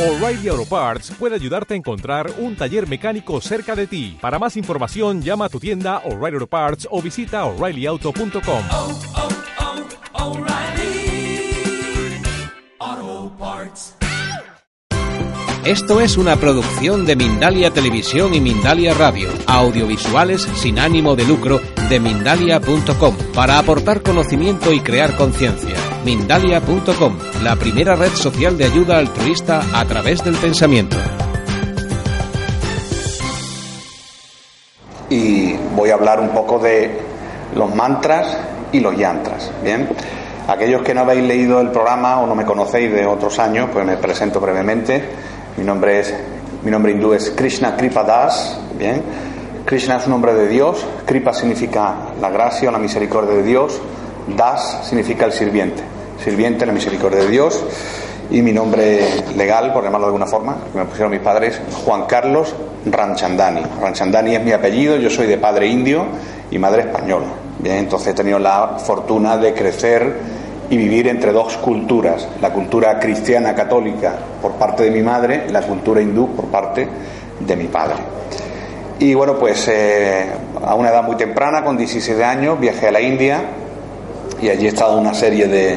O'Reilly 0.00 0.48
Auto 0.48 0.64
Parts 0.64 1.12
puede 1.18 1.34
ayudarte 1.34 1.74
a 1.74 1.76
encontrar 1.76 2.32
un 2.38 2.56
taller 2.56 2.88
mecánico 2.88 3.38
cerca 3.42 3.76
de 3.76 3.86
ti. 3.86 4.16
Para 4.18 4.38
más 4.38 4.56
información, 4.56 5.20
llama 5.20 5.44
a 5.44 5.48
tu 5.50 5.60
tienda 5.60 5.98
O'Reilly 6.06 6.36
Auto 6.36 6.46
Parts 6.46 6.88
o 6.90 7.02
visita 7.02 7.44
oreillyauto.com. 7.44 8.62
oh, 8.72 8.98
oh, 12.80 13.32
Parts. 13.38 13.94
Esto 15.66 16.00
es 16.00 16.16
una 16.16 16.36
producción 16.36 17.04
de 17.04 17.16
Mindalia 17.16 17.70
Televisión 17.70 18.32
y 18.32 18.40
Mindalia 18.40 18.94
Radio, 18.94 19.28
audiovisuales 19.46 20.48
sin 20.54 20.78
ánimo 20.78 21.14
de 21.14 21.26
lucro 21.26 21.60
de 21.90 22.00
mindalia.com, 22.00 23.16
para 23.34 23.58
aportar 23.58 24.02
conocimiento 24.02 24.72
y 24.72 24.80
crear 24.80 25.14
conciencia. 25.16 25.89
Mindalia.com, 26.04 27.18
la 27.42 27.56
primera 27.56 27.96
red 27.96 28.12
social 28.12 28.56
de 28.56 28.64
ayuda 28.64 28.98
altruista 28.98 29.62
a 29.72 29.84
través 29.84 30.24
del 30.24 30.36
pensamiento. 30.36 30.96
y 35.10 35.54
voy 35.74 35.90
a 35.90 35.94
hablar 35.94 36.20
un 36.20 36.30
poco 36.30 36.58
de 36.58 36.98
los 37.54 37.74
mantras 37.74 38.38
y 38.72 38.80
los 38.80 38.96
yantras. 38.96 39.50
Bien, 39.62 39.88
aquellos 40.48 40.82
que 40.82 40.94
no 40.94 41.00
habéis 41.00 41.24
leído 41.24 41.60
el 41.60 41.70
programa 41.70 42.20
o 42.20 42.26
no 42.26 42.34
me 42.34 42.46
conocéis 42.46 42.92
de 42.92 43.04
otros 43.04 43.38
años, 43.38 43.68
pues 43.72 43.84
me 43.84 43.96
presento 43.96 44.40
brevemente. 44.40 45.02
Mi 45.58 45.64
nombre 45.64 46.00
es 46.00 46.14
mi 46.62 46.70
nombre 46.70 46.92
hindú 46.92 47.12
es 47.12 47.30
Krishna 47.30 47.76
Kripa 47.76 48.04
Das. 48.04 48.58
Bien, 48.78 49.02
Krishna 49.64 49.96
es 49.96 50.06
un 50.06 50.12
nombre 50.12 50.32
de 50.34 50.46
Dios. 50.46 50.86
Kripa 51.04 51.32
significa 51.32 51.94
la 52.20 52.30
gracia 52.30 52.68
o 52.68 52.72
la 52.72 52.78
misericordia 52.78 53.34
de 53.34 53.42
Dios. 53.42 53.80
Das 54.36 54.86
significa 54.86 55.26
el 55.26 55.32
sirviente, 55.32 55.82
sirviente 56.22 56.66
la 56.66 56.72
misericordia 56.72 57.20
de 57.20 57.28
Dios. 57.28 57.62
Y 58.30 58.42
mi 58.42 58.52
nombre 58.52 59.00
legal, 59.36 59.72
por 59.72 59.82
llamarlo 59.82 60.06
de 60.06 60.10
alguna 60.10 60.26
forma, 60.26 60.56
que 60.72 60.78
me 60.78 60.84
pusieron 60.84 61.10
mis 61.10 61.20
padres, 61.20 61.60
Juan 61.84 62.04
Carlos 62.06 62.54
Ranchandani. 62.86 63.62
Ranchandani 63.80 64.36
es 64.36 64.44
mi 64.44 64.52
apellido, 64.52 64.96
yo 64.96 65.10
soy 65.10 65.26
de 65.26 65.36
padre 65.36 65.66
indio 65.66 66.06
y 66.50 66.58
madre 66.58 66.82
española. 66.82 67.26
Entonces 67.64 68.08
he 68.08 68.14
tenido 68.14 68.38
la 68.38 68.78
fortuna 68.78 69.36
de 69.36 69.52
crecer 69.52 70.14
y 70.70 70.76
vivir 70.76 71.08
entre 71.08 71.32
dos 71.32 71.56
culturas, 71.56 72.28
la 72.40 72.52
cultura 72.52 72.98
cristiana 73.00 73.54
católica 73.54 74.14
por 74.40 74.52
parte 74.52 74.84
de 74.84 74.92
mi 74.92 75.02
madre 75.02 75.50
la 75.50 75.62
cultura 75.62 76.00
hindú 76.00 76.28
por 76.36 76.46
parte 76.46 76.88
de 77.40 77.56
mi 77.56 77.66
padre. 77.66 77.96
Y 79.00 79.14
bueno, 79.14 79.36
pues 79.36 79.66
eh, 79.68 80.26
a 80.64 80.74
una 80.74 80.90
edad 80.90 81.02
muy 81.02 81.16
temprana, 81.16 81.64
con 81.64 81.76
17 81.76 82.22
años, 82.22 82.60
viajé 82.60 82.88
a 82.88 82.92
la 82.92 83.00
India 83.00 83.40
y 84.42 84.48
allí 84.48 84.66
he 84.66 84.68
estado 84.68 84.98
una 84.98 85.14
serie 85.14 85.46
de, 85.46 85.76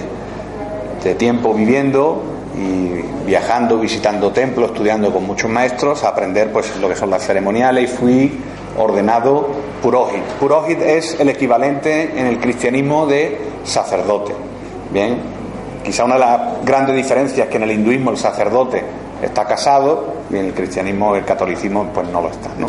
de 1.04 1.16
tiempo 1.16 1.54
viviendo 1.54 2.24
y 2.56 3.26
viajando, 3.26 3.80
visitando 3.80 4.32
templos, 4.32 4.72
estudiando 4.72 5.12
con 5.12 5.26
muchos 5.26 5.50
maestros, 5.50 6.04
a 6.04 6.10
aprender 6.10 6.52
pues 6.52 6.76
lo 6.78 6.88
que 6.88 6.96
son 6.96 7.10
las 7.10 7.26
ceremoniales 7.26 7.84
y 7.84 7.88
fui 7.88 8.40
ordenado 8.78 9.48
Purohit. 9.82 10.24
Purohit 10.40 10.82
es 10.82 11.20
el 11.20 11.30
equivalente 11.30 12.12
en 12.16 12.28
el 12.28 12.40
cristianismo 12.40 13.06
de 13.06 13.38
sacerdote. 13.64 14.34
Bien, 14.92 15.18
quizá 15.84 16.06
una 16.06 16.16
de 16.16 16.20
las 16.22 16.66
grandes 16.66 16.96
diferencias 16.96 17.48
es 17.48 17.52
que 17.52 17.58
en 17.58 17.64
el 17.64 17.72
hinduismo 17.72 18.12
el 18.12 18.18
sacerdote 18.18 18.84
está 19.22 19.46
casado 19.46 20.14
y 20.30 20.38
en 20.38 20.46
el 20.46 20.54
cristianismo, 20.54 21.16
el 21.16 21.26
catolicismo, 21.26 21.90
pues 21.94 22.08
no 22.10 22.22
lo 22.22 22.30
está. 22.30 22.50
¿no? 22.58 22.68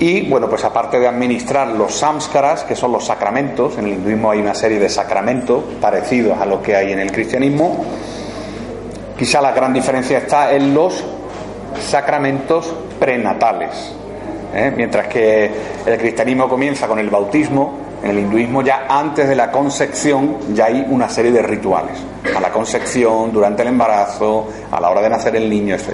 Y 0.00 0.28
bueno, 0.28 0.48
pues 0.48 0.64
aparte 0.64 1.00
de 1.00 1.08
administrar 1.08 1.68
los 1.68 1.92
samskaras, 1.94 2.62
que 2.62 2.76
son 2.76 2.92
los 2.92 3.04
sacramentos, 3.04 3.78
en 3.78 3.86
el 3.86 3.94
hinduismo 3.94 4.30
hay 4.30 4.38
una 4.38 4.54
serie 4.54 4.78
de 4.78 4.88
sacramentos 4.88 5.64
parecidos 5.80 6.40
a 6.40 6.46
lo 6.46 6.62
que 6.62 6.76
hay 6.76 6.92
en 6.92 7.00
el 7.00 7.10
cristianismo, 7.10 7.84
quizá 9.18 9.40
la 9.40 9.50
gran 9.50 9.72
diferencia 9.72 10.18
está 10.18 10.52
en 10.52 10.72
los 10.72 11.04
sacramentos 11.80 12.72
prenatales. 13.00 13.92
¿eh? 14.54 14.72
Mientras 14.76 15.08
que 15.08 15.50
el 15.84 15.98
cristianismo 15.98 16.48
comienza 16.48 16.86
con 16.86 17.00
el 17.00 17.10
bautismo, 17.10 17.88
en 18.02 18.10
el 18.10 18.18
hinduismo 18.20 18.62
ya 18.62 18.86
antes 18.88 19.28
de 19.28 19.34
la 19.34 19.50
concepción 19.50 20.54
ya 20.54 20.66
hay 20.66 20.86
una 20.88 21.08
serie 21.08 21.32
de 21.32 21.42
rituales. 21.42 21.98
A 22.36 22.40
la 22.40 22.50
concepción, 22.50 23.32
durante 23.32 23.62
el 23.62 23.68
embarazo, 23.68 24.46
a 24.70 24.80
la 24.80 24.90
hora 24.90 25.02
de 25.02 25.10
nacer 25.10 25.34
el 25.34 25.50
niño, 25.50 25.74
etc. 25.74 25.88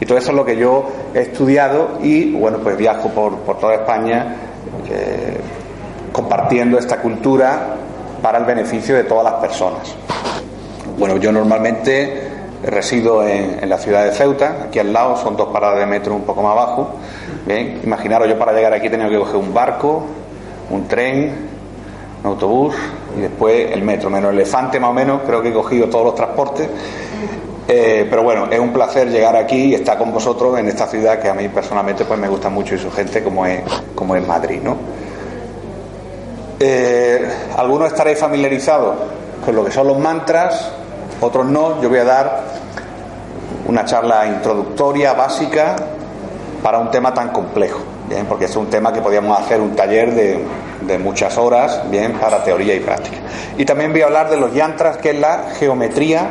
Y 0.00 0.04
todo 0.04 0.18
eso 0.18 0.30
es 0.30 0.36
lo 0.36 0.44
que 0.44 0.56
yo 0.56 0.84
he 1.14 1.20
estudiado 1.20 1.98
y 2.02 2.32
bueno, 2.32 2.58
pues 2.58 2.76
viajo 2.76 3.08
por, 3.10 3.36
por 3.38 3.58
toda 3.58 3.74
España 3.74 4.36
eh, 4.90 5.40
compartiendo 6.12 6.78
esta 6.78 6.98
cultura 7.00 7.76
para 8.22 8.38
el 8.38 8.44
beneficio 8.44 8.94
de 8.94 9.04
todas 9.04 9.24
las 9.24 9.34
personas. 9.34 9.94
Bueno, 10.98 11.16
yo 11.16 11.32
normalmente 11.32 12.28
resido 12.62 13.26
en, 13.26 13.68
la 13.68 13.78
ciudad 13.78 14.04
de 14.04 14.12
Ceuta, 14.12 14.64
aquí 14.66 14.78
al 14.78 14.92
lado, 14.92 15.16
son 15.16 15.36
dos 15.36 15.48
paradas 15.48 15.78
de 15.78 15.86
metro 15.86 16.14
un 16.14 16.22
poco 16.22 16.42
más 16.42 16.52
abajo. 16.52 16.96
Bien, 17.46 17.80
imaginaros, 17.84 18.28
yo 18.28 18.38
para 18.38 18.52
llegar 18.52 18.72
aquí 18.72 18.86
he 18.86 18.90
tenido 18.90 19.10
que 19.10 19.18
coger 19.18 19.36
un 19.36 19.52
barco, 19.52 20.04
un 20.70 20.88
tren, 20.88 21.48
un 22.22 22.30
autobús 22.30 22.74
y 23.16 23.20
después 23.20 23.70
el 23.72 23.82
metro, 23.82 24.10
menos 24.10 24.32
el 24.32 24.40
elefante 24.40 24.80
más 24.80 24.90
o 24.90 24.94
menos, 24.94 25.20
creo 25.26 25.42
que 25.42 25.50
he 25.50 25.52
cogido 25.52 25.88
todos 25.88 26.06
los 26.06 26.14
transportes. 26.14 26.68
Eh, 27.68 28.06
pero 28.08 28.22
bueno, 28.22 28.46
es 28.50 28.60
un 28.60 28.72
placer 28.72 29.10
llegar 29.10 29.34
aquí 29.34 29.56
y 29.56 29.74
estar 29.74 29.98
con 29.98 30.12
vosotros 30.12 30.56
en 30.58 30.68
esta 30.68 30.86
ciudad 30.86 31.18
que 31.18 31.28
a 31.28 31.34
mí 31.34 31.48
personalmente 31.48 32.04
pues 32.04 32.18
me 32.18 32.28
gusta 32.28 32.48
mucho 32.48 32.76
y 32.76 32.78
su 32.78 32.92
gente 32.92 33.24
como 33.24 33.44
es, 33.44 33.60
como 33.94 34.14
es 34.14 34.24
Madrid, 34.24 34.60
¿no? 34.62 34.76
Eh, 36.60 37.28
algunos 37.56 37.88
estaréis 37.88 38.18
familiarizados 38.18 38.96
con 39.44 39.56
lo 39.56 39.64
que 39.64 39.72
son 39.72 39.88
los 39.88 39.98
mantras, 39.98 40.70
otros 41.20 41.46
no. 41.46 41.82
Yo 41.82 41.88
voy 41.88 41.98
a 41.98 42.04
dar 42.04 42.44
una 43.66 43.84
charla 43.84 44.26
introductoria, 44.26 45.12
básica, 45.14 45.74
para 46.62 46.78
un 46.78 46.90
tema 46.90 47.12
tan 47.12 47.30
complejo, 47.30 47.80
¿bien? 48.08 48.26
porque 48.26 48.44
es 48.44 48.56
un 48.56 48.68
tema 48.68 48.92
que 48.92 49.02
podríamos 49.02 49.38
hacer 49.38 49.60
un 49.60 49.74
taller 49.74 50.14
de, 50.14 50.44
de, 50.82 50.98
muchas 50.98 51.36
horas, 51.36 51.82
bien, 51.90 52.12
para 52.12 52.42
teoría 52.42 52.74
y 52.74 52.80
práctica. 52.80 53.18
Y 53.58 53.64
también 53.64 53.92
voy 53.92 54.02
a 54.02 54.06
hablar 54.06 54.30
de 54.30 54.36
los 54.36 54.54
yantras, 54.54 54.96
que 54.98 55.10
es 55.10 55.20
la 55.20 55.50
geometría 55.58 56.28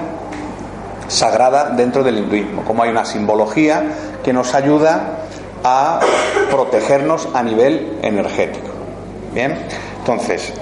sagrada 1.08 1.70
dentro 1.70 2.04
del 2.04 2.18
hinduismo, 2.18 2.64
como 2.64 2.84
hay 2.84 2.90
una 2.90 3.06
simbología 3.06 3.84
que 4.24 4.34
nos 4.34 4.54
ayuda 4.54 5.20
a 5.64 6.00
protegernos 6.50 7.28
a 7.34 7.44
nivel 7.44 7.98
energético. 8.02 8.70
Bien, 9.34 9.58
entonces, 10.00 10.54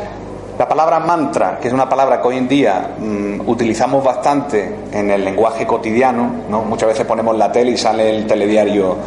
la 0.57 0.67
palabra 0.67 0.99
mantra, 0.99 1.57
que 1.59 1.67
es 1.67 1.73
una 1.73 1.89
palabra 1.89 2.21
que 2.21 2.27
hoy 2.27 2.37
en 2.37 2.47
día 2.47 2.91
mmm, 2.97 3.47
utilizamos 3.47 4.03
bastante 4.03 4.75
en 4.91 5.09
el 5.09 5.25
lenguaje 5.25 5.65
cotidiano, 5.65 6.29
¿no? 6.49 6.61
muchas 6.63 6.89
veces 6.89 7.05
ponemos 7.05 7.37
la 7.37 7.51
tele 7.51 7.71
y 7.71 7.77
sale 7.77 8.15
el 8.15 8.27
telediario. 8.27 8.97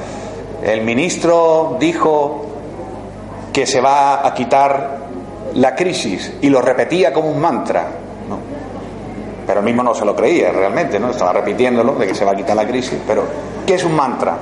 El 0.63 0.83
ministro 0.83 1.77
dijo 1.79 2.47
que 3.53 3.65
se 3.67 3.81
va 3.81 4.27
a 4.27 4.35
quitar 4.35 4.99
la 5.55 5.75
crisis 5.75 6.35
y 6.43 6.51
lo 6.51 6.61
repetía 6.61 7.13
como 7.13 7.31
un 7.31 7.41
mantra. 7.41 7.87
Pero 9.47 9.63
mismo 9.63 9.83
no 9.83 9.95
se 9.95 10.05
lo 10.05 10.15
creía 10.17 10.51
realmente, 10.51 10.99
¿no? 10.99 11.11
estaba 11.11 11.33
repitiéndolo 11.33 11.95
de 11.95 12.07
que 12.07 12.15
se 12.15 12.25
va 12.25 12.33
a 12.33 12.37
quitar 12.37 12.57
la 12.57 12.67
crisis. 12.67 12.99
Pero, 13.07 13.25
¿qué 13.65 13.75
es 13.75 13.85
un 13.85 13.95
mantra? 13.95 14.37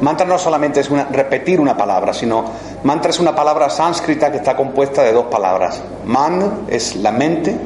Mantra 0.00 0.26
no 0.26 0.38
solamente 0.38 0.80
es 0.80 0.90
una, 0.90 1.04
repetir 1.04 1.60
una 1.60 1.76
palabra, 1.76 2.12
sino 2.12 2.44
mantra 2.82 3.10
es 3.10 3.20
una 3.20 3.34
palabra 3.34 3.70
sánscrita 3.70 4.30
que 4.30 4.38
está 4.38 4.54
compuesta 4.54 5.02
de 5.02 5.12
dos 5.12 5.26
palabras. 5.26 5.82
Man 6.04 6.64
es 6.68 6.96
la 6.96 7.10
mente, 7.10 7.56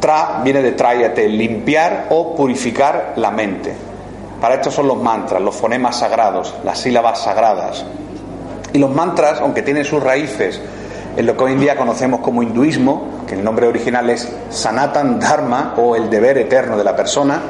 tra 0.00 0.42
viene 0.44 0.60
de 0.60 0.72
tráyate, 0.72 1.28
limpiar 1.28 2.08
o 2.10 2.34
purificar 2.34 3.14
la 3.16 3.30
mente. 3.30 3.74
Para 4.40 4.56
esto 4.56 4.70
son 4.70 4.86
los 4.86 4.98
mantras, 5.02 5.40
los 5.40 5.54
fonemas 5.54 5.98
sagrados, 5.98 6.54
las 6.62 6.78
sílabas 6.78 7.22
sagradas. 7.22 7.86
Y 8.72 8.78
los 8.78 8.90
mantras, 8.90 9.40
aunque 9.40 9.62
tienen 9.62 9.84
sus 9.86 10.02
raíces 10.02 10.60
en 11.16 11.24
lo 11.24 11.36
que 11.36 11.44
hoy 11.44 11.52
en 11.52 11.60
día 11.60 11.76
conocemos 11.76 12.20
como 12.20 12.42
hinduismo, 12.42 13.22
que 13.26 13.34
el 13.34 13.42
nombre 13.42 13.66
original 13.66 14.10
es 14.10 14.28
Sanatan 14.50 15.18
Dharma 15.18 15.74
o 15.78 15.96
el 15.96 16.10
deber 16.10 16.36
eterno 16.36 16.76
de 16.76 16.84
la 16.84 16.94
persona, 16.94 17.40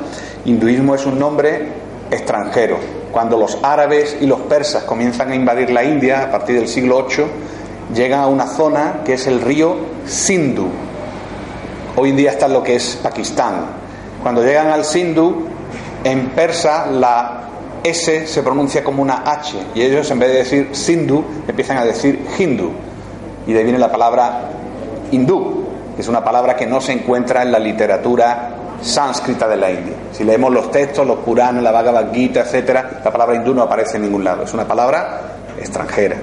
hinduismo 0.44 0.94
es 0.94 1.04
un 1.04 1.18
nombre 1.18 1.68
extranjero. 2.10 2.78
Cuando 3.10 3.36
los 3.36 3.58
árabes 3.62 4.18
y 4.20 4.26
los 4.26 4.40
persas 4.42 4.84
comienzan 4.84 5.32
a 5.32 5.34
invadir 5.34 5.70
la 5.70 5.82
India 5.82 6.22
a 6.22 6.30
partir 6.30 6.56
del 6.56 6.68
siglo 6.68 7.08
VIII, 7.08 7.26
llegan 7.92 8.20
a 8.20 8.28
una 8.28 8.46
zona 8.46 9.00
que 9.04 9.14
es 9.14 9.26
el 9.26 9.40
río 9.40 9.76
Sindhu. 10.06 10.68
Hoy 11.96 12.10
en 12.10 12.16
día 12.16 12.30
está 12.30 12.46
en 12.46 12.52
lo 12.52 12.62
que 12.62 12.76
es 12.76 12.96
Pakistán. 13.02 13.66
Cuando 14.22 14.44
llegan 14.44 14.68
al 14.68 14.84
Sindhu, 14.84 15.46
en 16.04 16.28
persa 16.30 16.86
la 16.86 17.42
S 17.82 18.28
se 18.28 18.42
pronuncia 18.42 18.84
como 18.84 19.02
una 19.02 19.22
H 19.24 19.56
y 19.74 19.82
ellos 19.82 20.08
en 20.10 20.18
vez 20.20 20.28
de 20.30 20.36
decir 20.38 20.68
Sindhu 20.72 21.24
empiezan 21.48 21.78
a 21.78 21.84
decir 21.84 22.24
Hindu. 22.38 22.85
Y 23.46 23.52
de 23.52 23.58
ahí 23.58 23.64
viene 23.64 23.78
la 23.78 23.90
palabra 23.90 24.40
hindú, 25.10 25.64
que 25.94 26.02
es 26.02 26.08
una 26.08 26.24
palabra 26.24 26.56
que 26.56 26.66
no 26.66 26.80
se 26.80 26.92
encuentra 26.92 27.42
en 27.42 27.52
la 27.52 27.58
literatura 27.58 28.50
sánscrita 28.80 29.48
de 29.48 29.56
la 29.56 29.70
India. 29.70 29.94
Si 30.12 30.24
leemos 30.24 30.52
los 30.52 30.70
textos, 30.70 31.06
los 31.06 31.18
Puranas, 31.18 31.62
la 31.62 31.72
Bhagavad 31.72 32.12
Gita, 32.12 32.40
etcétera, 32.40 33.00
la 33.04 33.10
palabra 33.10 33.36
hindú 33.36 33.54
no 33.54 33.62
aparece 33.62 33.96
en 33.96 34.02
ningún 34.02 34.24
lado, 34.24 34.44
es 34.44 34.52
una 34.52 34.66
palabra 34.66 35.20
extranjera. 35.58 36.16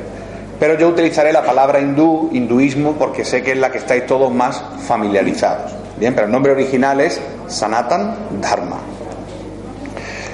Pero 0.59 0.77
yo 0.77 0.87
utilizaré 0.87 1.33
la 1.33 1.43
palabra 1.43 1.79
hindú, 1.79 2.29
hinduismo, 2.31 2.93
porque 2.93 3.25
sé 3.25 3.41
que 3.41 3.53
es 3.53 3.57
la 3.57 3.71
que 3.71 3.79
estáis 3.79 4.05
todos 4.05 4.31
más 4.31 4.63
familiarizados. 4.87 5.73
Bien, 5.97 6.13
pero 6.13 6.27
el 6.27 6.31
nombre 6.31 6.51
original 6.51 7.01
es 7.01 7.19
Sanatan 7.47 8.15
Dharma. 8.41 8.77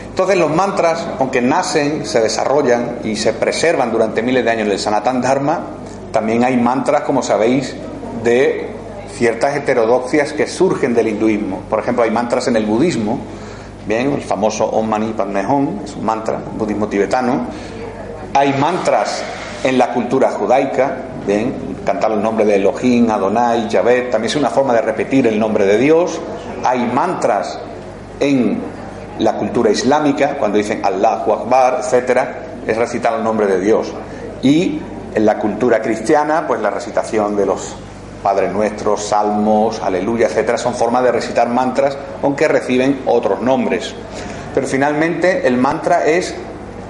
Entonces 0.09 0.37
los 0.37 0.53
mantras, 0.53 1.07
aunque 1.17 1.41
nacen, 1.41 2.05
se 2.05 2.19
desarrollan 2.19 2.99
y 3.03 3.15
se 3.15 3.33
preservan 3.33 3.91
durante 3.91 4.21
miles 4.21 4.43
de 4.43 4.51
años 4.51 4.67
del 4.67 4.77
Sanatan 4.77 5.21
Dharma, 5.21 5.61
también 6.11 6.43
hay 6.43 6.57
mantras, 6.57 7.01
como 7.01 7.21
sabéis, 7.21 7.75
de 8.23 8.69
ciertas 9.13 9.55
heterodoxias 9.55 10.33
que 10.33 10.47
surgen 10.47 10.93
del 10.93 11.09
hinduismo. 11.09 11.61
Por 11.69 11.79
ejemplo, 11.79 12.03
hay 12.03 12.11
mantras 12.11 12.47
en 12.47 12.55
el 12.55 12.65
budismo, 12.65 13.19
bien, 13.87 14.13
el 14.13 14.21
famoso 14.21 14.65
Om 14.65 14.87
Mani 14.87 15.13
Padme 15.13 15.45
Hum, 15.45 15.79
es 15.83 15.95
un 15.95 16.05
mantra, 16.05 16.39
budismo 16.57 16.87
tibetano. 16.87 17.47
Hay 18.33 18.53
mantras 18.59 19.23
en 19.63 19.77
la 19.77 19.91
cultura 19.93 20.31
judaica, 20.31 20.97
bien, 21.25 21.77
cantar 21.85 22.11
el 22.11 22.21
nombre 22.21 22.45
de 22.45 22.55
Elohim, 22.55 23.09
Adonai, 23.09 23.67
Yahvé, 23.67 24.03
también 24.03 24.29
es 24.29 24.35
una 24.35 24.49
forma 24.49 24.73
de 24.73 24.81
repetir 24.81 25.27
el 25.27 25.39
nombre 25.39 25.65
de 25.65 25.77
Dios. 25.77 26.19
Hay 26.63 26.85
mantras 26.85 27.59
en 28.19 28.59
la 29.19 29.33
cultura 29.33 29.69
islámica, 29.69 30.37
cuando 30.37 30.57
dicen 30.57 30.81
Allahu 30.83 31.33
Akbar, 31.33 31.79
etcétera, 31.79 32.43
es 32.65 32.77
recitar 32.77 33.15
el 33.15 33.23
nombre 33.23 33.47
de 33.47 33.59
Dios. 33.59 33.91
Y 34.41 34.79
en 35.15 35.25
la 35.25 35.37
cultura 35.37 35.81
cristiana, 35.81 36.45
pues 36.47 36.61
la 36.61 36.69
recitación 36.69 37.35
de 37.35 37.45
los 37.45 37.75
Padres 38.21 38.51
Nuestros, 38.51 39.03
Salmos, 39.03 39.81
Aleluya, 39.81 40.27
etcétera, 40.27 40.57
son 40.57 40.73
formas 40.75 41.03
de 41.03 41.11
recitar 41.11 41.49
mantras, 41.49 41.97
aunque 42.21 42.47
reciben 42.47 43.01
otros 43.05 43.41
nombres. 43.41 43.93
Pero 44.53 44.67
finalmente 44.67 45.47
el 45.47 45.57
mantra 45.57 46.05
es 46.05 46.35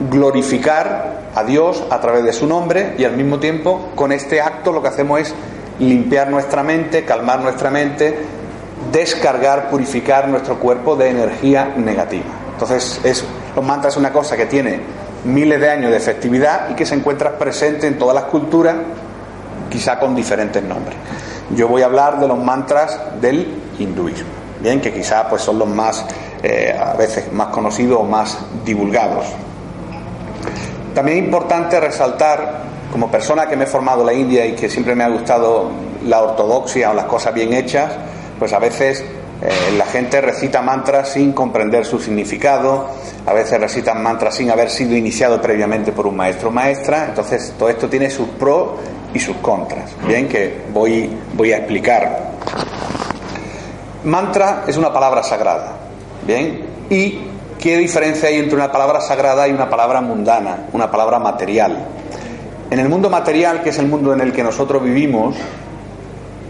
glorificar 0.10 1.20
a 1.36 1.44
Dios 1.44 1.84
a 1.90 2.00
través 2.00 2.24
de 2.24 2.34
su 2.34 2.48
nombre 2.48 2.96
y 2.98 3.04
al 3.04 3.16
mismo 3.16 3.40
tiempo 3.40 3.90
con 3.96 4.12
este 4.12 4.42
acto 4.42 4.72
lo 4.72 4.82
que 4.82 4.88
hacemos 4.88 5.20
es 5.20 5.36
limpiar 5.80 6.30
nuestra 6.30 6.64
mente, 6.64 7.06
calmar 7.06 7.42
nuestra 7.42 7.70
mente, 7.70 8.18
descargar, 8.92 9.70
purificar 9.70 10.28
nuestro 10.28 10.60
cuerpo 10.60 10.96
de 10.96 11.10
energía 11.10 11.74
negativa. 11.76 12.26
Entonces, 12.54 13.00
es, 13.04 13.24
los 13.56 13.64
mantras 13.64 13.94
es 13.94 13.98
una 13.98 14.12
cosa 14.12 14.36
que 14.36 14.46
tiene 14.46 14.80
miles 15.26 15.60
de 15.60 15.70
años 15.70 15.92
de 15.92 15.98
efectividad 15.98 16.70
y 16.70 16.74
que 16.76 16.86
se 16.86 16.96
encuentra 16.96 17.38
presente 17.38 17.88
en 17.88 17.98
todas 17.98 18.16
las 18.16 18.26
culturas, 18.26 18.76
quizá 19.70 20.00
con 20.00 20.16
diferentes 20.16 20.64
nombres. 20.64 20.98
Yo 21.56 21.68
voy 21.68 21.82
a 21.82 21.86
hablar 21.86 22.20
de 22.20 22.28
los 22.28 22.38
mantras 22.38 23.00
del 23.20 23.48
hinduismo, 23.80 24.30
bien, 24.62 24.82
que 24.82 24.94
quizá 24.94 25.28
pues 25.28 25.42
son 25.42 25.60
los 25.60 25.68
más 25.68 26.06
eh, 26.42 26.74
a 26.80 26.94
veces 26.94 27.32
más 27.34 27.48
conocidos 27.48 28.00
o 28.00 28.04
más 28.04 28.38
divulgados. 28.64 29.26
También 30.94 31.18
es 31.18 31.26
importante 31.26 31.80
resaltar, 31.80 32.70
como 32.92 33.12
persona 33.12 33.48
que 33.48 33.58
me 33.58 33.66
he 33.66 33.68
formado 33.68 34.02
en 34.02 34.06
la 34.06 34.14
India 34.14 34.46
y 34.46 34.54
que 34.54 34.70
siempre 34.70 34.96
me 34.96 35.04
ha 35.04 35.10
gustado 35.10 35.70
la 36.06 36.22
ortodoxia 36.22 36.92
o 36.92 36.94
las 36.94 37.06
cosas 37.06 37.34
bien 37.34 37.54
hechas, 37.54 37.92
pues 38.40 38.54
a 38.54 38.60
veces 38.60 39.04
eh, 39.42 39.50
la 39.78 39.86
gente 39.86 40.22
recita 40.22 40.62
mantras 40.62 41.10
sin 41.10 41.34
comprender 41.34 41.86
su 41.86 42.00
significado, 42.00 42.90
a 43.30 43.34
veces 43.34 43.60
recitan 43.60 44.02
mantras 44.02 44.34
sin 44.34 44.50
haber 44.50 44.72
sido 44.72 44.96
iniciado 44.96 45.40
previamente 45.40 45.92
por 45.92 46.08
un 46.08 46.16
maestro 46.16 46.50
o 46.50 46.52
maestra, 46.52 47.06
entonces 47.10 47.54
todo 47.60 47.70
esto 47.70 47.88
tiene 47.88 48.10
sus 48.10 48.28
pros 48.30 48.70
y 49.14 49.20
sus 49.20 49.38
contras, 49.38 49.92
bien, 50.08 50.28
que 50.28 50.62
voy, 50.74 51.16
voy 51.36 51.52
a 51.52 51.58
explicar. 51.58 52.32
Mantra 54.04 54.64
es 54.68 54.78
una 54.78 54.92
palabra 54.92 55.22
sagrada, 55.22 55.78
bien, 56.26 56.66
y 56.90 57.20
¿qué 57.60 57.78
diferencia 57.78 58.30
hay 58.30 58.40
entre 58.40 58.56
una 58.56 58.72
palabra 58.72 59.00
sagrada 59.00 59.48
y 59.48 59.52
una 59.52 59.70
palabra 59.70 60.02
mundana, 60.02 60.66
una 60.74 60.90
palabra 60.90 61.20
material? 61.20 61.86
En 62.72 62.80
el 62.80 62.90
mundo 62.90 63.12
material, 63.12 63.62
que 63.62 63.70
es 63.70 63.78
el 63.78 63.86
mundo 63.86 64.12
en 64.12 64.22
el 64.22 64.34
que 64.34 64.42
nosotros 64.42 64.84
vivimos, 64.84 65.36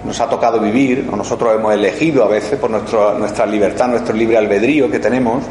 nos 0.05 0.17
ha 0.21 0.29
tocado 0.29 0.61
vivir, 0.61 1.09
o 1.11 1.17
nosotros 1.17 1.53
hemos 1.55 1.73
elegido 1.73 2.23
a 2.23 2.29
veces 2.29 2.57
por 2.57 2.69
nuestra 2.69 3.45
libertad, 3.45 3.89
nuestro 3.89 4.15
libre 4.15 4.37
albedrío 4.37 4.89
que 4.89 4.99
tenemos, 4.99 5.43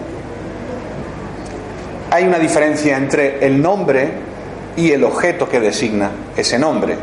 hay 2.19 2.25
una 2.25 2.41
diferencia 2.41 2.97
entre 2.97 3.47
el 3.47 3.63
nombre 3.63 4.11
y 4.77 4.91
el 4.91 5.05
objeto 5.05 5.49
que 5.49 5.61
designa 5.61 6.11
ese 6.37 6.59
nombre. 6.59 6.97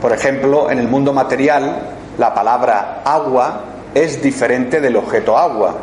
Por 0.00 0.14
ejemplo, 0.14 0.70
en 0.70 0.78
el 0.78 0.88
mundo 0.88 1.12
material, 1.12 1.78
la 2.16 2.32
palabra 2.32 3.02
agua 3.04 3.60
es 3.94 4.22
diferente 4.22 4.80
del 4.80 4.96
objeto 4.96 5.36
agua. 5.36 5.74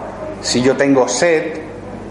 Si 0.41 0.63
yo 0.63 0.75
tengo 0.75 1.07
sed 1.07 1.53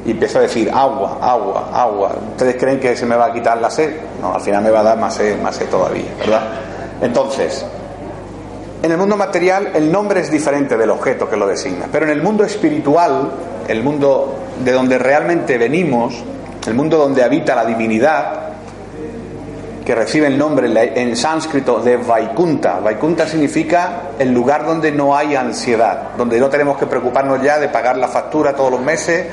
y 0.06 0.12
empiezo 0.12 0.38
a 0.38 0.42
decir 0.42 0.70
agua, 0.72 1.18
agua, 1.20 1.70
agua, 1.72 2.14
¿ustedes 2.30 2.54
creen 2.54 2.78
que 2.78 2.94
se 2.94 3.06
me 3.06 3.16
va 3.16 3.26
a 3.26 3.32
quitar 3.32 3.60
la 3.60 3.68
sed? 3.68 3.96
No, 4.20 4.32
al 4.32 4.40
final 4.40 4.62
me 4.62 4.70
va 4.70 4.80
a 4.80 4.84
dar 4.84 4.98
más 4.98 5.14
sed, 5.14 5.40
más 5.42 5.56
sed 5.56 5.66
todavía, 5.68 6.14
¿verdad? 6.16 6.42
Entonces, 7.00 7.66
en 8.84 8.92
el 8.92 8.96
mundo 8.96 9.16
material 9.16 9.72
el 9.74 9.90
nombre 9.90 10.20
es 10.20 10.30
diferente 10.30 10.76
del 10.76 10.90
objeto 10.90 11.28
que 11.28 11.36
lo 11.36 11.48
designa, 11.48 11.86
pero 11.90 12.04
en 12.04 12.12
el 12.12 12.22
mundo 12.22 12.44
espiritual, 12.44 13.32
el 13.66 13.82
mundo 13.82 14.36
de 14.64 14.70
donde 14.70 14.98
realmente 14.98 15.58
venimos, 15.58 16.22
el 16.66 16.74
mundo 16.74 16.96
donde 16.96 17.22
habita 17.22 17.54
la 17.54 17.64
divinidad, 17.64 18.52
que 19.84 19.94
recibe 19.94 20.28
el 20.28 20.38
nombre 20.38 20.68
en 20.94 21.16
sánscrito 21.16 21.80
de 21.80 21.96
Vaikunta. 21.96 22.78
Vaikunta 22.80 23.26
significa 23.26 24.10
el 24.18 24.32
lugar 24.32 24.64
donde 24.64 24.92
no 24.92 25.16
hay 25.16 25.34
ansiedad, 25.34 26.10
donde 26.16 26.38
no 26.38 26.48
tenemos 26.48 26.78
que 26.78 26.86
preocuparnos 26.86 27.42
ya 27.42 27.58
de 27.58 27.68
pagar 27.68 27.98
la 27.98 28.08
factura 28.08 28.54
todos 28.54 28.70
los 28.70 28.80
meses, 28.80 29.26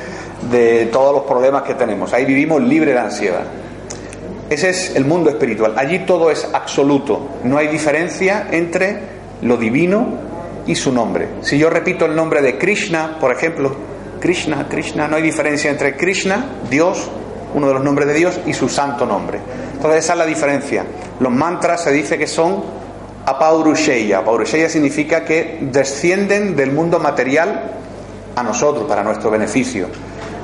de 0.50 0.88
todos 0.88 1.14
los 1.14 1.24
problemas 1.24 1.64
que 1.64 1.76
tenemos. 1.76 2.14
Ahí 2.14 2.26
vivimos 2.26 2.62
libre 2.62 2.94
de 2.94 3.00
ansiedad. 3.00 3.44
Ese 4.50 4.70
es 4.70 4.96
el 4.96 5.06
mundo 5.06 5.30
espiritual. 5.30 5.74
Allí 5.78 6.00
todo 6.00 6.32
es 6.32 6.50
absoluto. 6.52 7.30
No 7.44 7.58
hay 7.58 7.68
diferencia 7.68 8.48
entre 8.50 9.00
lo 9.44 9.58
divino 9.58 10.08
y 10.66 10.74
su 10.76 10.92
nombre. 10.92 11.28
Si 11.42 11.60
yo 11.60 11.70
repito 11.70 12.06
el 12.06 12.16
nombre 12.16 12.42
de 12.42 12.58
Krishna, 12.58 13.18
por 13.20 13.32
ejemplo, 13.32 13.76
Krishna, 14.20 14.68
Krishna, 14.68 15.08
no 15.08 15.16
hay 15.16 15.22
diferencia 15.22 15.72
entre 15.72 15.96
Krishna, 15.96 16.46
Dios, 16.70 17.10
uno 17.54 17.68
de 17.68 17.74
los 17.74 17.84
nombres 17.84 18.08
de 18.08 18.14
Dios, 18.14 18.40
y 18.46 18.54
su 18.54 18.70
santo 18.70 19.06
nombre. 19.06 19.40
Entonces 19.74 20.04
esa 20.04 20.14
es 20.14 20.20
la 20.20 20.26
diferencia. 20.26 20.86
Los 21.20 21.32
mantras 21.32 21.84
se 21.84 21.92
dice 21.92 22.18
que 22.18 22.28
son 22.28 22.64
apaurusheya. 23.26 24.20
Apaurusheya 24.20 24.70
significa 24.70 25.24
que 25.24 25.60
descienden 25.62 26.56
del 26.56 26.72
mundo 26.72 27.00
material 27.00 27.72
a 28.36 28.44
nosotros, 28.44 28.86
para 28.88 29.04
nuestro 29.04 29.32
beneficio. 29.32 29.88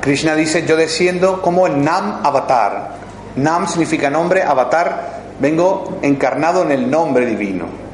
Krishna 0.02 0.36
dice, 0.36 0.66
yo 0.66 0.76
desciendo 0.76 1.42
como 1.42 1.68
el 1.68 1.84
Nam 1.84 2.22
Avatar. 2.24 2.96
Nam 3.38 3.68
significa 3.68 4.10
nombre, 4.10 4.44
Avatar, 4.44 5.22
vengo 5.40 6.00
encarnado 6.02 6.64
en 6.64 6.72
el 6.72 6.90
nombre 6.90 7.26
divino. 7.26 7.85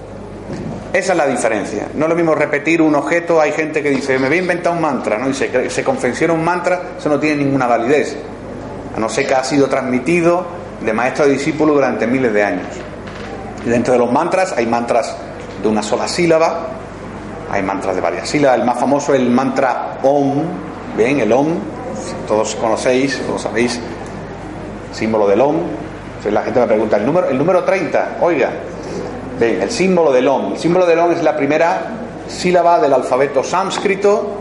Esa 0.94 1.14
es 1.14 1.18
la 1.18 1.28
diferencia. 1.28 1.88
No 1.94 2.06
es 2.06 2.10
lo 2.10 2.16
mismo 2.16 2.36
repetir 2.36 2.82
un 2.82 2.96
objeto. 2.96 3.40
Hay 3.40 3.54
gente 3.54 3.82
que 3.82 3.90
dice, 3.90 4.20
me 4.20 4.28
voy 4.28 4.38
a 4.38 4.42
inventar 4.42 4.74
un 4.74 4.82
mantra, 4.82 5.18
¿no? 5.18 5.30
Y 5.30 5.34
se, 5.34 5.70
se 5.70 5.84
confecciona 5.84 6.34
un 6.34 6.44
mantra, 6.44 6.82
eso 6.98 7.08
no 7.08 7.20
tiene 7.20 7.44
ninguna 7.44 7.66
validez. 7.66 8.18
A 8.96 9.00
no 9.00 9.08
ser 9.08 9.26
que 9.26 9.34
ha 9.34 9.44
sido 9.44 9.68
transmitido 9.68 10.46
de 10.82 10.92
maestro 10.92 11.26
a 11.26 11.28
discípulo 11.28 11.74
durante 11.74 12.08
miles 12.08 12.34
de 12.34 12.44
años. 12.44 12.68
Y 13.66 13.70
dentro 13.70 13.94
de 13.94 14.00
los 14.00 14.12
mantras 14.12 14.54
hay 14.58 14.66
mantras 14.66 15.16
de 15.62 15.68
una 15.68 15.82
sola 15.82 16.08
sílaba, 16.08 16.68
hay 17.50 17.62
mantras 17.62 17.96
de 17.96 18.02
varias 18.02 18.28
sílabas. 18.28 18.60
El 18.60 18.66
más 18.66 18.80
famoso 18.80 19.14
es 19.14 19.22
el 19.22 19.30
mantra 19.30 20.00
Om, 20.04 20.44
bien, 20.98 21.20
el 21.20 21.32
Om, 21.32 21.48
todos 22.28 22.56
conocéis, 22.56 23.22
todos 23.26 23.44
sabéis, 23.44 23.80
símbolo 24.92 25.28
del 25.28 25.40
Om. 25.42 25.56
Entonces 26.08 26.34
la 26.34 26.42
gente 26.42 26.60
me 26.60 26.68
pregunta, 26.68 26.98
¿el 26.98 27.06
número, 27.06 27.30
el 27.30 27.38
número 27.38 27.64
30? 27.64 28.18
Oiga, 28.22 28.50
el 29.42 29.72
símbolo 29.72 30.12
del 30.12 30.28
OM. 30.28 30.54
El 30.54 30.60
símbolo 30.60 30.86
del 30.86 31.00
OM 31.00 31.12
es 31.12 31.24
la 31.24 31.36
primera 31.36 31.82
sílaba 32.28 32.80
del 32.80 32.94
alfabeto 32.94 33.44
sánscrito 33.44 34.38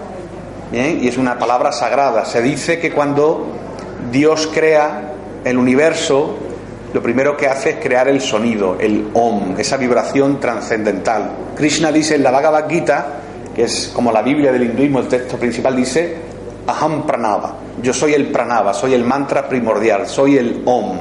y 0.73 1.09
es 1.09 1.16
una 1.16 1.38
palabra 1.38 1.73
sagrada. 1.73 2.25
Se 2.25 2.42
dice 2.42 2.78
que 2.78 2.92
cuando 2.92 3.47
Dios 4.12 4.49
crea 4.52 5.12
el 5.45 5.59
universo, 5.59 6.37
lo 6.92 7.02
primero 7.02 7.37
que 7.37 7.49
hace 7.49 7.71
es 7.71 7.76
crear 7.76 8.09
el 8.09 8.21
sonido, 8.21 8.76
el 8.78 9.09
OM, 9.14 9.59
esa 9.59 9.76
vibración 9.76 10.38
trascendental. 10.38 11.30
Krishna 11.57 11.90
dice 11.90 12.14
en 12.16 12.23
la 12.23 12.30
Bhagavad 12.30 12.69
Gita, 12.69 13.07
que 13.54 13.64
es 13.64 13.90
como 13.95 14.12
la 14.12 14.23
Biblia 14.23 14.52
del 14.52 14.64
hinduismo, 14.64 15.00
el 15.00 15.09
texto 15.09 15.37
principal 15.37 15.75
dice, 15.75 16.16
Aham 16.66 17.07
Pranava, 17.07 17.57
yo 17.83 17.92
soy 17.92 18.14
el 18.14 18.26
Pranava, 18.28 18.75
soy 18.75 18.95
el 18.95 19.04
mantra 19.04 19.49
primordial, 19.49 20.07
soy 20.07 20.37
el 20.37 20.62
OM. 20.64 20.99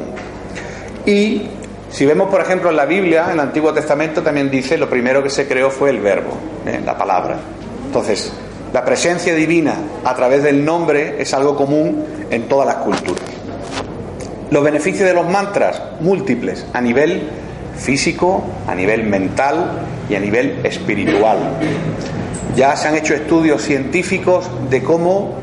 Y 1.06 1.44
si 1.92 2.06
vemos, 2.06 2.30
por 2.30 2.42
ejemplo, 2.42 2.70
en 2.70 2.76
la 2.76 2.86
Biblia, 2.86 3.26
en 3.26 3.32
el 3.34 3.40
Antiguo 3.40 3.74
Testamento, 3.74 4.22
también 4.22 4.52
dice 4.52 4.78
lo 4.78 4.90
primero 4.90 5.24
que 5.24 5.30
se 5.30 5.48
creó 5.48 5.72
fue 5.72 5.90
el 5.90 6.00
verbo, 6.00 6.32
¿eh? 6.66 6.80
la 6.86 6.98
palabra. 6.98 7.38
Entonces, 7.86 8.32
la 8.72 8.86
presencia 8.86 9.34
divina 9.34 9.74
a 10.04 10.16
través 10.16 10.44
del 10.44 10.64
nombre 10.64 11.16
es 11.20 11.34
algo 11.34 11.56
común 11.56 12.06
en 12.30 12.48
todas 12.48 12.68
las 12.68 12.76
culturas. 12.76 13.24
Los 14.52 14.64
beneficios 14.64 15.08
de 15.08 15.14
los 15.16 15.28
mantras, 15.28 15.82
múltiples, 16.00 16.66
a 16.74 16.82
nivel 16.82 17.30
físico, 17.76 18.44
a 18.68 18.76
nivel 18.76 19.04
mental 19.04 19.80
y 20.10 20.16
a 20.16 20.20
nivel 20.20 20.64
espiritual. 20.64 21.38
Ya 22.56 22.76
se 22.76 22.88
han 22.88 22.96
hecho 22.96 23.16
estudios 23.16 23.64
científicos 23.64 24.50
de 24.70 24.84
cómo 24.84 25.36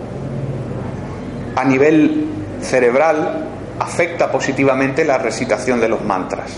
a 1.57 1.65
nivel 1.65 2.27
cerebral 2.61 3.56
afecta 3.79 4.31
positivamente 4.31 5.05
la 5.05 5.19
recitación 5.19 5.81
de 5.81 5.89
los 5.89 6.03
mantras. 6.03 6.51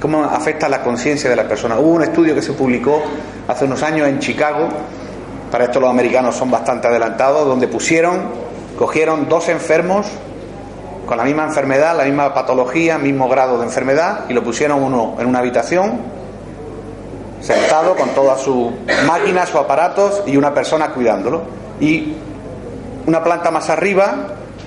¿Cómo 0.00 0.24
afecta 0.24 0.68
la 0.68 0.82
conciencia 0.82 1.30
de 1.30 1.36
la 1.36 1.46
persona? 1.46 1.78
Hubo 1.78 1.90
un 1.90 2.02
estudio 2.02 2.34
que 2.34 2.42
se 2.42 2.52
publicó 2.52 3.02
hace 3.46 3.64
unos 3.64 3.82
años 3.82 4.08
en 4.08 4.18
Chicago, 4.18 4.68
para 5.50 5.64
esto 5.64 5.80
los 5.80 5.90
americanos 5.90 6.34
son 6.34 6.50
bastante 6.50 6.88
adelantados, 6.88 7.46
donde 7.46 7.68
pusieron 7.68 8.42
Cogieron 8.82 9.28
dos 9.28 9.48
enfermos 9.48 10.06
con 11.06 11.18
la 11.18 11.24
misma 11.24 11.44
enfermedad, 11.44 11.96
la 11.96 12.04
misma 12.04 12.32
patología, 12.32 12.98
mismo 12.98 13.28
grado 13.28 13.58
de 13.58 13.64
enfermedad, 13.64 14.24
y 14.28 14.32
lo 14.32 14.42
pusieron 14.42 14.82
uno 14.82 15.16
en 15.18 15.26
una 15.26 15.40
habitación, 15.40 16.00
sentado 17.40 17.94
con 17.94 18.08
todas 18.10 18.40
sus 18.40 18.72
máquinas, 19.06 19.50
sus 19.50 19.60
aparatos, 19.60 20.22
y 20.26 20.36
una 20.36 20.54
persona 20.54 20.88
cuidándolo. 20.88 21.42
Y 21.80 22.14
una 23.06 23.22
planta 23.22 23.50
más 23.50 23.68
arriba 23.68 24.14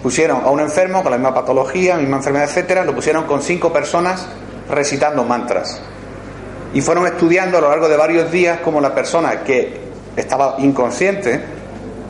pusieron 0.06 0.44
a 0.46 0.52
un 0.52 0.60
enfermo 0.60 1.02
con 1.02 1.12
la 1.12 1.18
misma 1.18 1.34
patología, 1.34 1.98
misma 1.98 2.18
enfermedad, 2.18 2.48
etcétera, 2.48 2.86
lo 2.86 2.94
pusieron 2.94 3.24
con 3.24 3.42
cinco 3.42 3.74
personas 3.74 4.28
recitando 4.70 5.24
mantras. 5.24 5.82
Y 6.76 6.82
fueron 6.82 7.08
estudiando 7.08 7.58
a 7.58 7.62
lo 7.62 7.70
largo 7.70 7.90
de 7.90 7.98
varios 7.98 8.32
días 8.32 8.60
cómo 8.64 8.80
la 8.80 8.94
persona 8.94 9.42
que 9.42 9.80
estaba 10.16 10.58
inconsciente 10.60 11.44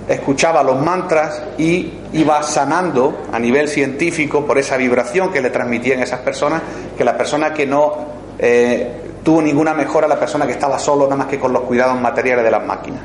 escuchaba 0.10 0.62
los 0.62 0.82
mantras 0.82 1.42
y 1.58 1.94
iba 2.12 2.44
sanando 2.44 3.28
a 3.32 3.40
nivel 3.40 3.70
científico 3.70 4.46
por 4.46 4.58
esa 4.58 4.76
vibración 4.76 5.32
que 5.32 5.40
le 5.42 5.50
transmitían 5.50 6.02
esas 6.02 6.20
personas, 6.20 6.64
que 6.98 7.06
la 7.06 7.16
persona 7.16 7.54
que 7.54 7.66
no 7.66 7.94
eh, 8.38 8.92
tuvo 9.24 9.42
ninguna 9.42 9.74
mejora, 9.74 10.06
la 10.06 10.20
persona 10.20 10.46
que 10.46 10.52
estaba 10.52 10.80
solo 10.80 11.06
nada 11.06 11.16
más 11.16 11.28
que 11.28 11.40
con 11.40 11.54
los 11.54 11.62
cuidados 11.62 11.98
materiales 12.02 12.44
de 12.44 12.52
las 12.52 12.66
máquinas. 12.66 13.00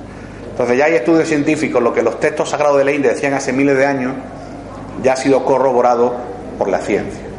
Entonces 0.51 0.77
ya 0.77 0.87
hay 0.87 0.95
estudios 0.95 1.29
científicos, 1.29 1.81
lo 1.81 1.95
que 1.95 2.03
los 2.03 2.19
textos 2.19 2.51
sagrados 2.51 2.79
de 2.79 2.85
la 2.85 2.91
India 2.91 3.13
decían 3.13 3.35
hace 3.35 3.53
miles 3.53 3.77
de 3.77 3.87
años, 3.87 4.15
ya 5.03 5.15
ha 5.15 5.17
sido 5.17 5.45
corroborado 5.45 6.15
por 6.59 6.69
la 6.69 6.79
ciencia. 6.79 7.31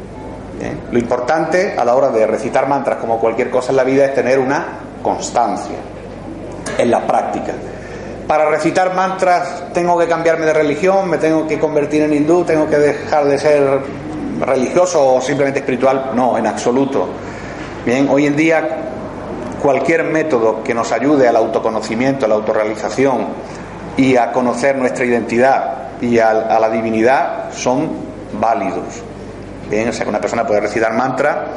Lo 0.92 1.00
importante 1.00 1.76
a 1.78 1.84
la 1.84 1.96
hora 1.96 2.10
de 2.10 2.28
recitar 2.28 2.68
mantras, 2.68 2.98
como 2.98 3.20
cualquier 3.20 3.50
cosa 3.50 3.72
en 3.72 3.78
la 3.78 3.84
vida, 3.84 4.06
es 4.06 4.14
tener 4.14 4.38
una 4.38 4.66
constancia 5.02 5.76
en 6.78 6.92
la 6.92 7.06
práctica. 7.08 7.54
Para 8.28 8.50
recitar 8.50 8.94
mantras 8.94 9.74
tengo 9.74 9.98
que 9.98 10.08
cambiarme 10.08 10.46
de 10.46 10.54
religión, 10.54 11.10
me 11.10 11.18
tengo 11.18 11.48
que 11.48 11.60
convertir 11.60 12.04
en 12.04 12.14
hindú, 12.14 12.44
tengo 12.44 12.70
que 12.70 12.78
dejar 12.78 13.26
de 13.26 13.38
ser 13.38 13.82
religioso 14.40 15.16
o 15.16 15.22
simplemente 15.22 15.60
espiritual. 15.60 16.12
No, 16.14 16.38
en 16.38 16.46
absoluto. 16.48 17.08
Bien, 17.86 18.08
hoy 18.10 18.28
en 18.28 18.36
día 18.36 18.68
cualquier 19.62 20.04
método 20.04 20.64
que 20.64 20.74
nos 20.74 20.92
ayude 20.92 21.28
al 21.28 21.36
autoconocimiento, 21.36 22.26
a 22.26 22.30
la 22.30 22.36
autorrealización 22.36 23.28
y 23.98 24.16
a 24.16 24.32
conocer 24.32 24.78
nuestra 24.78 25.06
identidad 25.06 25.91
y 26.02 26.20
a, 26.20 26.34
la 26.34 26.70
divinidad 26.70 27.52
son 27.54 27.90
válidos. 28.34 29.04
Bien, 29.70 29.90
o 29.90 29.94
sea 29.94 30.04
que 30.04 30.10
una 30.10 30.20
persona 30.20 30.46
puede 30.46 30.62
recitar 30.62 30.94
mantra 30.94 31.48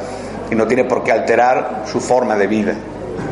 y 0.49 0.55
no 0.55 0.67
tiene 0.67 0.85
por 0.85 1.03
qué 1.03 1.11
alterar 1.11 1.83
su 1.85 1.99
forma 1.99 2.35
de 2.35 2.47
vida. 2.47 2.73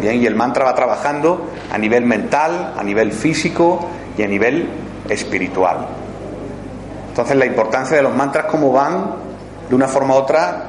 Bien, 0.02 0.22
y 0.22 0.26
el 0.26 0.36
mantra 0.36 0.66
va 0.66 0.76
trabajando 0.76 1.50
a 1.72 1.78
nivel 1.78 2.06
mental, 2.06 2.74
a 2.78 2.84
nivel 2.84 3.12
físico 3.12 3.88
y 4.18 4.24
a 4.24 4.28
nivel 4.28 4.68
espiritual. 5.10 5.88
Entonces 7.10 7.38
la 7.38 7.46
importancia 7.46 7.96
de 7.96 8.04
los 8.04 8.16
mantras 8.16 8.46
como 8.46 8.72
van 8.72 9.16
de 9.70 9.76
una 9.76 9.88
forma 9.88 10.16
u 10.16 10.18
otra 10.18 10.64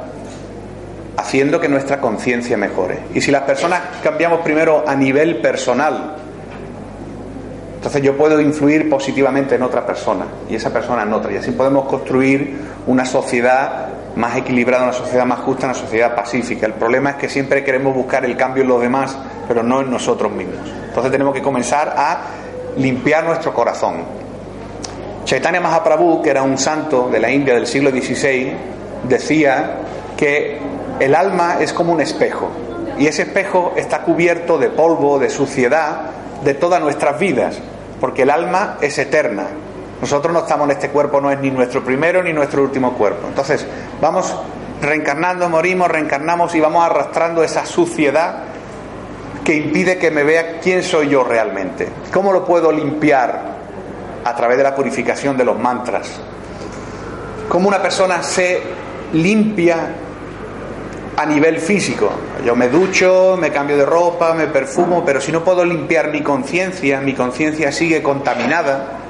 haciendo 1.16 1.60
que 1.60 1.68
nuestra 1.68 2.00
conciencia 2.00 2.56
mejore. 2.56 2.98
Y 3.14 3.20
si 3.20 3.30
las 3.30 3.42
personas 3.42 3.80
cambiamos 4.02 4.40
primero 4.40 4.84
a 4.86 4.94
nivel 4.94 5.40
personal, 5.40 6.16
entonces 7.84 8.00
yo 8.00 8.16
puedo 8.16 8.40
influir 8.40 8.88
positivamente 8.88 9.56
en 9.56 9.62
otra 9.62 9.84
persona 9.84 10.24
y 10.48 10.54
esa 10.54 10.72
persona 10.72 11.02
en 11.02 11.12
otra. 11.12 11.30
Y 11.30 11.36
así 11.36 11.50
podemos 11.50 11.86
construir 11.86 12.58
una 12.86 13.04
sociedad 13.04 13.88
más 14.16 14.38
equilibrada, 14.38 14.84
una 14.84 14.94
sociedad 14.94 15.26
más 15.26 15.40
justa, 15.40 15.66
una 15.66 15.74
sociedad 15.74 16.14
pacífica. 16.14 16.64
El 16.64 16.72
problema 16.72 17.10
es 17.10 17.16
que 17.16 17.28
siempre 17.28 17.62
queremos 17.62 17.94
buscar 17.94 18.24
el 18.24 18.38
cambio 18.38 18.62
en 18.62 18.70
los 18.70 18.80
demás, 18.80 19.18
pero 19.46 19.62
no 19.62 19.82
en 19.82 19.90
nosotros 19.90 20.32
mismos. 20.32 20.66
Entonces 20.88 21.12
tenemos 21.12 21.34
que 21.34 21.42
comenzar 21.42 21.92
a 21.94 22.20
limpiar 22.78 23.24
nuestro 23.24 23.52
corazón. 23.52 23.96
Chaitanya 25.26 25.60
Mahaprabhu, 25.60 26.22
que 26.22 26.30
era 26.30 26.42
un 26.42 26.56
santo 26.56 27.10
de 27.12 27.20
la 27.20 27.30
India 27.30 27.52
del 27.52 27.66
siglo 27.66 27.90
XVI, 27.90 28.50
decía 29.06 29.76
que 30.16 30.58
el 31.00 31.14
alma 31.14 31.58
es 31.60 31.74
como 31.74 31.92
un 31.92 32.00
espejo 32.00 32.48
y 32.98 33.08
ese 33.08 33.24
espejo 33.24 33.74
está 33.76 34.00
cubierto 34.00 34.56
de 34.56 34.70
polvo, 34.70 35.18
de 35.18 35.28
suciedad, 35.28 36.12
de 36.42 36.54
todas 36.54 36.80
nuestras 36.80 37.18
vidas, 37.18 37.60
porque 38.04 38.20
el 38.20 38.28
alma 38.28 38.76
es 38.82 38.98
eterna, 38.98 39.46
nosotros 39.98 40.30
no 40.30 40.40
estamos 40.40 40.66
en 40.66 40.72
este 40.72 40.90
cuerpo, 40.90 41.22
no 41.22 41.30
es 41.30 41.40
ni 41.40 41.50
nuestro 41.50 41.82
primero 41.82 42.22
ni 42.22 42.34
nuestro 42.34 42.62
último 42.62 42.92
cuerpo. 42.92 43.28
Entonces, 43.28 43.66
vamos 43.98 44.30
reencarnando, 44.82 45.48
morimos, 45.48 45.88
reencarnamos 45.88 46.54
y 46.54 46.60
vamos 46.60 46.84
arrastrando 46.84 47.42
esa 47.42 47.64
suciedad 47.64 48.40
que 49.42 49.54
impide 49.54 49.96
que 49.96 50.10
me 50.10 50.22
vea 50.22 50.60
quién 50.60 50.82
soy 50.82 51.08
yo 51.08 51.24
realmente. 51.24 51.88
¿Cómo 52.12 52.30
lo 52.30 52.44
puedo 52.44 52.70
limpiar? 52.70 53.40
A 54.22 54.36
través 54.36 54.58
de 54.58 54.64
la 54.64 54.74
purificación 54.74 55.38
de 55.38 55.46
los 55.46 55.58
mantras. 55.58 56.20
¿Cómo 57.48 57.68
una 57.68 57.80
persona 57.80 58.22
se 58.22 58.60
limpia 59.14 59.78
a 61.16 61.26
nivel 61.26 61.58
físico? 61.58 62.10
Yo 62.44 62.56
me 62.56 62.68
ducho, 62.68 63.36
me 63.38 63.50
cambio 63.50 63.76
de 63.76 63.86
ropa, 63.86 64.34
me 64.34 64.46
perfumo, 64.46 65.04
pero 65.04 65.20
si 65.20 65.32
no 65.32 65.44
puedo 65.44 65.64
limpiar 65.64 66.10
mi 66.10 66.22
conciencia, 66.22 67.00
mi 67.00 67.14
conciencia 67.14 67.72
sigue 67.72 68.02
contaminada 68.02 69.00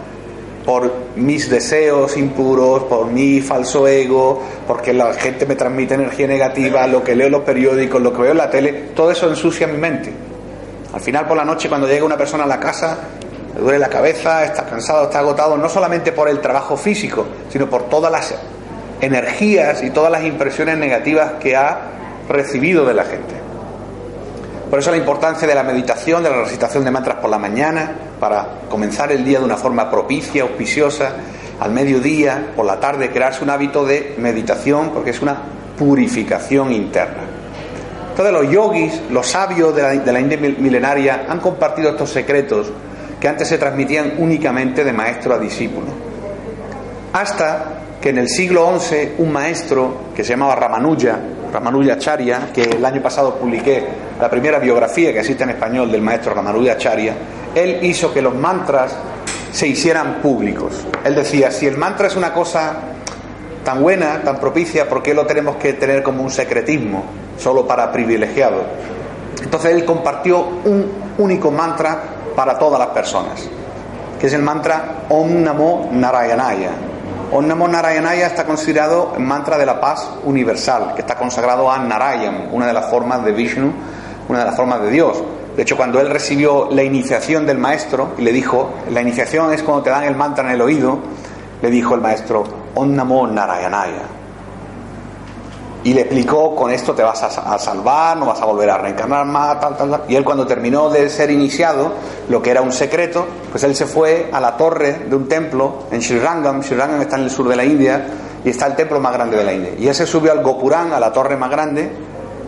por 0.64 0.90
mis 1.16 1.50
deseos 1.50 2.16
impuros, 2.16 2.84
por 2.84 3.06
mi 3.06 3.40
falso 3.40 3.87
ego, 3.87 4.42
porque 4.66 4.92
la 4.92 5.12
gente 5.14 5.46
me 5.46 5.56
transmite 5.56 5.94
energía 5.94 6.26
negativa, 6.26 6.87
lo 6.87 7.04
que 7.04 7.14
leo 7.14 7.26
en 7.26 7.32
los 7.32 7.42
periódicos, 7.42 8.00
lo 8.00 8.12
que 8.12 8.23
veo 8.23 8.32
en 8.32 8.38
la 8.38 8.50
tele, 8.50 8.73
todo 8.94 9.11
eso 9.11 9.28
ensucia 9.28 9.66
mi 9.66 9.76
mente. 9.76 10.12
Al 10.92 11.00
final 11.00 11.26
por 11.26 11.37
la 11.37 11.44
noche 11.44 11.68
cuando 11.68 11.87
llega 11.87 12.04
una 12.04 12.16
persona 12.16 12.44
a 12.44 12.46
la 12.46 12.58
casa, 12.58 12.99
le 13.54 13.61
duele 13.61 13.78
la 13.78 13.88
cabeza, 13.88 14.44
está 14.44 14.64
cansado, 14.64 15.04
está 15.04 15.18
agotado, 15.18 15.56
no 15.56 15.68
solamente 15.68 16.12
por 16.12 16.28
el 16.28 16.40
trabajo 16.40 16.76
físico, 16.76 17.26
sino 17.50 17.68
por 17.68 17.88
todas 17.88 18.11
las 18.11 18.34
energías 19.00 19.82
y 19.82 19.90
todas 19.90 20.10
las 20.10 20.24
impresiones 20.24 20.78
negativas 20.78 21.32
que 21.40 21.56
ha 21.56 21.78
recibido 22.28 22.84
de 22.84 22.94
la 22.94 23.04
gente. 23.04 23.34
Por 24.70 24.78
eso 24.78 24.90
la 24.90 24.96
importancia 24.96 25.46
de 25.46 25.54
la 25.54 25.62
meditación, 25.62 26.22
de 26.22 26.30
la 26.30 26.42
recitación 26.42 26.84
de 26.84 26.90
mantras 26.90 27.18
por 27.18 27.30
la 27.30 27.38
mañana, 27.38 27.92
para 28.18 28.62
comenzar 28.68 29.12
el 29.12 29.24
día 29.24 29.38
de 29.38 29.44
una 29.44 29.56
forma 29.56 29.90
propicia, 29.90 30.42
auspiciosa, 30.42 31.12
al 31.60 31.70
mediodía, 31.70 32.52
por 32.56 32.66
la 32.66 32.80
tarde, 32.80 33.10
crearse 33.10 33.44
un 33.44 33.50
hábito 33.50 33.84
de 33.84 34.14
meditación, 34.18 34.90
porque 34.90 35.10
es 35.10 35.22
una 35.22 35.36
purificación 35.78 36.72
interna. 36.72 37.22
Entonces 38.10 38.32
los 38.32 38.50
yogis, 38.50 39.02
los 39.10 39.26
sabios 39.26 39.74
de 39.74 39.82
la, 39.82 39.88
de 39.90 40.12
la 40.12 40.20
India 40.20 40.38
milenaria 40.38 41.26
han 41.28 41.40
compartido 41.40 41.90
estos 41.90 42.10
secretos 42.10 42.72
que 43.20 43.28
antes 43.28 43.48
se 43.48 43.58
transmitían 43.58 44.14
únicamente 44.18 44.84
de 44.84 44.92
maestro 44.92 45.34
a 45.34 45.38
discípulo. 45.38 45.86
Hasta 47.12 47.74
que 48.04 48.11
en 48.11 48.18
el 48.18 48.28
siglo 48.28 48.78
XI 48.78 49.14
un 49.16 49.32
maestro 49.32 49.94
que 50.14 50.23
se 50.23 50.34
llamaba 50.34 50.54
Ramanuja, 50.54 51.18
Ramanuja 51.50 51.94
Acharya, 51.94 52.50
que 52.52 52.61
el 52.61 52.84
año 52.84 53.00
pasado 53.00 53.37
publiqué 53.37 53.82
la 54.20 54.28
primera 54.28 54.58
biografía 54.58 55.11
que 55.11 55.20
existe 55.20 55.44
en 55.44 55.49
español 55.49 55.90
del 55.90 56.02
maestro 56.02 56.34
Ramanuja 56.34 56.73
Acharya, 56.73 57.14
él 57.54 57.78
hizo 57.80 58.12
que 58.12 58.20
los 58.20 58.34
mantras 58.34 58.94
se 59.50 59.68
hicieran 59.68 60.16
públicos. 60.20 60.84
Él 61.02 61.14
decía, 61.14 61.50
si 61.50 61.66
el 61.66 61.78
mantra 61.78 62.08
es 62.08 62.14
una 62.14 62.34
cosa 62.34 62.75
tan 63.64 63.80
buena, 63.80 64.20
tan 64.20 64.38
propicia, 64.38 64.87
¿por 64.87 65.02
qué 65.02 65.14
lo 65.14 65.25
tenemos 65.25 65.56
que 65.56 65.73
tener 65.73 66.02
como 66.02 66.23
un 66.23 66.30
secretismo, 66.30 67.04
solo 67.38 67.66
para 67.66 67.90
privilegiados? 67.90 68.64
Entonces 69.42 69.73
él 69.73 69.87
compartió 69.87 70.40
un 70.66 70.92
único 71.16 71.50
mantra 71.50 72.02
para 72.37 72.58
todas 72.58 72.78
las 72.78 72.88
personas, 72.88 73.49
que 74.20 74.26
es 74.26 74.32
el 74.34 74.42
mantra 74.42 75.06
Om 75.08 75.42
Namo 75.42 75.88
Narayanaya, 75.90 76.73
Om 77.33 77.47
Namo 77.47 77.66
Narayanaya 77.66 78.26
está 78.26 78.45
considerado 78.45 79.14
el 79.16 79.23
mantra 79.23 79.59
de 79.59 79.66
la 79.66 79.81
paz 79.81 80.09
universal, 80.25 80.93
que 80.95 81.00
está 81.00 81.16
consagrado 81.16 81.71
a 81.71 81.78
Narayan, 81.78 82.49
una 82.52 82.66
de 82.66 82.73
las 82.73 82.90
formas 82.90 83.25
de 83.25 83.33
Vishnu, 83.33 83.73
una 84.28 84.40
de 84.40 84.45
las 84.45 84.57
formas 84.57 84.83
de 84.83 84.90
Dios. 84.90 85.23
De 85.57 85.62
hecho, 85.62 85.76
cuando 85.76 86.00
él 86.00 86.11
recibió 86.11 86.69
la 86.71 86.83
iniciación 86.83 87.47
del 87.47 87.59
maestro 87.59 88.12
y 88.19 88.23
le 88.23 88.33
dijo, 88.33 88.71
la 88.90 89.00
iniciación 89.00 89.52
es 89.52 89.62
cuando 89.62 89.83
te 89.83 89.90
dan 89.90 90.04
el 90.04 90.16
mantra 90.16 90.45
en 90.45 90.54
el 90.54 90.61
oído, 90.61 90.99
le 91.62 91.71
dijo 91.71 91.95
el 91.95 92.00
maestro, 92.00 92.45
Om 92.75 92.95
Namo 92.95 93.26
Narayanaya 93.26 94.24
y 95.84 95.92
le 95.92 96.00
explicó 96.00 96.56
con 96.56 96.70
esto 96.70 96.94
te 96.94 97.02
vas 97.02 97.22
a, 97.22 97.58
salvar, 97.58 98.16
no 98.16 98.24
vas 98.24 98.40
a 98.40 98.46
volver 98.46 98.70
a 98.70 98.78
reencarnar 98.78 99.26
más, 99.26 99.60
tal, 99.60 99.76
tal. 99.76 100.04
Y 100.08 100.16
él 100.16 100.24
cuando 100.24 100.46
terminó 100.46 100.88
de 100.88 101.10
ser 101.10 101.30
iniciado, 101.30 101.92
lo 102.30 102.40
que 102.40 102.50
era 102.50 102.62
un 102.62 102.72
secreto, 102.72 103.26
pues 103.50 103.62
él 103.64 103.76
se 103.76 103.84
fue 103.84 104.30
a 104.32 104.40
la 104.40 104.56
torre 104.56 105.04
de 105.06 105.14
un 105.14 105.28
templo 105.28 105.84
en 105.92 106.00
Srirangam, 106.00 106.62
Srirangam 106.62 107.02
está 107.02 107.16
en 107.16 107.24
el 107.24 107.30
sur 107.30 107.46
de 107.48 107.56
la 107.56 107.66
India 107.66 108.06
y 108.42 108.48
está 108.48 108.66
el 108.66 108.76
templo 108.76 108.98
más 108.98 109.12
grande 109.12 109.36
de 109.36 109.44
la 109.44 109.52
India. 109.52 109.72
Y 109.78 109.86
él 109.86 109.94
se 109.94 110.06
subió 110.06 110.32
al 110.32 110.42
Gopurán, 110.42 110.94
a 110.94 110.98
la 110.98 111.12
torre 111.12 111.36
más 111.36 111.50
grande, 111.50 111.90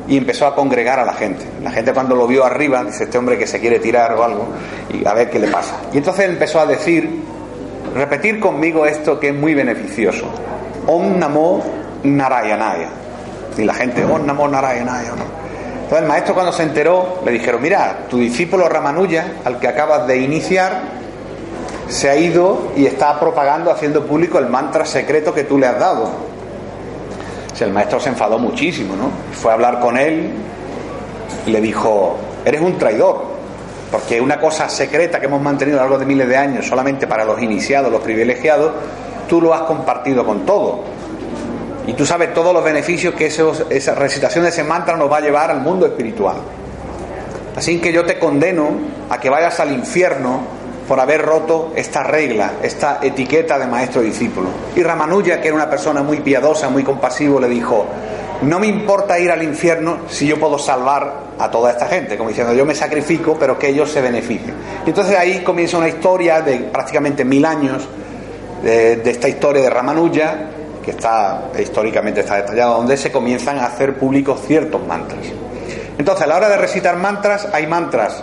y 0.08 0.16
empezó 0.16 0.46
a 0.46 0.54
congregar 0.54 0.98
a 0.98 1.04
la 1.04 1.12
gente. 1.12 1.44
La 1.62 1.70
gente 1.70 1.92
cuando 1.92 2.16
lo 2.16 2.26
vio 2.26 2.42
arriba, 2.42 2.82
dice 2.84 3.04
este 3.04 3.18
hombre 3.18 3.36
que 3.36 3.46
se 3.46 3.60
quiere 3.60 3.80
tirar 3.80 4.14
o 4.14 4.24
algo, 4.24 4.46
y 4.94 5.06
a 5.06 5.12
ver 5.12 5.28
qué 5.28 5.38
le 5.38 5.48
pasa. 5.48 5.76
Y 5.92 5.98
entonces 5.98 6.26
empezó 6.26 6.58
a 6.58 6.64
decir, 6.64 7.22
repetir 7.94 8.40
conmigo 8.40 8.86
esto 8.86 9.20
que 9.20 9.28
es 9.28 9.34
muy 9.34 9.52
beneficioso. 9.52 10.24
Om 10.86 11.18
Namo 11.18 11.62
Narayanaya 12.02 13.05
y 13.56 13.64
la 13.64 13.74
gente, 13.74 14.04
oh, 14.04 14.18
Namo 14.18 14.48
Narayanaya. 14.48 15.10
Entonces 15.10 16.02
el 16.02 16.08
maestro 16.08 16.34
cuando 16.34 16.52
se 16.52 16.64
enteró 16.64 17.20
le 17.24 17.32
dijeron, 17.32 17.62
mira, 17.62 18.06
tu 18.10 18.18
discípulo 18.18 18.68
Ramanuja, 18.68 19.24
al 19.44 19.58
que 19.60 19.68
acabas 19.68 20.06
de 20.06 20.18
iniciar, 20.18 20.82
se 21.88 22.10
ha 22.10 22.16
ido 22.16 22.72
y 22.76 22.86
está 22.86 23.18
propagando, 23.20 23.70
haciendo 23.70 24.04
público 24.04 24.38
el 24.38 24.46
mantra 24.46 24.84
secreto 24.84 25.32
que 25.32 25.44
tú 25.44 25.58
le 25.58 25.66
has 25.66 25.78
dado. 25.78 26.10
O 27.58 27.64
el 27.64 27.72
maestro 27.72 28.00
se 28.00 28.08
enfadó 28.08 28.38
muchísimo, 28.38 28.96
¿no? 28.96 29.10
Fue 29.32 29.50
a 29.50 29.54
hablar 29.54 29.80
con 29.80 29.96
él 29.96 30.32
y 31.46 31.50
le 31.50 31.60
dijo, 31.60 32.16
eres 32.44 32.60
un 32.60 32.76
traidor, 32.76 33.24
porque 33.90 34.20
una 34.20 34.40
cosa 34.40 34.68
secreta 34.68 35.20
que 35.20 35.26
hemos 35.26 35.40
mantenido 35.40 35.78
a 35.78 35.84
lo 35.84 35.90
largo 35.90 36.00
de 36.00 36.06
miles 36.06 36.28
de 36.28 36.36
años 36.36 36.66
solamente 36.66 37.06
para 37.06 37.24
los 37.24 37.40
iniciados, 37.40 37.90
los 37.90 38.02
privilegiados, 38.02 38.72
tú 39.28 39.40
lo 39.40 39.54
has 39.54 39.62
compartido 39.62 40.26
con 40.26 40.44
todo. 40.44 40.80
Y 41.86 41.92
tú 41.92 42.04
sabes 42.04 42.34
todos 42.34 42.52
los 42.52 42.64
beneficios 42.64 43.14
que 43.14 43.26
esa 43.26 43.94
recitación 43.94 44.44
de 44.44 44.50
ese 44.50 44.64
mantra 44.64 44.96
nos 44.96 45.10
va 45.10 45.18
a 45.18 45.20
llevar 45.20 45.50
al 45.50 45.60
mundo 45.60 45.86
espiritual. 45.86 46.36
Así 47.56 47.80
que 47.80 47.92
yo 47.92 48.04
te 48.04 48.18
condeno 48.18 48.70
a 49.08 49.18
que 49.20 49.30
vayas 49.30 49.60
al 49.60 49.72
infierno 49.72 50.40
por 50.88 51.00
haber 51.00 51.22
roto 51.22 51.72
esta 51.74 52.02
regla, 52.02 52.54
esta 52.62 52.98
etiqueta 53.02 53.58
de 53.58 53.66
maestro-discípulo. 53.66 54.48
Y 54.74 54.82
Ramanuja, 54.82 55.40
que 55.40 55.48
era 55.48 55.54
una 55.54 55.70
persona 55.70 56.02
muy 56.02 56.20
piadosa, 56.20 56.68
muy 56.68 56.82
compasivo, 56.84 57.40
le 57.40 57.48
dijo, 57.48 57.86
no 58.42 58.60
me 58.60 58.66
importa 58.66 59.18
ir 59.18 59.30
al 59.30 59.42
infierno 59.42 60.00
si 60.08 60.26
yo 60.26 60.38
puedo 60.38 60.58
salvar 60.58 61.26
a 61.38 61.50
toda 61.50 61.70
esta 61.72 61.86
gente, 61.86 62.16
como 62.16 62.28
diciendo, 62.28 62.52
yo 62.52 62.64
me 62.64 62.74
sacrifico, 62.74 63.36
pero 63.38 63.58
que 63.58 63.68
ellos 63.68 63.90
se 63.90 64.00
beneficien. 64.00 64.54
Y 64.84 64.90
entonces 64.90 65.16
ahí 65.16 65.42
comienza 65.42 65.78
una 65.78 65.88
historia 65.88 66.40
de 66.40 66.58
prácticamente 66.58 67.24
mil 67.24 67.44
años 67.44 67.88
de, 68.62 68.96
de 68.96 69.10
esta 69.10 69.28
historia 69.28 69.62
de 69.62 69.70
Ramanuja, 69.70 70.50
que 70.86 70.92
está 70.92 71.50
históricamente 71.58 72.20
está 72.20 72.36
detallado, 72.36 72.76
donde 72.76 72.96
se 72.96 73.10
comienzan 73.10 73.58
a 73.58 73.66
hacer 73.66 73.98
públicos 73.98 74.40
ciertos 74.46 74.86
mantras. 74.86 75.26
Entonces, 75.98 76.22
a 76.22 76.28
la 76.28 76.36
hora 76.36 76.48
de 76.48 76.56
recitar 76.56 76.96
mantras, 76.96 77.48
hay 77.52 77.66
mantras 77.66 78.22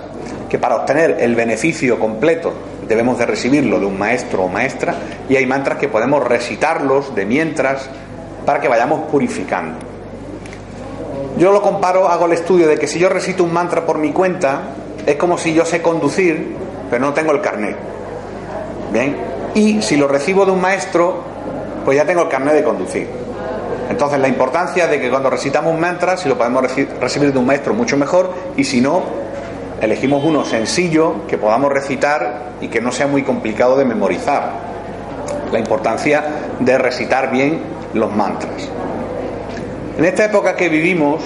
que 0.50 0.58
para 0.58 0.78
obtener 0.78 1.18
el 1.20 1.36
beneficio 1.36 2.00
completo 2.00 2.54
debemos 2.88 3.20
de 3.20 3.26
recibirlo 3.26 3.82
de 3.82 3.86
un 3.86 4.00
maestro 4.00 4.44
o 4.44 4.48
maestra, 4.48 4.96
y 5.28 5.36
hay 5.36 5.46
mantras 5.46 5.78
que 5.78 5.90
podemos 5.90 6.24
recitarlos 6.24 7.14
de 7.14 7.26
mientras 7.26 7.90
para 8.46 8.62
que 8.62 8.70
vayamos 8.70 9.12
purificando. 9.12 9.80
Yo 11.38 11.52
lo 11.52 11.62
comparo, 11.62 12.08
hago 12.08 12.28
el 12.28 12.32
estudio 12.32 12.70
de 12.70 12.80
que 12.80 12.88
si 12.88 12.98
yo 12.98 13.10
recito 13.10 13.44
un 13.44 13.52
mantra 13.52 13.86
por 13.86 13.98
mi 13.98 14.14
cuenta, 14.14 14.62
es 15.06 15.18
como 15.18 15.38
si 15.38 15.54
yo 15.54 15.66
sé 15.66 15.82
conducir, 15.82 16.56
pero 16.90 17.06
no 17.06 17.14
tengo 17.14 17.34
el 17.34 17.42
carnet. 17.42 17.76
Bien, 18.94 19.18
y 19.54 19.82
si 19.82 19.98
lo 19.98 20.08
recibo 20.08 20.46
de 20.46 20.52
un 20.52 20.62
maestro, 20.62 21.33
pues 21.84 21.98
ya 21.98 22.06
tengo 22.06 22.24
el 22.24 22.30
carnet 22.30 22.54
de 22.56 22.64
conducir. 22.64 23.08
Entonces 23.90 24.20
la 24.20 24.28
importancia 24.28 24.88
de 24.88 25.00
que 25.00 25.10
cuando 25.10 25.30
recitamos 25.30 25.74
un 25.74 25.80
mantra, 25.80 26.18
si 26.18 26.30
lo 26.30 26.38
podemos 26.38 26.64
recibir 27.00 27.34
de 27.34 27.40
un 27.40 27.46
maestro, 27.46 27.74
mucho 27.74 27.98
mejor, 27.98 28.34
y 28.58 28.64
si 28.64 28.82
no, 28.82 29.04
elegimos 29.82 30.24
uno 30.24 30.46
sencillo 30.46 31.28
que 31.28 31.38
podamos 31.38 31.72
recitar 31.72 32.54
y 32.62 32.70
que 32.70 32.82
no 32.82 32.92
sea 32.92 33.08
muy 33.08 33.24
complicado 33.24 33.78
de 33.78 33.86
memorizar. 33.86 34.52
La 35.52 35.60
importancia 35.60 36.24
de 36.60 36.78
recitar 36.78 37.30
bien 37.30 37.62
los 37.94 38.16
mantras. 38.16 38.70
En 39.98 40.06
esta 40.06 40.26
época 40.26 40.56
que 40.56 40.70
vivimos, 40.70 41.22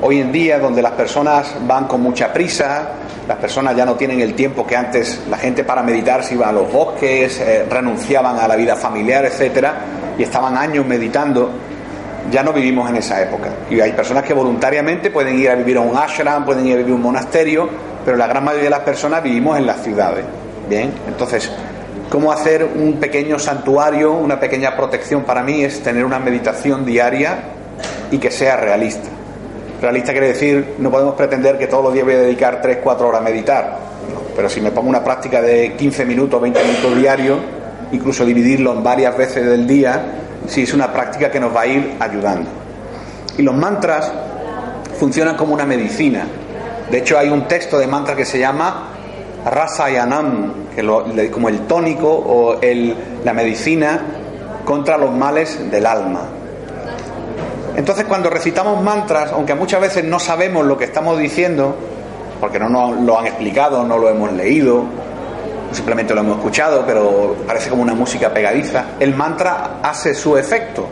hoy 0.00 0.20
en 0.20 0.32
día, 0.32 0.58
donde 0.58 0.80
las 0.80 0.92
personas 0.92 1.54
van 1.66 1.86
con 1.86 2.00
mucha 2.00 2.32
prisa, 2.32 2.92
las 3.30 3.38
personas 3.38 3.76
ya 3.76 3.86
no 3.86 3.94
tienen 3.94 4.20
el 4.20 4.34
tiempo 4.34 4.66
que 4.66 4.74
antes 4.74 5.20
la 5.30 5.36
gente 5.36 5.62
para 5.62 5.84
meditar 5.84 6.24
se 6.24 6.34
iba 6.34 6.48
a 6.48 6.52
los 6.52 6.72
bosques, 6.72 7.38
eh, 7.38 7.64
renunciaban 7.70 8.36
a 8.36 8.48
la 8.48 8.56
vida 8.56 8.74
familiar, 8.74 9.24
etcétera, 9.24 9.74
y 10.18 10.24
estaban 10.24 10.56
años 10.56 10.84
meditando. 10.84 11.48
Ya 12.28 12.42
no 12.42 12.52
vivimos 12.52 12.90
en 12.90 12.96
esa 12.96 13.22
época. 13.22 13.50
Y 13.70 13.78
hay 13.78 13.92
personas 13.92 14.24
que 14.24 14.34
voluntariamente 14.34 15.12
pueden 15.12 15.38
ir 15.38 15.48
a 15.48 15.54
vivir 15.54 15.76
a 15.76 15.80
un 15.80 15.96
ashram, 15.96 16.44
pueden 16.44 16.66
ir 16.66 16.74
a 16.74 16.76
vivir 16.78 16.90
a 16.90 16.96
un 16.96 17.02
monasterio, 17.02 17.68
pero 18.04 18.16
la 18.16 18.26
gran 18.26 18.42
mayoría 18.42 18.64
de 18.64 18.70
las 18.70 18.80
personas 18.80 19.22
vivimos 19.22 19.56
en 19.56 19.66
las 19.66 19.80
ciudades. 19.80 20.24
Bien, 20.68 20.92
entonces, 21.06 21.52
¿cómo 22.10 22.32
hacer 22.32 22.64
un 22.64 22.94
pequeño 22.94 23.38
santuario, 23.38 24.12
una 24.12 24.40
pequeña 24.40 24.74
protección 24.74 25.22
para 25.22 25.44
mí? 25.44 25.62
Es 25.62 25.84
tener 25.84 26.04
una 26.04 26.18
meditación 26.18 26.84
diaria 26.84 27.38
y 28.10 28.18
que 28.18 28.32
sea 28.32 28.56
realista. 28.56 29.19
Realista 29.80 30.12
quiere 30.12 30.28
decir, 30.28 30.74
no 30.78 30.90
podemos 30.90 31.14
pretender 31.14 31.56
que 31.56 31.66
todos 31.66 31.82
los 31.84 31.94
días 31.94 32.04
voy 32.04 32.14
a 32.14 32.18
dedicar 32.18 32.60
3, 32.60 32.78
4 32.82 33.08
horas 33.08 33.20
a 33.20 33.24
meditar. 33.24 33.78
pero 34.36 34.48
si 34.48 34.60
me 34.60 34.70
pongo 34.70 34.88
una 34.88 35.02
práctica 35.02 35.40
de 35.40 35.74
15 35.74 36.04
minutos, 36.04 36.40
20 36.40 36.62
minutos 36.64 36.96
diarios, 36.96 37.38
incluso 37.92 38.24
dividirlo 38.24 38.72
en 38.72 38.82
varias 38.82 39.16
veces 39.16 39.46
del 39.46 39.66
día, 39.66 40.02
sí 40.46 40.62
es 40.62 40.74
una 40.74 40.92
práctica 40.92 41.30
que 41.30 41.40
nos 41.40 41.54
va 41.54 41.62
a 41.62 41.66
ir 41.66 41.96
ayudando. 41.98 42.48
Y 43.38 43.42
los 43.42 43.54
mantras 43.54 44.12
funcionan 44.98 45.36
como 45.36 45.54
una 45.54 45.64
medicina. 45.64 46.26
De 46.90 46.98
hecho, 46.98 47.18
hay 47.18 47.30
un 47.30 47.48
texto 47.48 47.78
de 47.78 47.86
mantra 47.86 48.14
que 48.14 48.24
se 48.24 48.38
llama 48.38 48.88
Rasayanam, 49.44 50.66
que 50.74 50.82
lo, 50.82 51.06
como 51.30 51.48
el 51.48 51.60
tónico 51.60 52.08
o 52.08 52.60
la 53.24 53.32
medicina 53.32 54.00
contra 54.64 54.98
los 54.98 55.12
males 55.12 55.70
del 55.70 55.86
alma. 55.86 56.39
Entonces 57.76 58.04
cuando 58.06 58.30
recitamos 58.30 58.82
mantras, 58.82 59.32
aunque 59.32 59.54
muchas 59.54 59.80
veces 59.80 60.04
no 60.04 60.18
sabemos 60.18 60.64
lo 60.64 60.76
que 60.76 60.84
estamos 60.84 61.18
diciendo, 61.18 61.74
porque 62.40 62.58
no 62.58 62.68
nos 62.68 63.00
lo 63.00 63.18
han 63.18 63.26
explicado, 63.26 63.84
no 63.84 63.98
lo 63.98 64.08
hemos 64.08 64.32
leído, 64.32 64.84
simplemente 65.72 66.14
lo 66.14 66.20
hemos 66.20 66.38
escuchado, 66.38 66.84
pero 66.86 67.36
parece 67.46 67.70
como 67.70 67.82
una 67.82 67.94
música 67.94 68.32
pegadiza, 68.32 68.84
el 68.98 69.14
mantra 69.14 69.78
hace 69.82 70.14
su 70.14 70.36
efecto, 70.36 70.86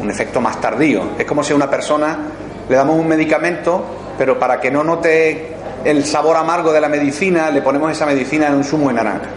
un 0.00 0.10
efecto 0.10 0.40
más 0.40 0.60
tardío. 0.60 1.02
Es 1.18 1.26
como 1.26 1.42
si 1.42 1.52
a 1.52 1.56
una 1.56 1.68
persona 1.68 2.18
le 2.68 2.76
damos 2.76 2.96
un 2.96 3.06
medicamento, 3.06 3.84
pero 4.16 4.38
para 4.38 4.60
que 4.60 4.70
no 4.70 4.82
note 4.82 5.54
el 5.84 6.04
sabor 6.04 6.36
amargo 6.36 6.72
de 6.72 6.80
la 6.80 6.88
medicina, 6.88 7.50
le 7.50 7.62
ponemos 7.62 7.92
esa 7.92 8.06
medicina 8.06 8.46
en 8.46 8.54
un 8.54 8.64
zumo 8.64 8.88
de 8.88 8.94
naranja. 8.94 9.28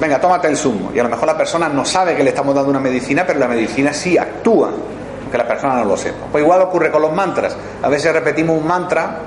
Venga, 0.00 0.18
tómate 0.18 0.48
el 0.48 0.56
zumo. 0.56 0.90
Y 0.94 0.98
a 0.98 1.02
lo 1.02 1.10
mejor 1.10 1.26
la 1.26 1.36
persona 1.36 1.68
no 1.68 1.84
sabe 1.84 2.16
que 2.16 2.22
le 2.22 2.30
estamos 2.30 2.54
dando 2.54 2.70
una 2.70 2.80
medicina, 2.80 3.24
pero 3.26 3.38
la 3.38 3.48
medicina 3.48 3.92
sí 3.92 4.16
actúa 4.16 4.70
que 5.30 5.38
la 5.38 5.46
persona 5.46 5.76
no 5.76 5.84
lo 5.84 5.96
sepa. 5.96 6.26
Pues 6.30 6.42
igual 6.42 6.62
ocurre 6.62 6.90
con 6.90 7.02
los 7.02 7.12
mantras. 7.12 7.56
A 7.82 7.88
veces 7.88 8.12
repetimos 8.12 8.58
un 8.58 8.66
mantra 8.66 9.18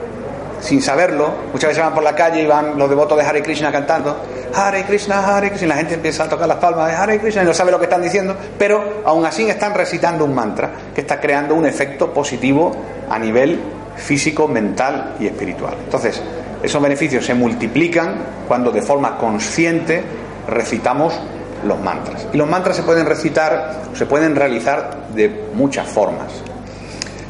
sin 0.60 0.82
saberlo. 0.82 1.30
Muchas 1.52 1.70
veces 1.70 1.84
van 1.84 1.94
por 1.94 2.04
la 2.04 2.16
calle 2.16 2.44
y 2.44 2.46
van 2.46 2.78
los 2.78 2.90
devotos 2.90 3.18
de 3.18 3.24
Hare 3.24 3.42
Krishna 3.42 3.72
cantando 3.72 4.18
Hare 4.56 4.84
Krishna, 4.84 5.20
Hare 5.20 5.50
Krishna. 5.50 5.68
La 5.70 5.76
gente 5.76 5.96
empieza 5.96 6.24
a 6.24 6.30
tocar 6.30 6.48
las 6.48 6.58
palmas 6.58 6.88
de 6.88 6.94
Hare 6.94 7.20
Krishna 7.20 7.44
y 7.44 7.46
no 7.46 7.54
sabe 7.54 7.72
lo 7.72 7.80
que 7.80 7.86
están 7.86 8.02
diciendo, 8.02 8.36
pero 8.58 9.02
aún 9.06 9.26
así 9.26 9.50
están 9.50 9.74
recitando 9.74 10.26
un 10.26 10.34
mantra 10.34 10.72
que 10.94 11.02
está 11.02 11.20
creando 11.20 11.56
un 11.56 11.66
efecto 11.66 12.14
positivo 12.14 12.72
a 13.10 13.20
nivel 13.20 13.60
físico, 13.96 14.48
mental 14.48 15.16
y 15.20 15.28
espiritual. 15.28 15.76
Entonces, 15.84 16.22
esos 16.62 16.82
beneficios 16.82 17.26
se 17.26 17.34
multiplican 17.34 18.16
cuando 18.48 18.72
de 18.72 18.82
forma 18.82 19.18
consciente 19.18 20.04
recitamos 20.48 21.20
los 21.66 21.80
mantras. 21.80 22.28
Y 22.32 22.38
los 22.38 22.50
mantras 22.50 22.76
se 22.76 22.84
pueden 22.84 23.06
recitar, 23.06 23.82
se 23.94 24.06
pueden 24.06 24.36
realizar 24.36 25.08
de 25.14 25.48
muchas 25.54 25.88
formas. 25.88 26.28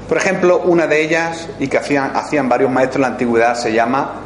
Por 0.08 0.18
ejemplo, 0.18 0.62
una 0.66 0.88
de 0.88 1.02
ellas, 1.02 1.50
y 1.60 1.68
que 1.68 1.78
hacían, 1.78 2.16
hacían 2.16 2.50
varios 2.50 2.70
maestros 2.70 2.98
en 2.98 3.02
la 3.02 3.08
antigüedad, 3.08 3.56
se 3.56 3.74
llama 3.74 4.22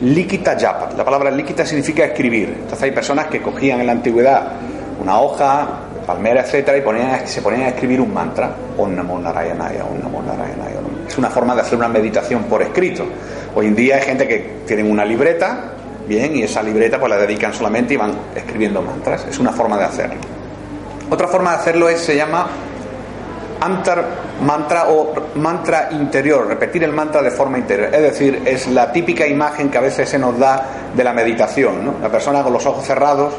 líquita 0.00 0.56
yapa. 0.56 0.90
La 0.96 1.04
palabra 1.04 1.30
líquita 1.30 1.64
significa 1.64 2.04
escribir. 2.04 2.50
Entonces 2.50 2.82
hay 2.82 2.90
personas 2.90 3.26
que 3.26 3.40
cogían 3.40 3.80
en 3.80 3.86
la 3.86 3.92
antigüedad 3.92 4.52
una 5.00 5.18
hoja, 5.20 5.66
palmera, 6.06 6.42
etcétera, 6.42 6.78
y 6.78 7.26
se 7.26 7.42
ponían 7.42 7.62
a 7.62 7.68
escribir 7.68 8.00
un 8.00 8.12
mantra. 8.12 8.50
Om 8.76 8.94
Namo 8.94 9.18
Narayanaya. 9.18 9.84
Es 11.06 11.18
una 11.18 11.30
forma 11.30 11.54
de 11.54 11.62
hacer 11.62 11.78
una 11.78 11.88
meditación 11.88 12.44
por 12.44 12.62
escrito. 12.62 13.04
Hoy 13.54 13.66
en 13.66 13.74
día 13.74 13.96
hay 13.96 14.02
gente 14.02 14.26
que 14.26 14.62
tiene 14.66 14.82
una 14.82 15.04
libreta 15.04 15.73
Bien, 16.06 16.36
y 16.36 16.42
esa 16.42 16.62
libreta 16.62 16.98
pues 16.98 17.10
la 17.10 17.16
dedican 17.16 17.54
solamente 17.54 17.94
y 17.94 17.96
van 17.96 18.12
escribiendo 18.34 18.82
mantras. 18.82 19.26
Es 19.28 19.38
una 19.38 19.52
forma 19.52 19.78
de 19.78 19.84
hacerlo. 19.84 20.16
Otra 21.10 21.28
forma 21.28 21.50
de 21.52 21.56
hacerlo 21.56 21.88
es, 21.88 22.00
se 22.00 22.16
llama 22.16 22.46
antar 23.60 24.04
mantra 24.42 24.88
o 24.90 25.14
mantra 25.36 25.88
interior, 25.92 26.46
repetir 26.46 26.84
el 26.84 26.92
mantra 26.92 27.22
de 27.22 27.30
forma 27.30 27.58
interior. 27.58 27.94
Es 27.94 28.02
decir, 28.02 28.42
es 28.44 28.66
la 28.68 28.92
típica 28.92 29.26
imagen 29.26 29.70
que 29.70 29.78
a 29.78 29.80
veces 29.80 30.08
se 30.08 30.18
nos 30.18 30.38
da 30.38 30.66
de 30.94 31.04
la 31.04 31.12
meditación. 31.12 31.84
¿no? 31.84 31.94
La 32.02 32.10
persona 32.10 32.42
con 32.42 32.52
los 32.52 32.66
ojos 32.66 32.84
cerrados, 32.84 33.34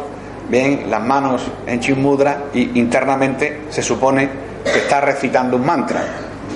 bien, 0.50 0.90
las 0.90 1.04
manos 1.04 1.44
en 1.68 1.80
chimudra 1.80 2.46
y 2.54 2.80
internamente 2.80 3.66
se 3.70 3.84
supone 3.84 4.30
que 4.64 4.80
está 4.80 5.02
recitando 5.02 5.58
un 5.58 5.66
mantra. 5.66 6.02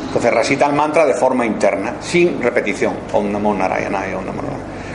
Entonces 0.08 0.34
recita 0.34 0.66
el 0.66 0.74
mantra 0.74 1.06
de 1.06 1.14
forma 1.14 1.46
interna, 1.46 1.96
sin 2.00 2.42
repetición. 2.42 2.96
Om 3.14 3.32
Namo 3.32 3.54
Narayanaya. 3.54 4.18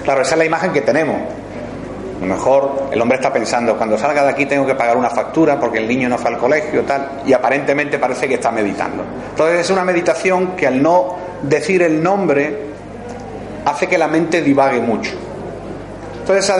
Claro, 0.04 0.20
esa 0.20 0.34
es 0.34 0.38
la 0.38 0.44
imagen 0.44 0.72
que 0.72 0.82
tenemos. 0.82 1.16
A 1.16 2.26
lo 2.26 2.34
mejor 2.34 2.88
el 2.92 3.00
hombre 3.00 3.16
está 3.16 3.32
pensando, 3.32 3.76
cuando 3.76 3.98
salga 3.98 4.22
de 4.22 4.30
aquí 4.30 4.46
tengo 4.46 4.66
que 4.66 4.74
pagar 4.74 4.96
una 4.96 5.10
factura 5.10 5.58
porque 5.58 5.78
el 5.78 5.88
niño 5.88 6.08
no 6.08 6.16
fue 6.16 6.30
al 6.30 6.38
colegio, 6.38 6.82
tal, 6.82 7.22
y 7.26 7.32
aparentemente 7.32 7.98
parece 7.98 8.28
que 8.28 8.34
está 8.34 8.50
meditando. 8.50 9.02
Entonces 9.30 9.60
es 9.60 9.70
una 9.70 9.84
meditación 9.84 10.54
que 10.56 10.66
al 10.66 10.82
no 10.82 11.16
decir 11.42 11.82
el 11.82 12.02
nombre 12.02 12.66
hace 13.64 13.86
que 13.86 13.98
la 13.98 14.08
mente 14.08 14.42
divague 14.42 14.80
mucho. 14.80 15.12
Entonces 16.20 16.54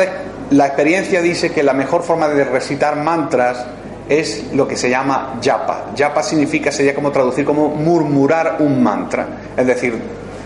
la 0.51 0.67
experiencia 0.67 1.21
dice 1.23 1.53
que 1.53 1.63
la 1.63 1.73
mejor 1.73 2.03
forma 2.03 2.29
de 2.29 2.45
recitar 2.45 2.97
mantras 2.97 3.65
es 4.09 4.53
lo 4.53 4.67
que 4.69 4.77
se 4.77 4.91
llama 4.91 5.39
yapa. 5.41 5.93
Yapa 5.95 6.23
significa, 6.23 6.71
sería 6.73 6.95
como 6.95 7.11
traducir 7.11 7.45
como 7.45 7.69
murmurar 7.69 8.57
un 8.59 8.83
mantra. 8.83 9.27
Es 9.57 9.67
decir, 9.67 9.99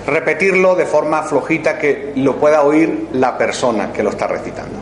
repetirlo 0.09 0.75
de 0.75 0.87
forma 0.87 1.23
flojita 1.23 1.79
que 1.79 2.13
lo 2.17 2.37
pueda 2.37 2.63
oír 2.63 3.09
la 3.13 3.37
persona 3.37 3.93
que 3.93 4.03
lo 4.03 4.11
está 4.11 4.27
recitando. 4.27 4.79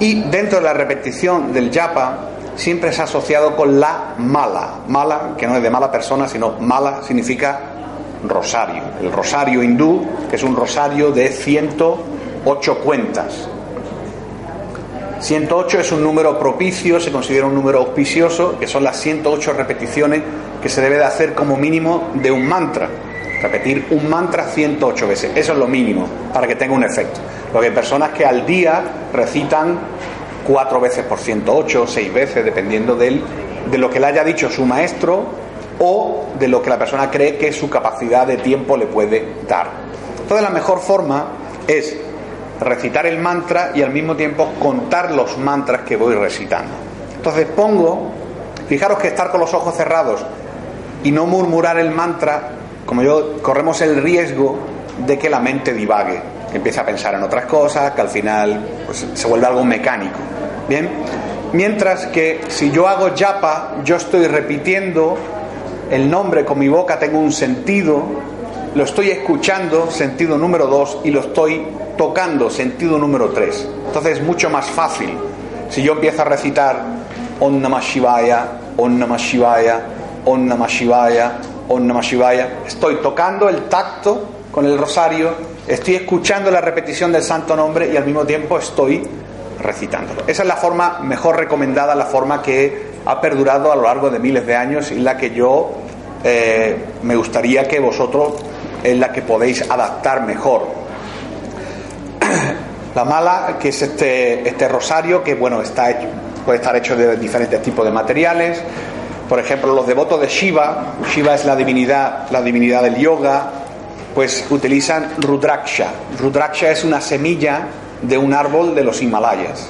Y 0.00 0.22
dentro 0.24 0.58
de 0.58 0.64
la 0.64 0.72
repetición 0.72 1.52
del 1.52 1.70
yapa 1.70 2.30
siempre 2.56 2.92
se 2.92 3.00
ha 3.00 3.04
asociado 3.04 3.54
con 3.54 3.78
la 3.78 4.14
mala. 4.18 4.80
Mala, 4.88 5.34
que 5.38 5.46
no 5.46 5.56
es 5.56 5.62
de 5.62 5.70
mala 5.70 5.90
persona, 5.90 6.26
sino 6.26 6.58
mala 6.58 7.02
significa 7.02 7.60
rosario. 8.28 8.82
El 9.00 9.12
rosario 9.12 9.62
hindú, 9.62 10.04
que 10.28 10.36
es 10.36 10.42
un 10.42 10.56
rosario 10.56 11.12
de 11.12 11.28
108 11.28 12.78
cuentas. 12.80 13.48
108 15.20 15.80
es 15.80 15.92
un 15.92 16.02
número 16.02 16.38
propicio, 16.38 16.98
se 16.98 17.12
considera 17.12 17.46
un 17.46 17.54
número 17.54 17.78
auspicioso, 17.78 18.58
que 18.58 18.66
son 18.66 18.82
las 18.82 19.00
108 19.00 19.52
repeticiones 19.52 20.22
que 20.60 20.68
se 20.68 20.82
debe 20.82 20.96
de 20.96 21.04
hacer 21.04 21.34
como 21.34 21.56
mínimo 21.56 22.10
de 22.14 22.30
un 22.32 22.46
mantra. 22.46 22.88
Repetir 23.44 23.88
un 23.90 24.08
mantra 24.08 24.46
108 24.46 25.06
veces, 25.06 25.32
eso 25.34 25.52
es 25.52 25.58
lo 25.58 25.66
mínimo 25.66 26.08
para 26.32 26.46
que 26.46 26.56
tenga 26.56 26.72
un 26.72 26.82
efecto. 26.82 27.20
Lo 27.52 27.60
que 27.60 27.66
hay 27.66 27.72
personas 27.74 28.08
que 28.12 28.24
al 28.24 28.46
día 28.46 28.82
recitan 29.12 29.78
cuatro 30.46 30.80
veces 30.80 31.04
por 31.04 31.18
108, 31.18 31.86
seis 31.86 32.10
veces, 32.10 32.42
dependiendo 32.42 32.96
de, 32.96 33.20
de 33.70 33.76
lo 33.76 33.90
que 33.90 34.00
le 34.00 34.06
haya 34.06 34.24
dicho 34.24 34.48
su 34.48 34.64
maestro 34.64 35.26
o 35.78 36.24
de 36.38 36.48
lo 36.48 36.62
que 36.62 36.70
la 36.70 36.78
persona 36.78 37.10
cree 37.10 37.36
que 37.36 37.52
su 37.52 37.68
capacidad 37.68 38.26
de 38.26 38.38
tiempo 38.38 38.78
le 38.78 38.86
puede 38.86 39.34
dar. 39.46 39.68
Entonces 40.22 40.42
la 40.42 40.48
mejor 40.48 40.80
forma 40.80 41.26
es 41.68 41.98
recitar 42.62 43.04
el 43.04 43.18
mantra 43.18 43.72
y 43.74 43.82
al 43.82 43.90
mismo 43.90 44.16
tiempo 44.16 44.54
contar 44.58 45.10
los 45.10 45.36
mantras 45.36 45.82
que 45.82 45.96
voy 45.96 46.14
recitando. 46.14 46.72
Entonces 47.14 47.46
pongo, 47.54 48.10
fijaros 48.66 48.98
que 49.00 49.08
estar 49.08 49.30
con 49.30 49.40
los 49.40 49.52
ojos 49.52 49.76
cerrados 49.76 50.24
y 51.02 51.10
no 51.10 51.26
murmurar 51.26 51.78
el 51.78 51.90
mantra, 51.90 52.63
como 52.86 53.02
yo, 53.02 53.42
corremos 53.42 53.80
el 53.80 54.02
riesgo 54.02 54.58
de 55.06 55.18
que 55.18 55.28
la 55.30 55.40
mente 55.40 55.72
divague, 55.72 56.20
que 56.50 56.56
empiece 56.58 56.80
a 56.80 56.86
pensar 56.86 57.14
en 57.14 57.22
otras 57.22 57.46
cosas, 57.46 57.92
que 57.92 58.00
al 58.00 58.08
final 58.08 58.60
pues, 58.86 59.06
se 59.14 59.26
vuelve 59.26 59.46
algo 59.46 59.64
mecánico. 59.64 60.18
Bien, 60.68 60.88
mientras 61.52 62.06
que 62.06 62.42
si 62.48 62.70
yo 62.70 62.88
hago 62.88 63.14
yapa, 63.14 63.76
yo 63.84 63.96
estoy 63.96 64.26
repitiendo 64.26 65.16
el 65.90 66.10
nombre 66.10 66.44
con 66.44 66.58
mi 66.58 66.68
boca, 66.68 66.98
tengo 66.98 67.18
un 67.18 67.32
sentido, 67.32 68.02
lo 68.74 68.84
estoy 68.84 69.10
escuchando, 69.10 69.90
sentido 69.90 70.38
número 70.38 70.66
dos, 70.66 70.98
y 71.04 71.10
lo 71.10 71.20
estoy 71.20 71.66
tocando, 71.96 72.50
sentido 72.50 72.98
número 72.98 73.30
tres. 73.30 73.68
Entonces 73.86 74.18
es 74.18 74.24
mucho 74.24 74.50
más 74.50 74.66
fácil. 74.66 75.16
Si 75.70 75.82
yo 75.82 75.92
empiezo 75.92 76.22
a 76.22 76.24
recitar 76.26 76.82
Om 77.40 77.60
Namah 77.60 77.80
Shivaya, 77.80 78.46
Om 78.76 78.98
Namah 78.98 79.18
Shivaya, 80.68 81.32
Om 81.68 81.86
Namah 81.86 82.02
Shivaya, 82.02 82.48
estoy 82.66 82.96
tocando 82.96 83.48
el 83.48 83.68
tacto 83.68 84.24
con 84.50 84.66
el 84.66 84.78
rosario, 84.78 85.34
estoy 85.66 85.96
escuchando 85.96 86.50
la 86.50 86.60
repetición 86.60 87.10
del 87.10 87.22
santo 87.22 87.56
nombre 87.56 87.90
y 87.92 87.96
al 87.96 88.04
mismo 88.04 88.24
tiempo 88.24 88.58
estoy 88.58 89.02
recitándolo. 89.60 90.22
Esa 90.26 90.42
es 90.42 90.48
la 90.48 90.56
forma 90.56 91.00
mejor 91.00 91.36
recomendada, 91.36 91.94
la 91.94 92.06
forma 92.06 92.42
que 92.42 92.94
ha 93.06 93.20
perdurado 93.20 93.72
a 93.72 93.76
lo 93.76 93.82
largo 93.82 94.10
de 94.10 94.18
miles 94.18 94.46
de 94.46 94.56
años 94.56 94.90
y 94.90 94.96
la 94.96 95.16
que 95.16 95.30
yo 95.30 95.72
eh, 96.22 96.76
me 97.02 97.16
gustaría 97.16 97.66
que 97.66 97.80
vosotros 97.80 98.34
es 98.82 98.98
la 98.98 99.10
que 99.10 99.22
podéis 99.22 99.68
adaptar 99.70 100.24
mejor. 100.24 100.68
La 102.94 103.04
mala, 103.04 103.56
que 103.58 103.70
es 103.70 103.82
este, 103.82 104.48
este 104.48 104.68
rosario, 104.68 105.24
que 105.24 105.34
bueno, 105.34 105.60
está 105.60 105.88
puede 106.44 106.58
estar 106.58 106.76
hecho 106.76 106.94
de 106.94 107.16
diferentes 107.16 107.60
tipos 107.62 107.84
de 107.84 107.90
materiales. 107.90 108.62
Por 109.28 109.38
ejemplo, 109.38 109.74
los 109.74 109.86
devotos 109.86 110.20
de 110.20 110.28
Shiva, 110.28 110.94
Shiva 111.14 111.34
es 111.34 111.44
la 111.44 111.56
divinidad, 111.56 112.30
la 112.30 112.42
divinidad 112.42 112.82
del 112.82 112.96
yoga, 112.96 113.50
pues 114.14 114.46
utilizan 114.50 115.14
Rudraksha. 115.18 115.88
Rudraksha 116.18 116.70
es 116.70 116.84
una 116.84 117.00
semilla 117.00 117.66
de 118.02 118.18
un 118.18 118.34
árbol 118.34 118.74
de 118.74 118.84
los 118.84 119.02
Himalayas. 119.02 119.68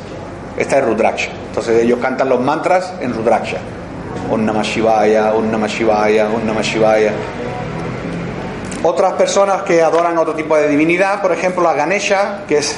Esta 0.56 0.78
es 0.78 0.84
Rudraksha. 0.84 1.30
Entonces 1.48 1.82
ellos 1.82 1.98
cantan 2.00 2.28
los 2.28 2.40
mantras 2.40 2.92
en 3.00 3.14
Rudraksha. 3.14 3.58
Om 4.30 4.44
Namah 4.44 4.62
Shivaya. 4.62 5.32
Otras 8.82 9.12
personas 9.14 9.62
que 9.62 9.80
adoran 9.80 10.18
otro 10.18 10.34
tipo 10.34 10.56
de 10.56 10.68
divinidad, 10.68 11.22
por 11.22 11.32
ejemplo 11.32 11.62
la 11.62 11.72
Ganesha, 11.72 12.40
que 12.46 12.58
es 12.58 12.76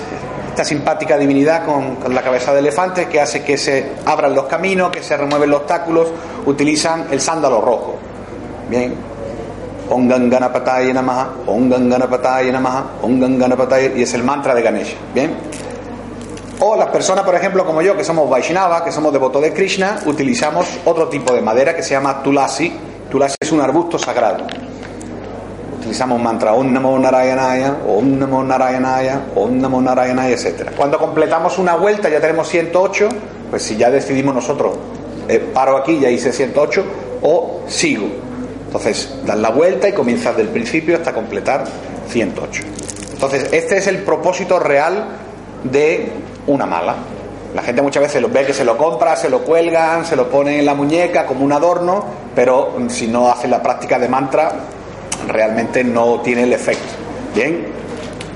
esta 0.56 0.64
simpática 0.64 1.18
divinidad 1.18 1.66
con, 1.66 2.14
la 2.14 2.22
cabeza 2.22 2.54
de 2.54 2.60
elefante 2.60 3.08
que 3.08 3.20
hace 3.20 3.44
que 3.44 3.58
se 3.58 3.92
abran 4.06 4.34
los 4.34 4.46
caminos, 4.46 4.90
que 4.90 5.02
se 5.02 5.14
remueven 5.14 5.50
los 5.50 5.60
obstáculos, 5.60 6.08
utilizan 6.46 7.08
el 7.10 7.20
sándalo 7.20 7.60
rojo. 7.60 7.96
Bien. 8.70 8.94
Namaha, 9.90 11.28
Namaha, 12.52 12.84
y 13.94 14.02
es 14.02 14.14
el 14.14 14.24
mantra 14.24 14.54
de 14.54 14.62
Ganesha. 14.62 14.96
Bien. 15.12 15.36
O 16.60 16.74
las 16.74 16.88
personas, 16.88 17.26
por 17.26 17.34
ejemplo, 17.34 17.66
como 17.66 17.82
yo, 17.82 17.94
que 17.94 18.02
somos 18.02 18.30
Vaishnava, 18.30 18.82
que 18.82 18.92
somos 18.92 19.12
devotos 19.12 19.42
de 19.42 19.52
Krishna, 19.52 19.98
utilizamos 20.06 20.66
otro 20.86 21.08
tipo 21.08 21.34
de 21.34 21.42
madera 21.42 21.76
que 21.76 21.82
se 21.82 21.90
llama 21.90 22.22
Tulasi. 22.22 22.72
Tulasi 23.10 23.36
es 23.38 23.52
un 23.52 23.60
arbusto 23.60 23.98
sagrado. 23.98 24.46
Utilizamos 25.87 26.20
mantra 26.20 26.53
Om 26.53 26.72
Namo 26.72 26.99
Narayanaya, 26.99 27.77
Om 27.87 28.18
Namo 28.18 28.42
Narayanaya, 28.42 29.27
Om 29.37 29.61
Namo 29.61 29.81
Narayanaya, 29.81 30.35
etc. 30.35 30.72
Cuando 30.77 30.99
completamos 30.99 31.59
una 31.59 31.77
vuelta, 31.77 32.09
ya 32.09 32.20
tenemos 32.20 32.49
108, 32.49 33.09
pues 33.49 33.62
si 33.62 33.77
ya 33.77 33.88
decidimos 33.88 34.35
nosotros, 34.35 34.77
eh, 35.29 35.38
paro 35.38 35.77
aquí, 35.77 36.01
ya 36.01 36.11
hice 36.11 36.33
108, 36.33 36.85
o 37.22 37.61
sigo. 37.68 38.09
Entonces, 38.66 39.14
das 39.25 39.38
la 39.38 39.51
vuelta 39.51 39.88
y 39.88 39.92
comienzas 39.92 40.37
del 40.37 40.49
principio 40.49 40.96
hasta 40.96 41.12
completar 41.12 41.62
108. 42.09 42.64
Entonces, 43.12 43.46
este 43.53 43.77
es 43.77 43.87
el 43.87 43.99
propósito 43.99 44.59
real 44.59 45.05
de 45.62 46.11
una 46.49 46.66
mala. 46.66 46.96
La 47.55 47.62
gente 47.62 47.81
muchas 47.81 48.03
veces 48.03 48.20
lo 48.20 48.29
ve 48.29 48.44
que 48.44 48.53
se 48.53 48.64
lo 48.64 48.77
compra, 48.77 49.14
se 49.14 49.31
lo 49.31 49.42
cuelgan, 49.42 50.05
se 50.05 50.16
lo 50.16 50.29
pone 50.29 50.59
en 50.59 50.66
la 50.66 50.75
muñeca 50.75 51.27
como 51.27 51.44
un 51.44 51.53
adorno, 51.53 52.05
pero 52.35 52.75
si 52.88 53.07
no 53.07 53.31
hace 53.31 53.46
la 53.46 53.62
práctica 53.62 54.01
de 54.01 54.09
mantra, 54.09 54.53
realmente 55.26 55.85
no 55.85 56.20
tiene 56.20 56.44
el 56.44 56.52
efecto. 56.52 56.94
Bien, 57.35 57.66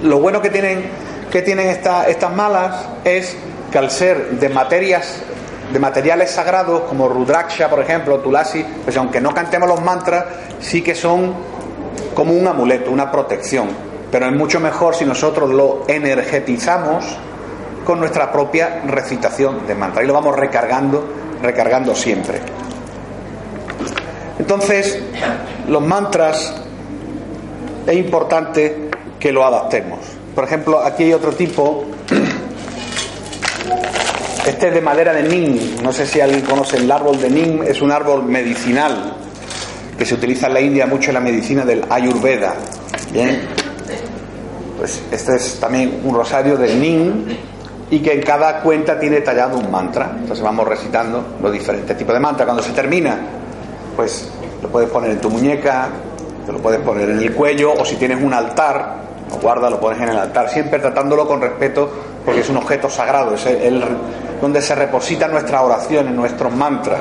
lo 0.03 0.21
bueno 0.21 0.43
que 0.43 0.51
tienen, 0.51 0.85
que 1.31 1.43
tienen 1.43 1.69
esta, 1.69 2.09
estas 2.09 2.35
malas 2.35 2.89
es 3.05 3.37
que 3.71 3.79
al 3.79 3.91
ser 3.91 4.31
de 4.31 4.49
materias 4.49 5.23
de 5.73 5.79
materiales 5.79 6.31
sagrados 6.33 6.83
como 6.83 7.09
Rudraksha, 7.09 7.71
por 7.71 7.81
ejemplo, 7.81 8.19
Tulasi, 8.19 8.65
pues 8.85 8.97
aunque 8.97 9.21
no 9.21 9.33
cantemos 9.33 9.69
los 9.69 9.81
mantras, 9.81 10.25
sí 10.61 10.83
que 10.83 10.95
son 10.95 11.35
como 12.15 12.33
un 12.33 12.47
amuleto, 12.47 12.91
una 12.91 13.11
protección. 13.11 13.69
Pero 14.11 14.27
es 14.27 14.33
mucho 14.33 14.59
mejor 14.59 14.97
si 14.97 15.05
nosotros 15.05 15.51
lo 15.51 15.85
energetizamos 15.87 17.05
con 17.85 18.01
nuestra 18.01 18.33
propia 18.33 18.83
recitación 18.87 19.67
de 19.67 19.75
mantra 19.75 20.03
y 20.03 20.07
lo 20.07 20.13
vamos 20.13 20.37
recargando, 20.37 21.05
recargando 21.41 21.95
siempre. 21.95 22.41
Entonces, 24.39 25.01
los 25.69 25.83
mantras 25.83 26.55
es 27.91 27.99
importante 27.99 28.91
que 29.19 29.33
lo 29.33 29.45
adaptemos. 29.45 29.99
Por 30.35 30.45
ejemplo, 30.45 30.81
aquí 30.81 31.05
hay 31.05 31.13
otro 31.13 31.33
tipo. 31.33 31.85
Este 34.47 34.69
es 34.69 34.75
de 34.75 34.81
madera 34.81 35.13
de 35.13 35.23
nim. 35.25 35.83
No 35.83 35.93
sé 35.93 36.07
si 36.07 36.21
alguien 36.21 36.43
conoce 36.43 36.77
el 36.77 36.91
árbol 36.91 37.21
de 37.21 37.31
nim. 37.31 37.63
Es 37.63 37.83
un 37.83 37.93
árbol 37.93 38.25
medicinal 38.25 39.17
que 39.99 40.07
se 40.07 40.15
utiliza 40.15 40.47
en 40.47 40.55
la 40.55 40.61
India 40.61 40.87
mucho 40.87 41.11
en 41.11 41.15
la 41.15 41.21
medicina 41.21 41.65
del 41.65 41.85
Ayurveda. 41.91 42.55
Bien. 43.13 43.43
Pues 44.79 45.03
este 45.11 45.37
es 45.37 45.61
también 45.61 46.01
un 46.05 46.15
rosario 46.15 46.57
de 46.57 46.75
nim 46.75 47.27
y 47.91 47.99
que 47.99 48.13
en 48.13 48.23
cada 48.23 48.61
cuenta 48.63 48.99
tiene 48.99 49.21
tallado 49.21 49.59
un 49.59 49.71
mantra. 49.71 50.13
Entonces 50.17 50.43
vamos 50.43 50.67
recitando 50.67 51.37
los 51.43 51.53
diferentes 51.53 51.97
tipos 51.99 52.15
de 52.15 52.21
mantra. 52.21 52.47
Cuando 52.47 52.63
se 52.63 52.73
termina, 52.73 53.19
pues 53.97 54.31
lo 54.63 54.69
puedes 54.69 54.89
poner 54.89 55.11
en 55.11 55.21
tu 55.21 55.29
muñeca, 55.29 55.89
lo 56.53 56.59
puedes 56.59 56.81
poner 56.81 57.11
en 57.11 57.19
el 57.19 57.35
cuello 57.35 57.73
o 57.73 57.85
si 57.85 57.97
tienes 57.97 58.23
un 58.23 58.33
altar, 58.33 58.97
lo 59.31 59.37
guardas, 59.37 59.71
lo 59.71 59.81
pones 59.81 60.01
en 60.01 60.09
el 60.09 60.17
altar, 60.17 60.49
siempre 60.49 60.79
tratándolo 60.79 61.27
con 61.27 61.41
respeto 61.41 61.91
porque 62.25 62.41
es 62.41 62.49
un 62.49 62.57
objeto 62.59 62.89
sagrado, 62.91 63.35
es 63.35 63.47
el, 63.47 63.83
donde 64.41 64.63
se 64.63 64.75
repositan 64.75 65.33
nuestras 65.33 65.63
oraciones, 65.63 66.15
nuestros 66.15 66.53
mantras, 66.53 67.01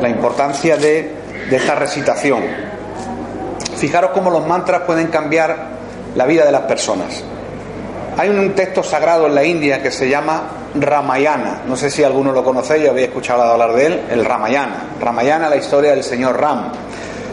la 0.00 0.08
importancia 0.08 0.76
de, 0.76 1.22
esta 1.50 1.74
recitación. 1.74 2.42
Fijaros 3.76 4.12
cómo 4.12 4.30
los 4.30 4.46
mantras 4.46 4.82
pueden 4.82 5.08
cambiar 5.08 5.56
la 6.14 6.24
vida 6.24 6.46
de 6.46 6.52
las 6.52 6.62
personas. 6.62 7.22
Hay 8.16 8.28
un 8.30 8.54
texto 8.54 8.82
sagrado 8.82 9.26
en 9.26 9.34
la 9.34 9.44
India 9.44 9.82
que 9.82 9.90
se 9.90 10.08
llama 10.08 10.44
Ramayana. 10.74 11.62
No 11.66 11.76
sé 11.76 11.90
si 11.90 12.02
alguno 12.02 12.32
lo 12.32 12.42
conocéis, 12.42 12.88
habéis 12.88 13.08
escuchado 13.08 13.42
hablar 13.42 13.72
de 13.74 13.86
él, 13.86 14.00
el 14.10 14.24
Ramayana. 14.24 14.94
Ramayana, 15.00 15.48
la 15.48 15.56
historia 15.56 15.90
del 15.90 16.02
señor 16.02 16.40
Ram. 16.40 16.72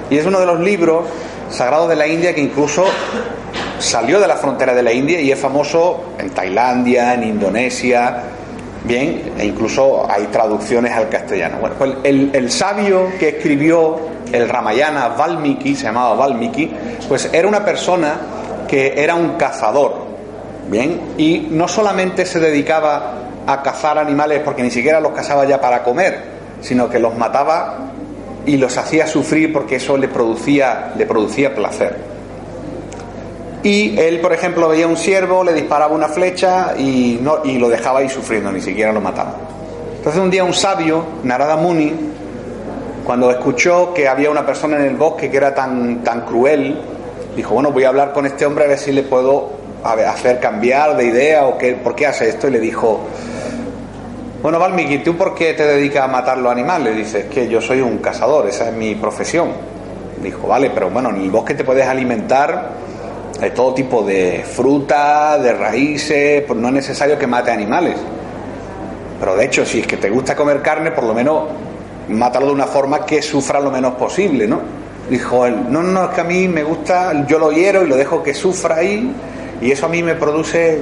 Y 0.10 0.18
es 0.18 0.26
uno 0.26 0.40
de 0.40 0.46
los 0.46 0.60
libros 0.60 1.06
sagrados 1.50 1.90
de 1.90 1.96
la 1.96 2.08
India 2.08 2.34
que 2.34 2.42
incluso 2.42 2.86
salió 3.80 4.20
de 4.20 4.28
la 4.28 4.36
frontera 4.36 4.74
de 4.74 4.84
la 4.84 4.92
India 4.92 5.22
y 5.22 5.32
es 5.32 5.40
famoso 5.40 6.14
en 6.18 6.30
Tailandia, 6.32 7.14
en 7.14 7.24
Indonesia, 7.24 8.24
bien, 8.84 9.34
e 9.38 9.46
incluso 9.46 10.10
hay 10.10 10.26
traducciones 10.26 10.92
al 10.94 11.10
castellano. 11.10 11.58
Bueno, 11.60 11.76
pues 11.78 11.92
el, 12.04 12.32
el 12.34 12.52
sabio 12.52 13.08
que 13.20 13.30
escribió 13.30 14.00
el 14.32 14.48
Ramayana, 14.48 15.10
Valmiki, 15.10 15.76
se 15.76 15.84
llamaba 15.84 16.14
Valmiki, 16.16 16.72
pues 17.08 17.30
era 17.32 17.48
una 17.48 17.64
persona 17.64 18.16
que 18.68 19.02
era 19.02 19.16
un 19.16 19.38
cazador, 19.38 20.06
bien, 20.70 21.14
y 21.18 21.48
no 21.50 21.68
solamente 21.68 22.26
se 22.26 22.40
dedicaba 22.40 23.14
a 23.48 23.64
cazar 23.64 23.98
animales 23.98 24.42
porque 24.46 24.62
ni 24.62 24.70
siquiera 24.70 25.00
los 25.00 25.12
cazaba 25.12 25.46
ya 25.46 25.60
para 25.60 25.84
comer, 25.84 26.22
sino 26.62 26.90
que 26.90 27.00
los 27.00 27.18
mataba 27.18 27.78
y 28.46 28.58
los 28.58 28.78
hacía 28.78 29.08
sufrir 29.08 29.54
porque 29.54 29.76
eso 29.76 29.98
le 29.98 30.08
producía, 30.08 30.94
le 30.98 31.06
producía 31.06 31.54
placer. 31.54 31.98
Y 33.64 34.00
él, 34.00 34.22
por 34.22 34.32
ejemplo, 34.32 34.70
veía 34.70 34.88
un 34.88 34.96
ciervo, 34.96 35.44
le 35.44 35.54
disparaba 35.54 35.94
una 35.94 36.08
flecha 36.08 36.74
y, 36.78 37.20
no, 37.22 37.44
y 37.44 37.58
lo 37.58 37.70
dejaba 37.70 38.00
ahí 38.00 38.10
sufriendo, 38.10 38.52
ni 38.52 38.62
siquiera 38.62 38.94
lo 38.94 39.02
mataba. 39.02 39.36
Entonces 39.98 40.22
un 40.22 40.32
día 40.32 40.46
un 40.46 40.54
sabio, 40.54 41.04
Narada 41.24 41.58
Muni, 41.58 41.94
cuando 43.06 43.30
escuchó 43.32 43.94
que 43.94 44.08
había 44.08 44.30
una 44.30 44.46
persona 44.46 44.78
en 44.78 44.84
el 44.84 44.96
bosque 44.96 45.30
que 45.30 45.38
era 45.38 45.54
tan, 45.54 46.04
tan 46.04 46.22
cruel, 46.22 46.80
dijo, 47.36 47.54
bueno, 47.54 47.72
voy 47.72 47.84
a 47.84 47.90
hablar 47.90 48.14
con 48.14 48.26
este 48.26 48.46
hombre 48.46 48.64
a 48.64 48.68
ver 48.68 48.78
si 48.78 48.94
le 48.94 49.04
puedo 49.04 49.50
hacer 49.84 50.40
cambiar 50.40 50.96
de 50.96 51.06
idea 51.06 51.46
o 51.46 51.58
qué, 51.58 51.74
por 51.74 51.96
qué 51.96 52.08
hace 52.08 52.30
esto. 52.30 52.48
Y 52.48 52.52
le 52.52 52.60
dijo, 52.60 53.02
bueno, 54.42 54.58
Valmiki, 54.58 55.00
¿tú 55.00 55.18
por 55.18 55.36
qué 55.36 55.54
te 55.54 55.66
dedicas 55.66 56.06
a 56.06 56.08
matar 56.08 56.38
los 56.38 56.52
animales? 56.52 56.96
Dice, 56.96 57.20
es 57.20 57.26
que 57.26 57.48
yo 57.50 57.60
soy 57.60 57.82
un 57.82 57.98
cazador, 57.98 58.48
esa 58.48 58.70
es 58.70 58.76
mi 58.76 58.96
profesión. 58.96 59.50
Dijo, 60.24 60.48
vale, 60.48 60.70
pero 60.70 60.90
bueno, 60.90 61.10
en 61.10 61.18
el 61.18 61.30
bosque 61.30 61.54
te 61.54 61.64
puedes 61.64 61.86
alimentar 61.86 62.72
de 63.40 63.52
todo 63.52 63.74
tipo 63.74 64.04
de 64.04 64.44
fruta, 64.46 65.38
de 65.38 65.54
raíces, 65.54 66.44
pues 66.48 66.60
no 66.60 66.68
es 66.70 66.74
necesario 66.74 67.18
que 67.18 67.28
mate 67.28 67.52
animales. 67.52 67.98
Pero 69.20 69.36
de 69.36 69.46
hecho, 69.46 69.66
si 69.66 69.80
es 69.80 69.88
que 69.88 69.98
te 69.98 70.10
gusta 70.10 70.36
comer 70.36 70.62
carne, 70.62 70.92
por 70.92 71.04
lo 71.04 71.14
menos 71.14 71.44
mátalo 72.10 72.48
de 72.48 72.54
una 72.54 72.68
forma 72.68 73.06
que 73.06 73.22
sufra 73.22 73.60
lo 73.60 73.72
menos 73.72 73.94
posible, 73.96 74.48
¿no? 74.48 74.62
Dijo 75.10 75.50
no, 75.50 75.84
no, 75.84 76.06
es 76.06 76.10
que 76.12 76.22
a 76.22 76.24
mí 76.24 76.48
me 76.48 76.64
gusta, 76.64 77.26
yo 77.28 77.40
lo 77.40 77.52
hiero 77.52 77.84
y 77.84 77.88
lo 77.88 77.98
dejo 77.98 78.22
que 78.22 78.34
sufra 78.34 78.76
ahí 78.76 79.12
y 79.62 79.72
eso 79.72 79.86
a 79.86 79.90
mí 79.90 80.04
me 80.04 80.16
produce, 80.16 80.80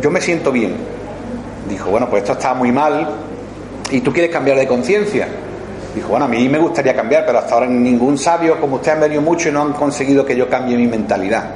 yo 0.00 0.10
me 0.10 0.20
siento 0.20 0.50
bien. 0.50 0.99
Dijo, 1.70 1.88
bueno, 1.88 2.10
pues 2.10 2.24
esto 2.24 2.32
está 2.32 2.52
muy 2.52 2.72
mal 2.72 3.08
y 3.92 4.00
tú 4.00 4.12
quieres 4.12 4.32
cambiar 4.32 4.58
de 4.58 4.66
conciencia. 4.66 5.28
Dijo, 5.94 6.08
bueno, 6.08 6.24
a 6.24 6.28
mí 6.28 6.48
me 6.48 6.58
gustaría 6.58 6.94
cambiar, 6.94 7.24
pero 7.24 7.38
hasta 7.38 7.54
ahora 7.54 7.66
ningún 7.66 8.18
sabio 8.18 8.60
como 8.60 8.76
usted 8.76 8.92
han 8.92 9.00
venido 9.00 9.22
mucho 9.22 9.48
y 9.48 9.52
no 9.52 9.62
han 9.62 9.72
conseguido 9.72 10.26
que 10.26 10.36
yo 10.36 10.48
cambie 10.48 10.76
mi 10.76 10.88
mentalidad. 10.88 11.50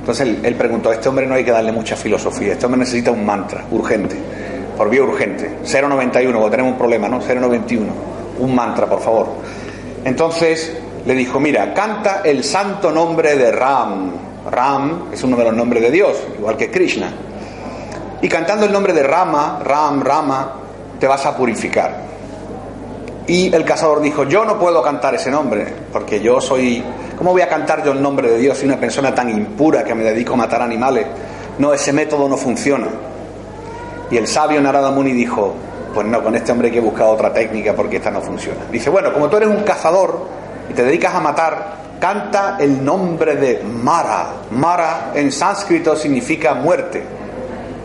Entonces 0.00 0.36
él, 0.42 0.54
preguntó, 0.56 0.90
a 0.90 0.94
este 0.94 1.08
hombre 1.08 1.24
no 1.26 1.34
hay 1.34 1.44
que 1.44 1.52
darle 1.52 1.70
mucha 1.70 1.94
filosofía, 1.94 2.52
este 2.52 2.66
hombre 2.66 2.80
necesita 2.80 3.12
un 3.12 3.24
mantra 3.24 3.64
urgente 3.70 4.16
por 4.76 4.90
vía 4.90 5.02
urgente. 5.02 5.58
091, 5.62 6.36
porque 6.36 6.50
tenemos 6.50 6.72
un 6.72 6.78
problema, 6.78 7.08
¿no? 7.08 7.20
091. 7.20 7.86
Un 8.40 8.54
mantra, 8.54 8.86
por 8.86 9.00
favor. 9.00 9.28
Entonces 10.04 10.76
le 11.06 11.14
dijo, 11.14 11.38
mira, 11.38 11.72
canta 11.72 12.22
el 12.24 12.42
santo 12.42 12.90
nombre 12.90 13.36
de 13.36 13.52
Ram. 13.52 14.10
Ram 14.50 15.04
es 15.12 15.22
uno 15.22 15.36
de 15.36 15.44
los 15.44 15.54
nombres 15.54 15.82
de 15.82 15.90
Dios, 15.92 16.16
igual 16.36 16.56
que 16.56 16.70
Krishna. 16.70 17.12
Y 18.24 18.28
cantando 18.30 18.64
el 18.64 18.72
nombre 18.72 18.94
de 18.94 19.02
Rama, 19.02 19.60
Ram, 19.62 20.00
Rama, 20.00 20.52
te 20.98 21.06
vas 21.06 21.26
a 21.26 21.36
purificar. 21.36 21.94
Y 23.26 23.54
el 23.54 23.66
cazador 23.66 24.00
dijo, 24.00 24.24
yo 24.24 24.46
no 24.46 24.58
puedo 24.58 24.82
cantar 24.82 25.14
ese 25.14 25.30
nombre, 25.30 25.70
porque 25.92 26.22
yo 26.22 26.40
soy... 26.40 26.82
¿Cómo 27.18 27.32
voy 27.32 27.42
a 27.42 27.48
cantar 27.50 27.84
yo 27.84 27.92
el 27.92 28.00
nombre 28.00 28.30
de 28.30 28.38
Dios 28.38 28.56
si 28.56 28.64
una 28.64 28.80
persona 28.80 29.14
tan 29.14 29.28
impura 29.28 29.84
que 29.84 29.94
me 29.94 30.04
dedico 30.04 30.32
a 30.32 30.36
matar 30.38 30.62
animales? 30.62 31.06
No, 31.58 31.74
ese 31.74 31.92
método 31.92 32.26
no 32.26 32.38
funciona. 32.38 32.86
Y 34.10 34.16
el 34.16 34.26
sabio 34.26 34.58
Narada 34.62 34.90
Muni 34.90 35.12
dijo, 35.12 35.52
pues 35.92 36.06
no, 36.06 36.22
con 36.22 36.34
este 36.34 36.50
hombre 36.50 36.68
hay 36.68 36.74
que 36.74 36.80
buscar 36.80 37.08
otra 37.08 37.30
técnica 37.30 37.74
porque 37.74 37.96
esta 37.96 38.10
no 38.10 38.22
funciona. 38.22 38.60
Dice, 38.72 38.88
bueno, 38.88 39.12
como 39.12 39.28
tú 39.28 39.36
eres 39.36 39.50
un 39.50 39.64
cazador 39.64 40.18
y 40.70 40.72
te 40.72 40.82
dedicas 40.82 41.14
a 41.14 41.20
matar, 41.20 41.74
canta 42.00 42.56
el 42.58 42.82
nombre 42.82 43.36
de 43.36 43.62
Mara. 43.62 44.28
Mara 44.52 45.12
en 45.14 45.30
sánscrito 45.30 45.94
significa 45.94 46.54
muerte. 46.54 47.23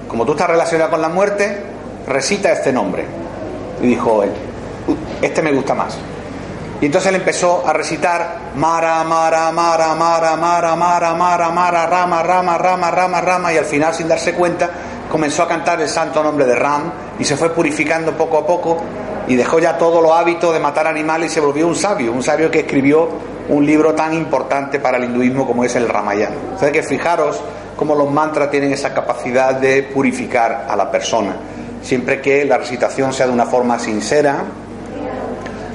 Como 0.09 0.25
tú 0.25 0.31
estás 0.31 0.49
relacionado 0.49 0.89
con 0.91 1.01
la 1.01 1.07
muerte, 1.07 1.63
recita 2.07 2.51
este 2.51 2.73
nombre. 2.73 3.05
Y 3.81 3.87
dijo 3.87 4.23
él, 4.23 4.31
este 5.21 5.41
me 5.41 5.53
gusta 5.53 5.73
más. 5.73 5.97
Y 6.81 6.87
entonces 6.87 7.09
él 7.09 7.15
empezó 7.15 7.63
a 7.65 7.73
recitar 7.73 8.37
Mara, 8.55 9.03
Mara, 9.03 9.51
Mara, 9.51 9.95
Mara, 9.95 10.35
Mara, 10.35 10.75
Mara, 10.75 11.11
Mara, 11.13 11.51
Mara, 11.51 11.85
Rama, 11.85 12.23
Rama, 12.23 12.57
Rama, 12.57 12.91
Rama, 12.91 13.21
Rama, 13.21 13.53
y 13.53 13.57
al 13.57 13.65
final, 13.65 13.93
sin 13.93 14.07
darse 14.07 14.33
cuenta, 14.33 14.69
comenzó 15.11 15.43
a 15.43 15.47
cantar 15.47 15.79
el 15.81 15.89
santo 15.89 16.23
nombre 16.23 16.45
de 16.45 16.55
Ram 16.55 16.91
y 17.19 17.25
se 17.25 17.35
fue 17.35 17.49
purificando 17.53 18.13
poco 18.17 18.37
a 18.37 18.47
poco 18.47 18.77
y 19.27 19.35
dejó 19.35 19.59
ya 19.59 19.77
todo 19.77 20.01
lo 20.01 20.13
hábito 20.13 20.51
de 20.51 20.59
matar 20.59 20.87
animales 20.87 21.31
y 21.31 21.33
se 21.35 21.39
volvió 21.39 21.67
un 21.67 21.75
sabio, 21.75 22.11
un 22.11 22.23
sabio 22.23 22.49
que 22.49 22.59
escribió 22.59 23.09
un 23.49 23.65
libro 23.65 23.93
tan 23.93 24.13
importante 24.13 24.79
para 24.79 24.97
el 24.97 25.05
hinduismo 25.05 25.45
como 25.45 25.63
es 25.63 25.75
el 25.75 25.89
Ramayana. 25.89 26.35
Entonces 26.43 26.71
que 26.71 26.83
fijaros 26.83 27.41
cómo 27.79 27.95
los 27.95 28.11
mantras 28.11 28.51
tienen 28.51 28.73
esa 28.73 28.93
capacidad 28.93 29.55
de 29.55 29.83
purificar 29.83 30.65
a 30.69 30.75
la 30.75 30.91
persona, 30.91 31.33
siempre 31.81 32.19
que 32.19 32.43
la 32.43 32.57
recitación 32.57 33.13
sea 33.13 33.25
de 33.27 33.31
una 33.31 33.45
forma 33.45 33.79
sincera, 33.79 34.43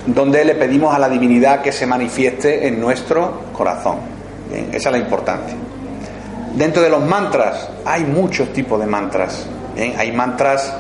donde 0.05 0.45
le 0.45 0.55
pedimos 0.55 0.95
a 0.95 0.99
la 0.99 1.09
divinidad 1.09 1.63
que 1.63 1.73
se 1.73 1.87
manifieste 1.87 2.69
en 2.69 2.79
nuestro 2.79 3.45
corazón. 3.55 4.01
esa 4.71 4.91
es 4.91 4.93
la 4.93 4.99
importancia. 4.99 5.57
Dentro 6.55 6.83
de 6.83 6.91
los 6.91 7.03
mantras 7.03 7.71
hay 7.87 8.05
muchos 8.05 8.53
tipos 8.53 8.79
de 8.79 8.87
mantras. 8.87 9.47
Hay 9.97 10.13
mantras, 10.13 10.75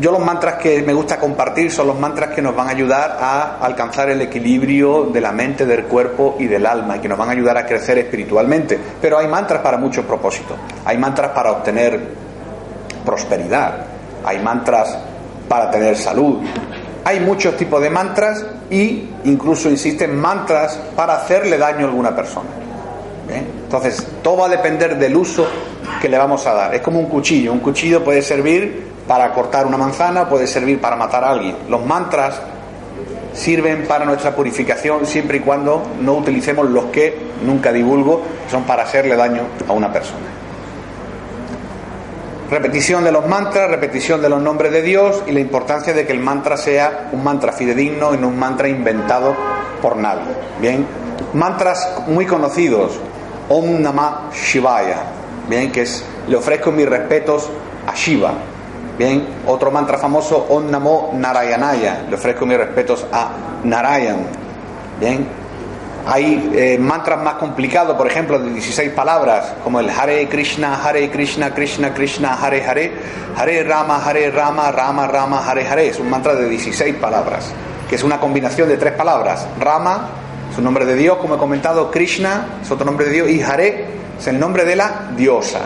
yo 0.00 0.12
los 0.12 0.20
mantras 0.20 0.54
que 0.54 0.82
me 0.82 0.94
gusta 0.94 1.18
compartir 1.18 1.70
son 1.70 1.86
los 1.86 1.98
mantras 1.98 2.30
que 2.30 2.40
nos 2.40 2.56
van 2.56 2.68
a 2.68 2.70
ayudar 2.70 3.18
a 3.20 3.58
alcanzar 3.60 4.08
el 4.08 4.20
equilibrio 4.22 5.04
de 5.12 5.20
la 5.20 5.30
mente, 5.30 5.66
del 5.66 5.84
cuerpo 5.84 6.36
y 6.38 6.46
del 6.46 6.64
alma 6.64 6.96
y 6.96 7.00
que 7.00 7.08
nos 7.08 7.18
van 7.18 7.28
a 7.28 7.32
ayudar 7.32 7.58
a 7.58 7.66
crecer 7.66 7.98
espiritualmente. 7.98 8.78
Pero 9.00 9.18
hay 9.18 9.28
mantras 9.28 9.60
para 9.60 9.76
muchos 9.76 10.04
propósitos. 10.06 10.56
Hay 10.84 10.96
mantras 10.96 11.32
para 11.32 11.52
obtener 11.52 12.00
prosperidad. 13.04 13.86
Hay 14.24 14.38
mantras 14.38 14.96
para 15.48 15.70
tener 15.70 15.96
salud. 15.96 16.38
Hay 17.04 17.20
muchos 17.20 17.54
tipos 17.56 17.82
de 17.82 17.90
mantras 17.90 18.44
y 18.70 19.10
incluso 19.24 19.68
existen 19.68 20.16
mantras 20.16 20.80
para 20.96 21.16
hacerle 21.16 21.58
daño 21.58 21.86
a 21.86 21.88
alguna 21.90 22.16
persona. 22.16 22.48
Entonces, 23.28 24.06
todo 24.22 24.38
va 24.38 24.46
a 24.46 24.48
depender 24.48 24.96
del 24.98 25.16
uso 25.16 25.46
que 26.00 26.08
le 26.08 26.16
vamos 26.16 26.46
a 26.46 26.54
dar. 26.54 26.74
Es 26.74 26.80
como 26.80 27.00
un 27.00 27.06
cuchillo. 27.06 27.52
Un 27.52 27.60
cuchillo 27.60 28.02
puede 28.02 28.22
servir 28.22 28.93
para 29.06 29.32
cortar 29.32 29.66
una 29.66 29.76
manzana, 29.76 30.28
puede 30.28 30.46
servir 30.46 30.80
para 30.80 30.96
matar 30.96 31.24
a 31.24 31.30
alguien. 31.30 31.56
Los 31.68 31.84
mantras 31.84 32.40
sirven 33.34 33.86
para 33.86 34.04
nuestra 34.04 34.34
purificación 34.34 35.06
siempre 35.06 35.38
y 35.38 35.40
cuando 35.40 35.82
no 36.00 36.14
utilicemos 36.14 36.68
los 36.68 36.86
que 36.86 37.16
nunca 37.44 37.72
divulgo, 37.72 38.22
son 38.50 38.62
para 38.64 38.84
hacerle 38.84 39.16
daño 39.16 39.42
a 39.68 39.72
una 39.72 39.92
persona. 39.92 40.44
Repetición 42.50 43.04
de 43.04 43.10
los 43.10 43.26
mantras, 43.26 43.70
repetición 43.70 44.22
de 44.22 44.28
los 44.28 44.40
nombres 44.40 44.70
de 44.70 44.82
Dios 44.82 45.22
y 45.26 45.32
la 45.32 45.40
importancia 45.40 45.92
de 45.92 46.06
que 46.06 46.12
el 46.12 46.20
mantra 46.20 46.56
sea 46.56 47.08
un 47.12 47.24
mantra 47.24 47.52
fidedigno 47.52 48.14
y 48.14 48.18
no 48.18 48.28
un 48.28 48.38
mantra 48.38 48.68
inventado 48.68 49.34
por 49.82 49.96
nadie. 49.96 50.32
Bien, 50.60 50.86
mantras 51.32 52.02
muy 52.06 52.26
conocidos, 52.26 52.92
Om 53.48 53.80
Namah 53.82 54.30
Shivaya, 54.32 55.02
bien, 55.48 55.72
que 55.72 55.82
es, 55.82 56.04
le 56.28 56.36
ofrezco 56.36 56.70
mis 56.70 56.88
respetos 56.88 57.50
a 57.86 57.94
Shiva, 57.94 58.32
bien, 58.98 59.26
otro 59.46 59.70
mantra 59.70 59.98
famoso, 59.98 60.46
Om 60.48 60.70
Namo 60.70 61.10
Narayanaya, 61.14 62.04
le 62.08 62.14
ofrezco 62.14 62.46
mis 62.46 62.58
respetos 62.58 63.06
a 63.12 63.30
Narayan, 63.64 64.26
bien, 65.00 65.26
hay 66.06 66.50
eh, 66.54 66.78
mantras 66.78 67.22
más 67.22 67.34
complicados, 67.34 67.96
por 67.96 68.06
ejemplo, 68.06 68.38
de 68.38 68.50
16 68.50 68.90
palabras, 68.90 69.54
como 69.62 69.80
el 69.80 69.88
Hare 69.88 70.28
Krishna, 70.28 70.84
Hare 70.84 71.10
Krishna, 71.10 71.54
Krishna 71.54 71.94
Krishna, 71.94 72.34
Hare 72.34 72.62
Hare, 72.62 72.92
Hare 73.36 73.64
Rama, 73.64 74.04
Hare 74.04 74.30
Rama, 74.30 74.70
Rama 74.70 75.06
Rama, 75.06 75.48
Hare 75.48 75.66
Hare. 75.66 75.88
Es 75.88 75.98
un 75.98 76.10
mantra 76.10 76.34
de 76.34 76.48
16 76.48 76.96
palabras, 76.96 77.50
que 77.88 77.96
es 77.96 78.04
una 78.04 78.20
combinación 78.20 78.68
de 78.68 78.76
tres 78.76 78.92
palabras. 78.92 79.46
Rama, 79.58 80.08
es 80.52 80.58
un 80.58 80.64
nombre 80.64 80.84
de 80.84 80.94
Dios, 80.94 81.16
como 81.16 81.36
he 81.36 81.38
comentado, 81.38 81.90
Krishna 81.90 82.58
es 82.62 82.70
otro 82.70 82.84
nombre 82.84 83.06
de 83.06 83.12
Dios, 83.12 83.30
y 83.30 83.40
Hare 83.40 83.86
es 84.18 84.26
el 84.26 84.38
nombre 84.38 84.66
de 84.66 84.76
la 84.76 85.08
diosa. 85.16 85.60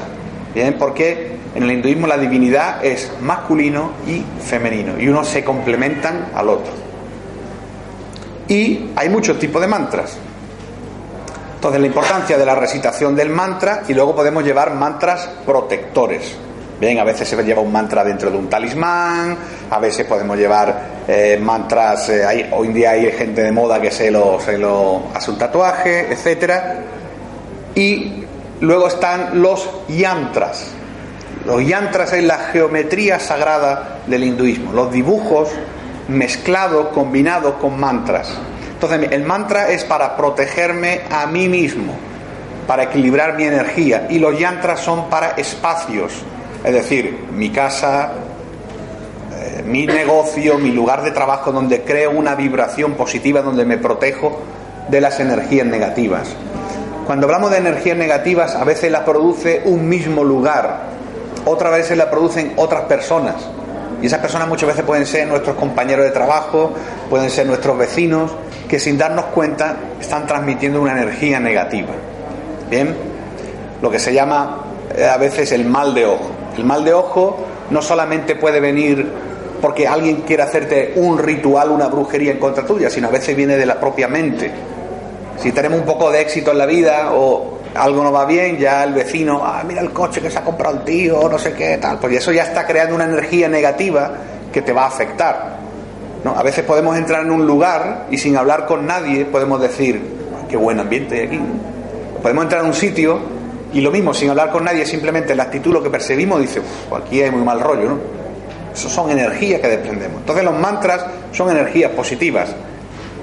Bien, 0.55 0.77
porque 0.79 1.38
en 1.55 1.63
el 1.63 1.73
hinduismo 1.73 2.07
la 2.07 2.19
divinidad 2.19 2.85
es 2.85 3.11
masculino 3.21 3.93
y 4.07 4.23
femenino, 4.43 4.99
y 4.99 5.09
unos 5.09 5.29
se 5.29 5.45
complementan 5.45 6.29
al 6.35 6.49
otro. 6.49 6.73
Y 8.49 8.91
hay 8.97 9.09
muchos 9.09 9.39
tipos 9.39 9.61
de 9.61 9.69
mantras. 9.69 10.17
Entonces, 11.55 11.81
la 11.81 11.87
importancia 11.89 12.39
de 12.39 12.47
la 12.47 12.55
recitación 12.55 13.17
del 13.17 13.31
mantra 13.31 13.83
y 13.89 13.93
luego 13.93 14.15
podemos 14.15 14.45
llevar 14.45 14.75
mantras 14.75 15.29
protectores. 15.45 16.37
Bien, 16.81 17.01
a 17.01 17.05
veces 17.05 17.27
se 17.27 17.43
lleva 17.43 17.61
un 17.61 17.73
mantra 17.73 18.05
dentro 18.05 18.31
de 18.31 18.39
un 18.39 18.49
talismán, 18.49 19.37
a 19.69 19.79
veces 19.81 20.07
podemos 20.07 20.39
llevar 20.39 20.83
eh, 21.09 21.37
mantras, 21.43 22.09
eh, 22.11 22.49
hoy 22.53 22.69
en 22.69 22.75
día 22.75 22.91
hay 22.93 23.11
gente 23.11 23.43
de 23.43 23.51
moda 23.51 23.81
que 23.81 23.91
se 23.91 24.13
lo, 24.13 24.39
se 24.41 24.57
lo 24.57 25.09
hace 25.13 25.33
un 25.33 25.39
tatuaje, 25.39 26.13
etcétera. 26.13 26.77
Y 27.75 28.25
luego 28.61 28.87
están 28.87 29.43
los 29.43 29.69
yantras. 29.89 30.78
Los 31.49 31.67
yantras 31.67 32.13
es 32.13 32.25
la 32.25 32.37
geometría 32.37 33.19
sagrada 33.19 34.01
del 34.07 34.23
hinduismo, 34.23 34.71
los 34.75 34.93
dibujos 34.93 35.49
mezclados, 36.07 36.89
combinados 36.89 37.55
con 37.55 37.81
mantras. 37.81 38.35
Entonces, 38.75 39.11
el 39.13 39.25
mantra 39.25 39.71
es 39.71 39.83
para 39.83 40.15
protegerme 40.15 41.01
a 41.11 41.27
mí 41.27 41.49
mismo, 41.49 41.95
para 42.67 42.83
equilibrar 42.83 43.35
mi 43.39 43.45
energía, 43.45 44.09
y 44.11 44.19
los 44.19 44.39
yantras 44.39 44.81
son 44.81 45.09
para 45.09 45.31
espacios, 45.39 46.13
Es 46.65 46.75
decir, 46.75 47.27
mi 47.33 47.49
casa, 47.49 48.13
eh, 49.33 49.63
mi 49.65 49.87
negocio, 49.87 50.59
mi 50.59 50.73
lugar 50.73 51.03
de 51.03 51.13
trabajo 51.13 51.51
donde 51.51 51.81
creo 51.81 52.11
una 52.11 52.35
vibración 52.35 52.93
positiva, 52.93 53.41
donde 53.41 53.65
me 53.65 53.79
protejo 53.79 54.39
de 54.91 55.01
las 55.01 55.19
energías 55.19 55.67
negativas. 55.67 56.29
Cuando 57.07 57.25
hablamos 57.25 57.51
de 57.53 57.57
energías 57.57 57.97
negativas, 57.97 58.55
a 58.55 58.65
veces 58.65 58.93
la 58.93 59.07
produce 59.07 59.63
un 59.65 59.89
mismo 59.89 60.25
lugar, 60.25 60.98
otras 61.45 61.73
veces 61.73 61.97
la 61.97 62.11
producen 62.11 62.53
otras 62.57 62.83
personas. 62.83 63.37
Y 64.01 64.07
esas 64.07 64.21
personas 64.21 64.47
muchas 64.49 64.69
veces 64.69 64.85
pueden 64.85 65.07
ser 65.07 65.27
nuestros 65.27 65.57
compañeros 65.57 66.05
de 66.05 66.13
trabajo, 66.13 66.73
pueden 67.11 67.31
ser 67.31 67.47
nuestros 67.47 67.77
vecinos, 67.77 68.31
que 68.69 68.79
sin 68.79 68.97
darnos 68.97 69.27
cuenta 69.27 69.77
están 70.01 70.27
transmitiendo 70.27 70.81
una 70.81 70.93
energía 70.93 71.41
negativa. 71.41 71.89
Bien, 72.71 72.95
lo 73.83 73.91
que 73.91 73.99
se 73.99 74.13
llama 74.13 74.65
eh, 74.97 75.05
a 75.05 75.17
veces 75.17 75.51
el 75.53 75.65
mal 75.65 75.95
de 75.95 76.07
ojo. 76.07 76.31
El 76.57 76.65
mal 76.65 76.85
de 76.85 76.93
ojo 76.93 77.39
no 77.71 77.83
solamente 77.83 78.37
puede 78.37 78.61
venir 78.61 79.07
porque 79.61 79.89
alguien 79.89 80.23
quiere 80.23 80.45
hacerte 80.45 80.93
un 80.97 81.19
ritual, 81.19 81.71
una 81.71 81.89
brujería 81.89 82.33
en 82.33 82.39
contra 82.39 82.65
tuya, 82.65 82.91
sino 82.91 83.09
a 83.09 83.11
veces 83.11 83.37
viene 83.37 83.57
de 83.57 83.67
la 83.67 83.81
propia 83.81 84.07
mente. 84.07 84.51
Si 85.39 85.53
tenemos 85.53 85.81
un 85.81 85.87
poco 85.87 86.11
de 86.11 86.21
éxito 86.21 86.53
en 86.53 86.59
la 86.59 86.67
vida 86.67 87.13
o 87.15 87.58
algo 87.75 88.03
no 88.03 88.13
va 88.13 88.25
bien, 88.25 88.59
ya 88.59 88.85
el 88.85 88.95
vecino, 88.95 89.43
ah, 89.45 89.63
mira 89.67 89.81
el 89.81 89.93
coche 89.93 90.21
que 90.21 90.31
se 90.31 90.39
ha 90.39 90.45
comprado 90.45 90.77
el 90.77 90.85
tío, 90.85 91.29
no 91.29 91.39
sé 91.39 91.53
qué, 91.53 91.79
tal, 91.79 91.99
pues 91.99 92.17
eso 92.17 92.33
ya 92.33 92.45
está 92.45 92.67
creando 92.67 92.95
una 92.95 93.05
energía 93.05 93.49
negativa 93.49 94.13
que 94.53 94.63
te 94.63 94.73
va 94.73 94.85
a 94.85 94.89
afectar. 94.89 95.59
¿no? 96.25 96.37
A 96.37 96.43
veces 96.43 96.65
podemos 96.65 96.97
entrar 96.97 97.23
en 97.23 97.31
un 97.31 97.47
lugar 97.47 98.07
y 98.11 98.19
sin 98.19 98.37
hablar 98.37 98.67
con 98.67 98.87
nadie 98.87 99.25
podemos 99.25 99.61
decir, 99.61 100.01
qué 100.49 100.57
buen 100.57 100.81
ambiente 100.81 101.21
hay 101.21 101.27
aquí. 101.27 101.41
Podemos 102.23 102.45
entrar 102.45 102.63
en 102.63 102.69
un 102.69 102.75
sitio 102.75 103.21
y 103.73 103.81
lo 103.81 103.91
mismo, 103.91 104.15
sin 104.15 104.31
hablar 104.31 104.51
con 104.51 104.65
nadie, 104.65 104.87
simplemente 104.87 105.35
la 105.35 105.45
actitud, 105.45 105.73
lo 105.73 105.83
que 105.83 105.91
percibimos, 105.91 106.41
dice, 106.41 106.61
aquí 106.97 107.23
hay 107.23 107.31
muy 107.31 107.43
mal 107.43 107.61
rollo, 107.61 107.89
¿no? 107.91 107.99
Eso 108.73 108.89
son 108.89 109.11
energías 109.11 109.61
que 109.61 109.69
desprendemos. 109.69 110.21
Entonces 110.21 110.45
los 110.45 110.59
mantras 110.59 111.05
son 111.33 111.51
energías 111.51 111.91
positivas 111.93 112.55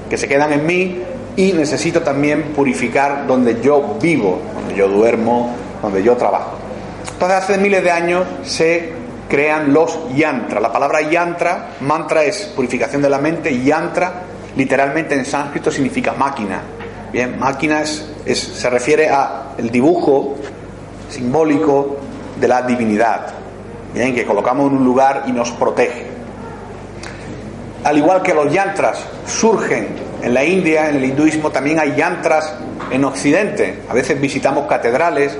que 0.09 0.17
se 0.17 0.27
quedan 0.27 0.53
en 0.53 0.65
mí 0.65 1.01
y 1.35 1.53
necesito 1.53 2.01
también 2.01 2.53
purificar 2.55 3.27
donde 3.27 3.61
yo 3.61 3.97
vivo, 4.01 4.41
donde 4.53 4.75
yo 4.75 4.87
duermo, 4.87 5.53
donde 5.81 6.03
yo 6.03 6.15
trabajo. 6.15 6.51
Entonces 7.11 7.37
hace 7.37 7.57
miles 7.57 7.83
de 7.83 7.91
años 7.91 8.25
se 8.43 8.93
crean 9.29 9.73
los 9.73 9.97
yantras. 10.15 10.61
La 10.61 10.71
palabra 10.71 11.01
yantra, 11.01 11.71
mantra 11.81 12.23
es 12.23 12.51
purificación 12.55 13.01
de 13.01 13.09
la 13.09 13.19
mente, 13.19 13.63
yantra 13.63 14.23
literalmente 14.55 15.15
en 15.15 15.25
sánscrito 15.25 15.71
significa 15.71 16.13
máquina. 16.13 16.61
Bien, 17.11 17.39
máquina 17.39 17.81
es, 17.81 18.39
se 18.39 18.69
refiere 18.69 19.09
a 19.09 19.53
el 19.57 19.69
dibujo 19.69 20.35
simbólico 21.09 21.97
de 22.39 22.47
la 22.47 22.61
divinidad, 22.63 23.27
bien, 23.93 24.13
que 24.13 24.25
colocamos 24.25 24.69
en 24.69 24.77
un 24.77 24.85
lugar 24.85 25.23
y 25.27 25.31
nos 25.31 25.51
protege. 25.51 26.07
Al 27.83 27.97
igual 27.97 28.21
que 28.21 28.33
los 28.33 28.51
yantras 28.51 29.05
surgen 29.25 30.04
en 30.25 30.33
la 30.33 30.43
India, 30.43 30.89
en 30.89 30.95
el 30.95 31.05
hinduismo, 31.05 31.51
también 31.51 31.79
hay 31.79 31.95
yantras 31.95 32.55
en 32.89 33.05
Occidente. 33.05 33.83
A 33.87 33.93
veces 33.93 34.19
visitamos 34.19 34.65
catedrales, 34.65 35.37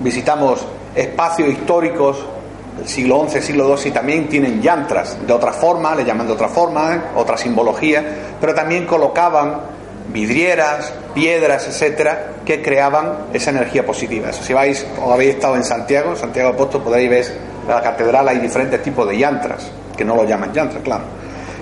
visitamos 0.00 0.66
espacios 0.92 1.50
históricos 1.50 2.26
del 2.76 2.88
siglo 2.88 3.24
XI, 3.28 3.40
siglo 3.40 3.76
XII, 3.76 3.90
y 3.90 3.92
también 3.92 4.28
tienen 4.28 4.60
yantras 4.60 5.24
de 5.24 5.32
otra 5.32 5.52
forma, 5.52 5.94
le 5.94 6.04
llaman 6.04 6.26
de 6.26 6.32
otra 6.32 6.48
forma, 6.48 7.12
otra 7.14 7.36
simbología, 7.36 8.04
pero 8.40 8.52
también 8.52 8.86
colocaban 8.86 9.60
vidrieras, 10.12 10.92
piedras, 11.14 11.68
etcétera, 11.68 12.32
que 12.44 12.60
creaban 12.60 13.26
esa 13.32 13.50
energía 13.50 13.86
positiva. 13.86 14.32
si 14.32 14.52
vais 14.52 14.84
o 15.00 15.12
habéis 15.12 15.36
estado 15.36 15.54
en 15.54 15.62
Santiago, 15.62 16.16
Santiago 16.16 16.50
Apóstol, 16.50 16.82
podéis 16.82 17.08
ver 17.08 17.26
la 17.68 17.80
catedral 17.80 18.28
hay 18.28 18.40
diferentes 18.40 18.82
tipos 18.82 19.08
de 19.08 19.16
yantras, 19.16 19.70
que 19.96 20.04
no 20.04 20.16
lo 20.16 20.24
llaman 20.24 20.52
yantras, 20.52 20.82
claro. 20.82 21.04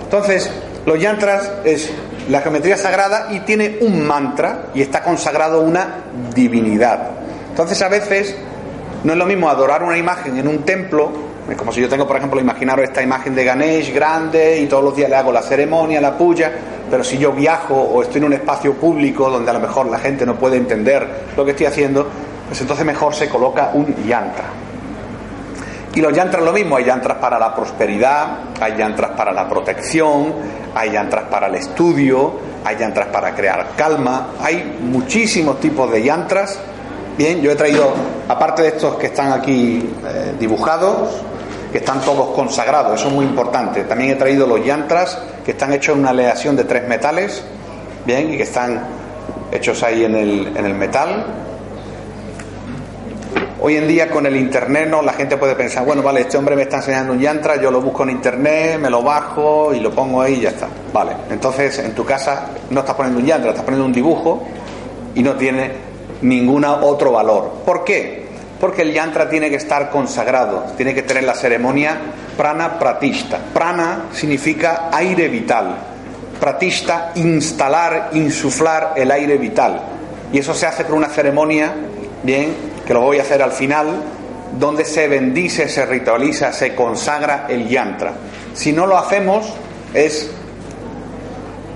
Entonces, 0.03 0.49
los 0.85 0.99
yantras 0.99 1.49
es 1.63 1.91
la 2.29 2.41
geometría 2.41 2.77
sagrada 2.77 3.27
y 3.31 3.41
tiene 3.41 3.77
un 3.81 4.05
mantra 4.05 4.67
y 4.73 4.81
está 4.81 5.03
consagrado 5.03 5.61
una 5.61 6.03
divinidad. 6.33 7.09
Entonces, 7.49 7.81
a 7.81 7.89
veces 7.89 8.35
no 9.03 9.13
es 9.13 9.19
lo 9.19 9.25
mismo 9.25 9.49
adorar 9.49 9.83
una 9.83 9.97
imagen 9.97 10.37
en 10.37 10.47
un 10.47 10.59
templo, 10.59 11.11
es 11.49 11.57
como 11.57 11.73
si 11.73 11.81
yo 11.81 11.89
tengo, 11.89 12.07
por 12.07 12.15
ejemplo, 12.15 12.39
imaginaros 12.39 12.85
esta 12.85 13.01
imagen 13.01 13.35
de 13.35 13.43
Ganesh 13.43 13.93
grande 13.93 14.59
y 14.59 14.65
todos 14.67 14.83
los 14.83 14.95
días 14.95 15.09
le 15.09 15.17
hago 15.17 15.31
la 15.31 15.41
ceremonia, 15.41 15.99
la 15.99 16.17
puya, 16.17 16.51
pero 16.89 17.03
si 17.03 17.17
yo 17.17 17.33
viajo 17.33 17.75
o 17.75 18.01
estoy 18.01 18.19
en 18.19 18.25
un 18.25 18.33
espacio 18.33 18.73
público 18.75 19.29
donde 19.29 19.51
a 19.51 19.53
lo 19.53 19.59
mejor 19.59 19.87
la 19.87 19.99
gente 19.99 20.25
no 20.25 20.35
puede 20.35 20.55
entender 20.55 21.05
lo 21.35 21.43
que 21.43 21.51
estoy 21.51 21.65
haciendo, 21.65 22.07
pues 22.47 22.61
entonces 22.61 22.85
mejor 22.85 23.13
se 23.13 23.27
coloca 23.27 23.71
un 23.73 23.93
yantra. 24.05 24.45
Y 25.95 26.01
los 26.01 26.11
yantras 26.11 26.43
lo 26.43 26.51
mismo, 26.51 26.75
hay 26.75 26.85
yantras 26.85 27.17
para 27.17 27.37
la 27.37 27.53
prosperidad, 27.53 28.27
hay 28.59 28.75
yantras 28.75 29.11
para 29.11 29.31
la 29.31 29.47
protección, 29.47 30.33
hay 30.73 30.91
yantras 30.91 31.25
para 31.25 31.47
el 31.47 31.55
estudio, 31.55 32.33
hay 32.65 32.77
yantras 32.77 33.07
para 33.07 33.35
crear 33.35 33.69
calma, 33.75 34.29
hay 34.41 34.79
muchísimos 34.81 35.59
tipos 35.59 35.91
de 35.91 36.01
yantras. 36.01 36.59
Bien, 37.15 37.41
yo 37.41 37.51
he 37.51 37.55
traído, 37.55 37.93
aparte 38.27 38.63
de 38.63 38.69
estos 38.69 38.95
que 38.95 39.07
están 39.07 39.33
aquí 39.33 39.87
eh, 40.07 40.33
dibujados, 40.39 41.21
que 41.71 41.77
están 41.77 42.01
todos 42.01 42.35
consagrados, 42.35 42.99
eso 42.99 43.09
es 43.09 43.13
muy 43.13 43.25
importante. 43.25 43.83
También 43.83 44.11
he 44.11 44.15
traído 44.15 44.47
los 44.47 44.65
yantras 44.65 45.19
que 45.45 45.51
están 45.51 45.73
hechos 45.73 45.93
en 45.93 46.01
una 46.01 46.09
aleación 46.09 46.55
de 46.55 46.63
tres 46.63 46.87
metales, 46.87 47.43
bien, 48.03 48.33
y 48.33 48.37
que 48.37 48.43
están 48.43 48.81
hechos 49.51 49.83
ahí 49.83 50.05
en 50.05 50.15
el, 50.15 50.57
en 50.57 50.65
el 50.65 50.73
metal, 50.73 51.25
Hoy 53.65 53.77
en 53.77 53.87
día 53.87 54.09
con 54.09 54.25
el 54.25 54.35
internet 54.35 54.89
no 54.89 55.01
la 55.01 55.13
gente 55.13 55.37
puede 55.37 55.55
pensar, 55.55 55.85
bueno, 55.85 56.03
vale, 56.03 56.19
este 56.19 56.37
hombre 56.37 56.53
me 56.53 56.63
está 56.63 56.79
enseñando 56.79 57.13
un 57.13 57.19
yantra, 57.21 57.55
yo 57.61 57.71
lo 57.71 57.79
busco 57.79 58.03
en 58.03 58.09
internet, 58.09 58.77
me 58.77 58.89
lo 58.89 59.01
bajo 59.01 59.73
y 59.73 59.79
lo 59.79 59.89
pongo 59.89 60.21
ahí 60.21 60.33
y 60.33 60.41
ya 60.41 60.49
está. 60.49 60.67
Vale, 60.91 61.13
entonces 61.29 61.79
en 61.79 61.95
tu 61.95 62.03
casa 62.03 62.49
no 62.71 62.81
estás 62.81 62.93
poniendo 62.93 63.21
un 63.21 63.25
yantra, 63.25 63.51
estás 63.51 63.63
poniendo 63.63 63.85
un 63.85 63.93
dibujo 63.93 64.43
y 65.15 65.23
no 65.23 65.35
tiene 65.35 65.71
ningún 66.23 66.65
otro 66.65 67.13
valor. 67.13 67.61
¿Por 67.65 67.85
qué? 67.85 68.25
Porque 68.59 68.81
el 68.81 68.91
yantra 68.91 69.29
tiene 69.29 69.49
que 69.49 69.55
estar 69.55 69.89
consagrado, 69.89 70.65
tiene 70.75 70.93
que 70.93 71.03
tener 71.03 71.23
la 71.23 71.33
ceremonia 71.33 71.97
prana 72.35 72.77
pratista. 72.77 73.39
Prana 73.53 74.07
significa 74.11 74.89
aire 74.91 75.29
vital. 75.29 75.77
Pratista, 76.37 77.13
instalar, 77.15 78.09
insuflar 78.11 78.91
el 78.97 79.09
aire 79.09 79.37
vital. 79.37 79.81
Y 80.33 80.39
eso 80.39 80.53
se 80.53 80.65
hace 80.65 80.83
con 80.83 80.97
una 80.97 81.07
ceremonia, 81.07 81.73
bien, 82.23 82.72
que 82.85 82.93
lo 82.93 83.01
voy 83.01 83.19
a 83.19 83.21
hacer 83.21 83.41
al 83.41 83.51
final, 83.51 83.87
donde 84.59 84.85
se 84.85 85.07
bendice, 85.07 85.67
se 85.67 85.85
ritualiza, 85.85 86.51
se 86.53 86.75
consagra 86.75 87.47
el 87.49 87.67
yantra. 87.67 88.13
Si 88.53 88.71
no 88.71 88.85
lo 88.85 88.97
hacemos, 88.97 89.53
es. 89.93 90.31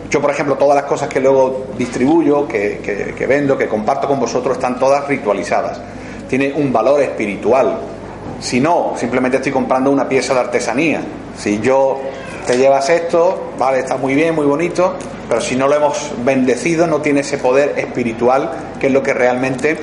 Yo, 0.09 0.21
por 0.21 0.31
ejemplo, 0.31 0.55
todas 0.55 0.75
las 0.75 0.85
cosas 0.85 1.09
que 1.09 1.19
luego 1.19 1.67
distribuyo, 1.77 2.47
que, 2.47 3.13
que 3.15 3.27
vendo, 3.27 3.57
que 3.57 3.67
comparto 3.67 4.07
con 4.07 4.19
vosotros, 4.19 4.55
están 4.55 4.79
todas 4.79 5.05
ritualizadas. 5.07 5.81
Tiene 6.29 6.53
un 6.55 6.71
valor 6.71 7.01
espiritual. 7.01 7.77
Si 8.39 8.59
no, 8.61 8.93
simplemente 8.95 9.37
estoy 9.37 9.51
comprando 9.51 9.91
una 9.91 10.07
pieza 10.07 10.33
de 10.33 10.39
artesanía. 10.41 11.01
Si 11.37 11.59
yo 11.59 11.99
te 12.47 12.57
llevas 12.57 12.89
esto, 12.89 13.51
vale, 13.59 13.79
está 13.79 13.97
muy 13.97 14.15
bien, 14.15 14.33
muy 14.33 14.45
bonito, 14.45 14.93
pero 15.27 15.41
si 15.41 15.57
no 15.57 15.67
lo 15.67 15.75
hemos 15.75 16.11
bendecido, 16.23 16.87
no 16.87 17.01
tiene 17.01 17.19
ese 17.19 17.37
poder 17.37 17.73
espiritual 17.77 18.51
que 18.79 18.87
es 18.87 18.93
lo 18.93 19.03
que 19.03 19.13
realmente 19.13 19.77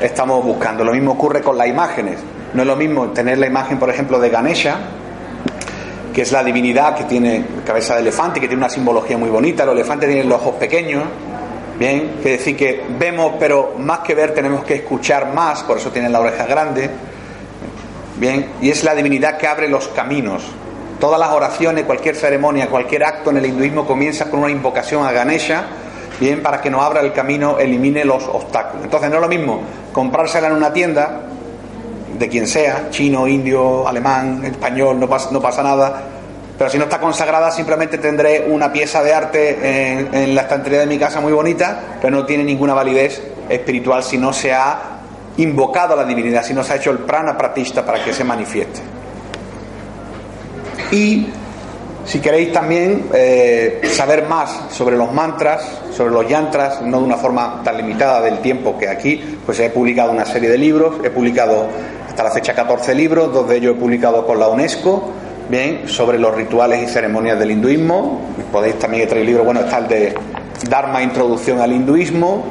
estamos 0.00 0.44
buscando. 0.44 0.84
Lo 0.84 0.92
mismo 0.92 1.12
ocurre 1.12 1.40
con 1.40 1.56
las 1.56 1.68
imágenes. 1.68 2.18
No 2.52 2.62
es 2.62 2.68
lo 2.68 2.76
mismo 2.76 3.08
tener 3.08 3.38
la 3.38 3.46
imagen, 3.46 3.78
por 3.78 3.90
ejemplo, 3.90 4.18
de 4.18 4.30
Ganesha, 4.30 4.76
que 6.12 6.22
es 6.22 6.32
la 6.32 6.44
divinidad 6.44 6.94
que 6.94 7.04
tiene 7.04 7.44
cabeza 7.66 7.94
de 7.94 8.02
elefante, 8.02 8.40
que 8.40 8.46
tiene 8.46 8.62
una 8.62 8.70
simbología 8.70 9.18
muy 9.18 9.30
bonita. 9.30 9.64
Los 9.64 9.74
elefantes 9.74 10.08
tienen 10.08 10.28
los 10.28 10.40
ojos 10.40 10.54
pequeños, 10.54 11.02
bien, 11.78 12.16
que 12.22 12.30
decir 12.30 12.56
que 12.56 12.84
vemos, 12.98 13.34
pero 13.38 13.74
más 13.78 14.00
que 14.00 14.14
ver 14.14 14.32
tenemos 14.32 14.64
que 14.64 14.76
escuchar 14.76 15.32
más, 15.34 15.64
por 15.64 15.78
eso 15.78 15.90
tienen 15.90 16.12
la 16.12 16.20
oreja 16.20 16.46
grande. 16.46 16.90
Bien, 18.16 18.52
y 18.60 18.70
es 18.70 18.84
la 18.84 18.94
divinidad 18.94 19.36
que 19.36 19.48
abre 19.48 19.68
los 19.68 19.88
caminos. 19.88 20.44
Todas 21.00 21.18
las 21.18 21.30
oraciones, 21.30 21.84
cualquier 21.84 22.14
ceremonia, 22.14 22.68
cualquier 22.68 23.02
acto 23.04 23.30
en 23.30 23.38
el 23.38 23.46
hinduismo 23.46 23.84
comienza 23.84 24.30
con 24.30 24.40
una 24.40 24.52
invocación 24.52 25.04
a 25.04 25.10
Ganesha 25.10 25.64
bien 26.20 26.42
para 26.42 26.60
que 26.60 26.70
nos 26.70 26.82
abra 26.82 27.00
el 27.00 27.12
camino, 27.12 27.58
elimine 27.58 28.04
los 28.04 28.24
obstáculos. 28.24 28.84
Entonces 28.84 29.10
no 29.10 29.16
es 29.16 29.22
lo 29.22 29.28
mismo 29.28 29.60
comprársela 29.92 30.48
en 30.48 30.54
una 30.54 30.72
tienda 30.72 31.22
de 32.18 32.28
quien 32.28 32.46
sea, 32.46 32.88
chino, 32.90 33.26
indio, 33.26 33.86
alemán, 33.86 34.44
español, 34.44 35.00
no 35.00 35.08
pasa, 35.08 35.30
no 35.32 35.40
pasa 35.40 35.62
nada, 35.62 36.02
pero 36.56 36.70
si 36.70 36.78
no 36.78 36.84
está 36.84 37.00
consagrada 37.00 37.50
simplemente 37.50 37.98
tendré 37.98 38.46
una 38.48 38.72
pieza 38.72 39.02
de 39.02 39.12
arte 39.12 39.98
en, 39.98 40.14
en 40.14 40.34
la 40.34 40.42
estantería 40.42 40.80
de 40.80 40.86
mi 40.86 40.98
casa 40.98 41.20
muy 41.20 41.32
bonita, 41.32 41.98
pero 42.00 42.16
no 42.16 42.24
tiene 42.24 42.44
ninguna 42.44 42.74
validez 42.74 43.22
espiritual 43.48 44.02
si 44.04 44.18
no 44.18 44.32
se 44.32 44.52
ha 44.52 44.94
invocado 45.36 45.94
a 45.94 45.96
la 45.96 46.04
divinidad, 46.04 46.44
si 46.44 46.54
no 46.54 46.62
se 46.62 46.74
ha 46.74 46.76
hecho 46.76 46.92
el 46.92 46.98
prana 46.98 47.36
pratista 47.36 47.84
para 47.84 48.04
que 48.04 48.12
se 48.12 48.22
manifieste. 48.22 48.80
Y 50.92 51.26
si 52.04 52.20
queréis 52.20 52.52
también 52.52 53.06
eh, 53.14 53.80
saber 53.90 54.26
más 54.26 54.66
sobre 54.70 54.96
los 54.96 55.12
mantras, 55.12 55.80
sobre 55.96 56.12
los 56.12 56.28
yantras, 56.28 56.82
no 56.82 56.98
de 56.98 57.04
una 57.04 57.16
forma 57.16 57.62
tan 57.64 57.76
limitada 57.76 58.20
del 58.20 58.40
tiempo 58.40 58.78
que 58.78 58.88
aquí, 58.88 59.38
pues 59.44 59.58
he 59.60 59.70
publicado 59.70 60.12
una 60.12 60.24
serie 60.24 60.50
de 60.50 60.58
libros, 60.58 60.96
he 61.02 61.10
publicado 61.10 61.66
hasta 62.08 62.22
la 62.22 62.30
fecha 62.30 62.54
14 62.54 62.94
libros, 62.94 63.32
dos 63.32 63.48
de 63.48 63.56
ellos 63.56 63.76
he 63.76 63.80
publicado 63.80 64.26
con 64.26 64.38
la 64.38 64.48
UNESCO, 64.48 65.10
bien, 65.48 65.88
sobre 65.88 66.18
los 66.18 66.34
rituales 66.34 66.82
y 66.82 66.92
ceremonias 66.92 67.38
del 67.38 67.52
hinduismo. 67.52 68.20
Podéis 68.52 68.78
también 68.78 69.08
traer 69.08 69.24
libros, 69.24 69.44
bueno, 69.44 69.60
está 69.60 69.78
el 69.78 69.88
de 69.88 70.14
Dharma 70.68 71.02
Introducción 71.02 71.60
al 71.60 71.72
Hinduismo. 71.72 72.44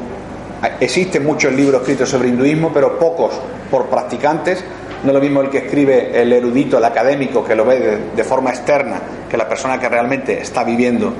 Existen 0.79 1.25
muchos 1.25 1.53
libros 1.53 1.81
escritos 1.81 2.09
sobre 2.09 2.29
hinduismo, 2.29 2.71
pero 2.73 2.97
pocos 2.97 3.33
por 3.69 3.87
practicantes. 3.87 4.63
No 5.03 5.09
es 5.09 5.13
lo 5.13 5.19
mismo 5.19 5.41
el 5.41 5.49
que 5.49 5.59
escribe 5.59 6.21
el 6.21 6.31
erudito, 6.31 6.77
el 6.77 6.85
académico, 6.85 7.43
que 7.43 7.55
lo 7.55 7.65
ve 7.65 7.79
de, 7.79 7.97
de 8.15 8.23
forma 8.23 8.51
externa, 8.51 9.01
que 9.29 9.37
la 9.37 9.47
persona 9.47 9.79
que 9.79 9.89
realmente 9.89 10.41
está 10.41 10.63
viviendo 10.63 11.13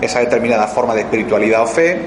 esa 0.00 0.20
determinada 0.20 0.66
forma 0.66 0.94
de 0.94 1.02
espiritualidad 1.02 1.62
o 1.62 1.66
fe. 1.66 2.00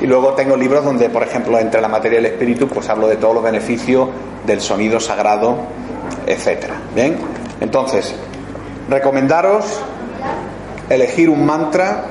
Y 0.00 0.06
luego 0.06 0.34
tengo 0.34 0.56
libros 0.56 0.84
donde, 0.84 1.08
por 1.08 1.22
ejemplo, 1.22 1.58
entre 1.58 1.80
la 1.80 1.88
materia 1.88 2.16
y 2.16 2.20
el 2.20 2.26
espíritu, 2.26 2.68
pues 2.68 2.88
hablo 2.88 3.06
de 3.06 3.16
todos 3.16 3.34
los 3.34 3.44
beneficios 3.44 4.08
del 4.44 4.60
sonido 4.60 5.00
sagrado, 5.00 5.56
etcétera. 6.26 6.74
Bien, 6.94 7.16
entonces, 7.60 8.14
recomendaros 8.88 9.80
elegir 10.88 11.30
un 11.30 11.46
mantra, 11.46 12.04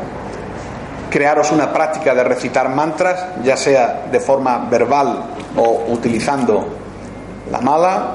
crearos 1.10 1.52
una 1.52 1.72
práctica 1.72 2.16
de 2.16 2.24
recitar 2.24 2.70
mantras, 2.70 3.26
ya 3.44 3.56
sea 3.56 4.08
de 4.12 4.20
forma 4.20 4.68
verbal 4.70 5.26
o 5.58 5.86
utilizando 5.90 6.68
la 7.52 7.62
mala. 7.62 8.14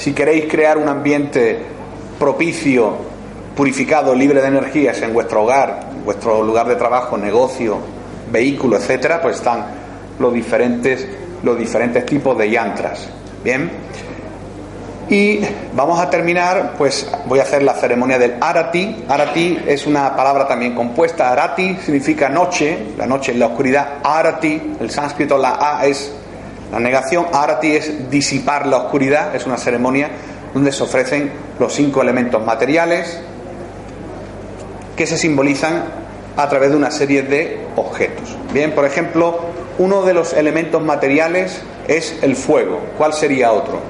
Si 0.00 0.14
queréis 0.14 0.46
crear 0.50 0.78
un 0.78 0.88
ambiente 0.88 1.58
propicio, 2.18 2.96
purificado, 3.54 4.14
libre 4.14 4.40
de 4.40 4.48
energías 4.48 5.02
en 5.02 5.12
vuestro 5.12 5.42
hogar, 5.42 5.90
vuestro 6.06 6.42
lugar 6.42 6.66
de 6.68 6.76
trabajo, 6.76 7.18
negocio, 7.18 7.76
vehículo, 8.32 8.78
etcétera, 8.78 9.20
pues 9.20 9.36
están 9.36 9.66
los 10.18 10.32
diferentes, 10.32 11.06
los 11.42 11.58
diferentes 11.58 12.06
tipos 12.06 12.38
de 12.38 12.48
yantras. 12.48 13.10
Bien. 13.44 13.70
Y 15.10 15.40
vamos 15.74 16.00
a 16.00 16.08
terminar, 16.08 16.76
pues 16.78 17.06
voy 17.26 17.40
a 17.40 17.42
hacer 17.42 17.62
la 17.62 17.74
ceremonia 17.74 18.18
del 18.18 18.36
Arati. 18.40 19.04
Arati 19.06 19.58
es 19.66 19.86
una 19.86 20.16
palabra 20.16 20.48
también 20.48 20.74
compuesta. 20.74 21.30
Arati 21.30 21.76
significa 21.76 22.30
noche, 22.30 22.94
la 22.96 23.04
noche 23.04 23.32
en 23.32 23.38
la 23.38 23.48
oscuridad. 23.48 23.98
Arati, 24.02 24.76
el 24.80 24.90
sánscrito, 24.90 25.36
la 25.36 25.78
A 25.78 25.84
es 25.84 26.10
la 26.72 26.78
negación. 26.78 27.26
Arati 27.32 27.76
es 27.76 28.10
disipar 28.10 28.66
la 28.66 28.78
oscuridad, 28.78 29.34
es 29.34 29.46
una 29.46 29.56
ceremonia 29.56 30.10
donde 30.54 30.72
se 30.72 30.82
ofrecen 30.82 31.32
los 31.58 31.72
cinco 31.72 32.02
elementos 32.02 32.44
materiales 32.44 33.20
que 34.96 35.06
se 35.06 35.16
simbolizan 35.16 35.84
a 36.36 36.48
través 36.48 36.70
de 36.70 36.76
una 36.76 36.90
serie 36.90 37.22
de 37.22 37.66
objetos. 37.76 38.36
Bien, 38.52 38.72
por 38.72 38.84
ejemplo, 38.84 39.40
uno 39.78 40.02
de 40.02 40.14
los 40.14 40.32
elementos 40.32 40.82
materiales 40.82 41.62
es 41.88 42.18
el 42.22 42.36
fuego. 42.36 42.80
¿Cuál 42.98 43.12
sería 43.12 43.52
otro? 43.52 43.80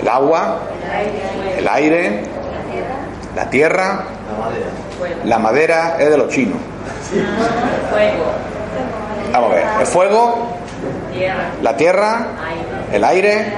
El 0.00 0.08
agua, 0.08 0.58
el 1.56 1.68
aire, 1.68 2.22
la 3.36 3.48
tierra, 3.50 4.04
la 5.24 5.38
madera 5.38 5.96
es 5.98 6.10
de 6.10 6.16
los 6.18 6.28
chinos. 6.28 6.58
Vamos 9.32 9.52
a 9.52 9.54
ver, 9.54 9.66
el 9.80 9.86
fuego, 9.86 10.57
la 11.62 11.76
tierra, 11.76 12.26
el 12.92 13.04
aire, 13.04 13.52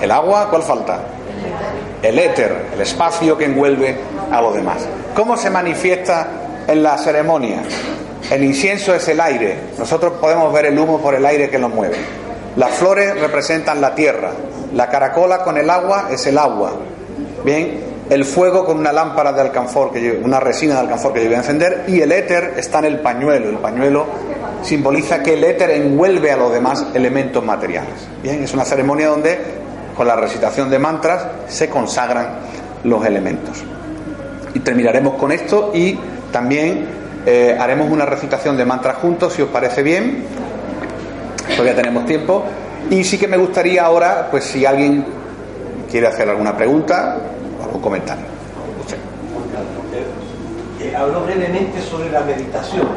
el 0.00 0.10
agua, 0.10 0.48
¿cuál 0.50 0.62
falta? 0.62 1.00
El 2.02 2.18
éter, 2.18 2.66
el 2.74 2.80
espacio 2.80 3.36
que 3.38 3.44
envuelve 3.44 3.96
a 4.30 4.40
los 4.40 4.54
demás. 4.54 4.86
¿Cómo 5.14 5.36
se 5.36 5.50
manifiesta 5.50 6.28
en 6.66 6.82
la 6.82 6.98
ceremonia? 6.98 7.62
El 8.30 8.44
incienso 8.44 8.94
es 8.94 9.06
el 9.08 9.20
aire. 9.20 9.56
Nosotros 9.78 10.14
podemos 10.20 10.52
ver 10.52 10.66
el 10.66 10.78
humo 10.78 11.00
por 11.00 11.14
el 11.14 11.24
aire 11.26 11.50
que 11.50 11.58
lo 11.58 11.68
mueve. 11.68 11.96
Las 12.56 12.70
flores 12.72 13.18
representan 13.20 13.80
la 13.80 13.94
tierra. 13.94 14.30
La 14.74 14.88
caracola 14.88 15.42
con 15.42 15.56
el 15.58 15.68
agua 15.68 16.08
es 16.10 16.26
el 16.26 16.38
agua. 16.38 16.72
Bien, 17.44 17.80
el 18.10 18.24
fuego 18.24 18.64
con 18.64 18.78
una 18.78 18.92
lámpara 18.92 19.32
de 19.32 19.40
alcanfor, 19.40 19.92
que 19.92 20.02
yo, 20.02 20.12
una 20.22 20.40
resina 20.40 20.74
de 20.74 20.80
alcanfor 20.80 21.12
que 21.12 21.20
yo 21.20 21.26
voy 21.26 21.36
a 21.36 21.38
encender, 21.38 21.84
y 21.88 22.00
el 22.00 22.12
éter 22.12 22.54
está 22.56 22.78
en 22.80 22.86
el 22.86 23.00
pañuelo. 23.00 23.50
El 23.50 23.58
pañuelo 23.58 24.06
simboliza 24.62 25.22
que 25.22 25.34
el 25.34 25.44
éter 25.44 25.70
envuelve 25.70 26.30
a 26.30 26.36
los 26.36 26.52
demás 26.52 26.86
elementos 26.94 27.44
materiales. 27.44 27.94
Bien, 28.22 28.42
es 28.42 28.54
una 28.54 28.64
ceremonia 28.64 29.08
donde 29.08 29.38
con 29.96 30.06
la 30.06 30.16
recitación 30.16 30.70
de 30.70 30.78
mantras 30.78 31.26
se 31.48 31.68
consagran 31.68 32.38
los 32.84 33.04
elementos. 33.04 33.62
Y 34.54 34.60
terminaremos 34.60 35.14
con 35.14 35.32
esto 35.32 35.70
y 35.74 35.98
también 36.30 36.86
eh, 37.26 37.56
haremos 37.58 37.90
una 37.90 38.06
recitación 38.06 38.56
de 38.56 38.64
mantras 38.64 38.96
juntos, 38.96 39.32
si 39.34 39.42
os 39.42 39.48
parece 39.48 39.82
bien 39.82 40.26
todavía 41.52 41.74
tenemos 41.74 42.06
tiempo. 42.06 42.44
Y 42.90 43.04
sí 43.04 43.18
que 43.18 43.28
me 43.28 43.36
gustaría 43.36 43.84
ahora, 43.84 44.28
pues 44.30 44.44
si 44.44 44.66
alguien 44.66 45.04
quiere 45.90 46.06
hacer 46.06 46.28
alguna 46.28 46.56
pregunta 46.56 47.18
o 47.60 47.64
algún 47.64 47.80
comentario. 47.80 48.24
Usted. 48.80 48.98
Habló 50.96 51.24
brevemente 51.24 51.80
sobre 51.80 52.10
la 52.10 52.20
meditación. 52.20 52.88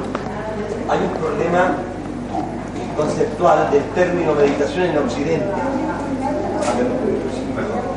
Hay 0.88 1.00
un 1.00 1.10
problema 1.20 1.76
conceptual 2.96 3.72
del 3.72 3.84
término 3.96 4.34
meditación 4.36 4.86
en 4.86 4.98
Occidente. 5.00 5.46
A 5.46 6.78
ver, 6.78 6.88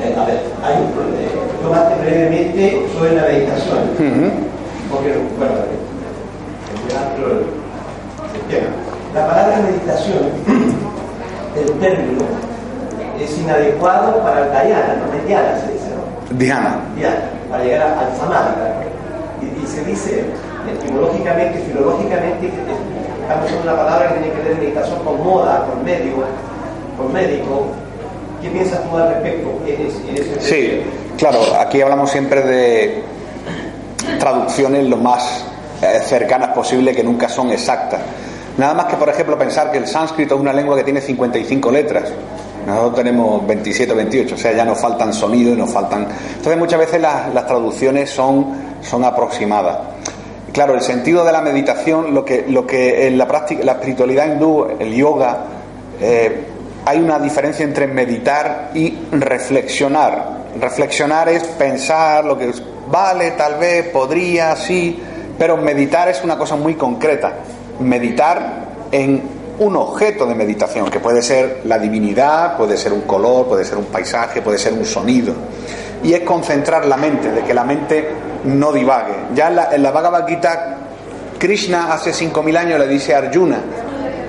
eh, 0.03 0.17
a 0.17 0.25
ver 0.25 0.41
hay 0.65 0.83
un 0.83 0.93
problema. 0.93 1.29
Tomaste 1.63 1.95
brevemente 2.03 2.89
sobre 2.95 3.15
la 3.15 3.23
meditación. 3.23 3.79
Porque, 4.91 5.19
bueno, 5.39 5.55
el 8.35 8.41
tema. 8.49 8.69
La 9.15 9.27
palabra 9.27 9.59
meditación, 9.59 10.31
el 11.57 11.71
término, 11.81 12.25
es 13.21 13.39
inadecuado 13.39 14.23
para 14.23 14.47
el 14.47 14.51
Dhyana, 14.51 14.97
no 14.97 15.13
es 15.13 15.27
Dhyana 15.27 15.61
se 15.61 15.73
dice, 15.73 15.91
¿no? 15.95 16.39
Dhyana. 16.39 16.81
Dhyana, 16.97 17.31
para 17.51 17.65
llegar 17.65 17.99
al 17.99 18.17
Samadhi. 18.17 18.53
Y, 19.43 19.63
y, 19.63 19.67
se 19.67 19.85
dice, 19.85 20.25
etimológicamente, 20.75 21.59
filológicamente, 21.61 22.51
estamos 23.23 23.47
usando 23.47 23.73
una 23.73 23.77
palabra 23.77 24.09
que 24.09 24.21
tiene 24.21 24.35
que 24.35 24.49
ver 24.49 24.57
meditación 24.59 24.99
con 25.05 25.23
moda, 25.25 25.67
con 25.67 25.85
médico, 25.85 26.25
con 26.97 27.13
médico. 27.13 27.67
¿Qué 28.43 28.49
piensas 28.51 28.83
tú 28.89 28.97
al 28.97 29.09
respecto? 29.15 29.51
Sí, 30.41 30.83
claro, 31.17 31.41
aquí 31.59 31.81
hablamos 31.83 32.11
siempre 32.11 32.43
de 32.43 33.03
traducciones 34.19 34.87
lo 34.87 34.97
más 34.97 35.45
eh, 35.83 36.01
cercanas 36.05 36.51
posible 36.51 36.95
que 36.95 37.03
nunca 37.03 37.29
son 37.29 37.51
exactas. 37.51 38.01
Nada 38.57 38.75
más 38.75 38.87
que, 38.87 38.97
por 38.97 39.09
ejemplo, 39.09 39.39
pensar 39.39 39.71
que 39.71 39.79
el 39.79 39.87
sánscrito 39.87 40.35
es 40.35 40.41
una 40.41 40.53
lengua 40.53 40.77
que 40.77 40.85
tiene 40.85 41.01
55 41.01 41.71
letras. 41.71 42.13
Nosotros 42.67 42.97
tenemos 42.97 43.47
27 43.47 43.93
o 43.93 43.97
28, 43.97 44.35
o 44.35 44.39
sea, 44.39 44.53
ya 44.53 44.65
nos 44.65 44.81
faltan 44.81 45.13
sonidos 45.13 45.55
y 45.55 45.59
nos 45.59 45.73
faltan. 45.73 46.09
Entonces, 46.37 46.59
muchas 46.59 46.81
veces 46.81 47.01
las, 47.01 47.33
las 47.33 47.47
traducciones 47.47 48.11
son, 48.11 48.53
son 48.83 49.05
aproximadas. 49.05 49.79
Claro, 50.53 50.75
el 50.75 50.81
sentido 50.81 51.25
de 51.25 51.33
la 51.33 51.43
meditación, 51.43 52.15
lo 52.15 52.25
que, 52.25 52.47
lo 52.49 52.67
que 52.67 53.07
en 53.07 53.19
la, 53.19 53.29
práctica, 53.29 53.65
la 53.65 53.73
espiritualidad 53.73 54.33
hindú, 54.33 54.67
el 54.79 54.95
yoga, 54.95 55.45
eh, 56.01 56.45
hay 56.85 56.99
una 56.99 57.19
diferencia 57.19 57.65
entre 57.65 57.87
meditar 57.87 58.71
y 58.75 58.97
reflexionar. 59.13 60.39
Reflexionar 60.59 61.29
es 61.29 61.45
pensar 61.45 62.25
lo 62.25 62.39
que 62.39 62.51
vale, 62.91 63.33
tal 63.33 63.57
vez, 63.57 63.89
podría, 63.89 64.57
sí, 64.57 64.99
pero 65.39 65.57
meditar 65.57 66.09
es 66.09 66.25
una 66.25 66.39
cosa 66.39 66.57
muy 66.57 66.75
concreta 66.75 67.35
meditar 67.81 68.67
en 68.91 69.23
un 69.59 69.77
objeto 69.77 70.27
de 70.27 70.35
meditación, 70.35 70.89
que 70.91 71.01
puede 71.01 71.21
ser 71.21 71.63
la 71.65 71.79
divinidad, 71.79 72.57
puede 72.57 72.77
ser 72.77 72.93
un 72.93 73.03
color, 73.03 73.47
puede 73.47 73.65
ser 73.65 73.79
un 73.79 73.87
paisaje, 73.87 74.41
puede 74.41 74.59
ser 74.59 74.73
un 74.73 74.85
sonido. 74.85 75.35
Y 76.03 76.15
es 76.15 76.21
concentrar 76.21 76.87
la 76.87 76.97
mente, 76.97 77.31
de 77.31 77.43
que 77.43 77.55
la 77.55 77.65
mente 77.65 78.09
no 78.45 78.73
divague. 78.73 79.15
Ya 79.35 79.49
en 79.49 79.57
la, 79.57 79.75
en 79.75 79.83
Bhagavad 79.83 80.27
Gita, 80.27 80.77
Krishna 81.39 81.93
hace 81.93 82.13
5.000 82.13 82.57
años 82.57 82.79
le 82.79 82.89
dice 82.89 83.15
a 83.15 83.19
Arjuna 83.19 83.59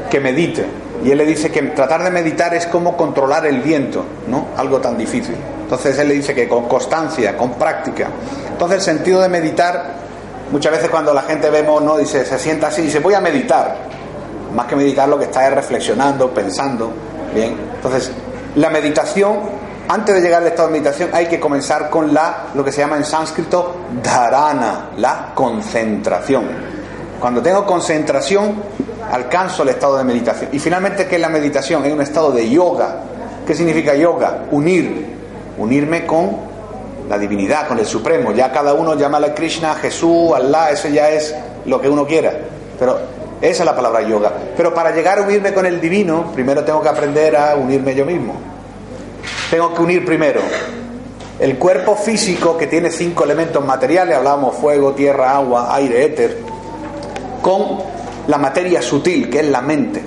que 0.09 0.19
medite. 0.19 0.65
Y 1.03 1.11
él 1.11 1.17
le 1.17 1.25
dice 1.25 1.49
que 1.49 1.61
tratar 1.61 2.03
de 2.03 2.11
meditar 2.11 2.53
es 2.53 2.65
como 2.65 2.97
controlar 2.97 3.45
el 3.45 3.61
viento, 3.61 4.03
¿no? 4.27 4.47
Algo 4.57 4.79
tan 4.79 4.97
difícil. 4.97 5.35
Entonces 5.61 5.97
él 5.97 6.09
le 6.09 6.15
dice 6.15 6.35
que 6.35 6.47
con 6.47 6.67
constancia, 6.67 7.37
con 7.37 7.51
práctica. 7.53 8.07
Entonces 8.51 8.79
el 8.79 8.83
sentido 8.83 9.21
de 9.21 9.29
meditar 9.29 9.99
Muchas 10.51 10.71
veces 10.71 10.89
cuando 10.89 11.13
la 11.13 11.21
gente 11.21 11.49
vemos, 11.51 11.81
no 11.83 11.95
dice, 11.95 12.25
se 12.25 12.39
sienta 12.39 12.67
así 12.67 12.81
dice, 12.81 12.99
voy 12.99 13.13
a 13.13 13.21
meditar. 13.21 13.75
Más 14.55 14.65
que 14.65 14.75
meditar 14.75 15.07
lo 15.07 15.19
que 15.19 15.25
está 15.25 15.47
es 15.47 15.53
reflexionando, 15.53 16.31
pensando. 16.31 16.91
Bien. 17.35 17.55
Entonces, 17.75 18.11
la 18.55 18.71
meditación, 18.71 19.37
antes 19.89 20.13
de 20.13 20.21
llegar 20.21 20.43
al 20.43 20.47
estado 20.47 20.67
de 20.67 20.73
meditación, 20.73 21.09
hay 21.11 21.25
que 21.25 21.39
comenzar 21.39 21.89
con 21.89 22.13
la, 22.13 22.49
lo 22.53 22.63
que 22.63 22.71
se 22.71 22.81
llama 22.81 22.95
en 22.95 23.03
sánscrito, 23.03 23.75
dharana, 24.03 24.91
la 24.97 25.31
concentración. 25.33 26.43
Cuando 27.19 27.41
tengo 27.41 27.65
concentración, 27.65 28.53
alcanzo 29.11 29.63
el 29.63 29.69
estado 29.69 29.97
de 29.97 30.03
meditación. 30.03 30.51
Y 30.53 30.59
finalmente, 30.59 31.07
¿qué 31.07 31.15
es 31.15 31.21
la 31.21 31.29
meditación? 31.29 31.83
Es 31.85 31.91
un 31.91 32.01
estado 32.01 32.31
de 32.31 32.47
yoga. 32.47 32.97
¿Qué 33.47 33.55
significa 33.55 33.95
yoga? 33.95 34.43
Unir. 34.51 35.17
Unirme 35.57 36.05
con 36.05 36.37
la 37.09 37.17
divinidad, 37.17 37.67
con 37.67 37.79
el 37.79 37.85
Supremo. 37.87 38.31
Ya 38.31 38.51
cada 38.51 38.75
uno 38.75 38.93
llama 38.93 39.17
a 39.17 39.33
Krishna, 39.33 39.73
Jesús, 39.73 40.33
Allah, 40.35 40.69
eso 40.69 40.87
ya 40.87 41.09
es 41.09 41.33
lo 41.65 41.81
que 41.81 41.89
uno 41.89 42.05
quiera. 42.05 42.31
Pero 42.77 42.99
esa 43.41 43.63
es 43.63 43.65
la 43.65 43.75
palabra 43.75 44.03
yoga. 44.03 44.31
Pero 44.55 44.71
para 44.71 44.91
llegar 44.91 45.17
a 45.17 45.23
unirme 45.23 45.51
con 45.51 45.65
el 45.65 45.81
divino, 45.81 46.31
primero 46.31 46.63
tengo 46.63 46.79
que 46.79 46.89
aprender 46.89 47.35
a 47.35 47.55
unirme 47.55 47.95
yo 47.95 48.05
mismo. 48.05 48.58
Tengo 49.49 49.73
que 49.73 49.81
unir 49.81 50.05
primero 50.05 50.41
el 51.39 51.57
cuerpo 51.57 51.95
físico 51.95 52.57
que 52.57 52.67
tiene 52.67 52.91
cinco 52.91 53.23
elementos 53.23 53.63
materiales, 53.63 54.17
hablábamos 54.17 54.57
fuego, 54.57 54.91
tierra, 54.91 55.35
agua, 55.35 55.73
aire, 55.73 56.03
éter, 56.03 56.37
con 57.41 57.79
la 58.27 58.37
materia 58.37 58.81
sutil, 58.81 59.29
que 59.29 59.39
es 59.39 59.47
la 59.47 59.61
mente. 59.61 60.03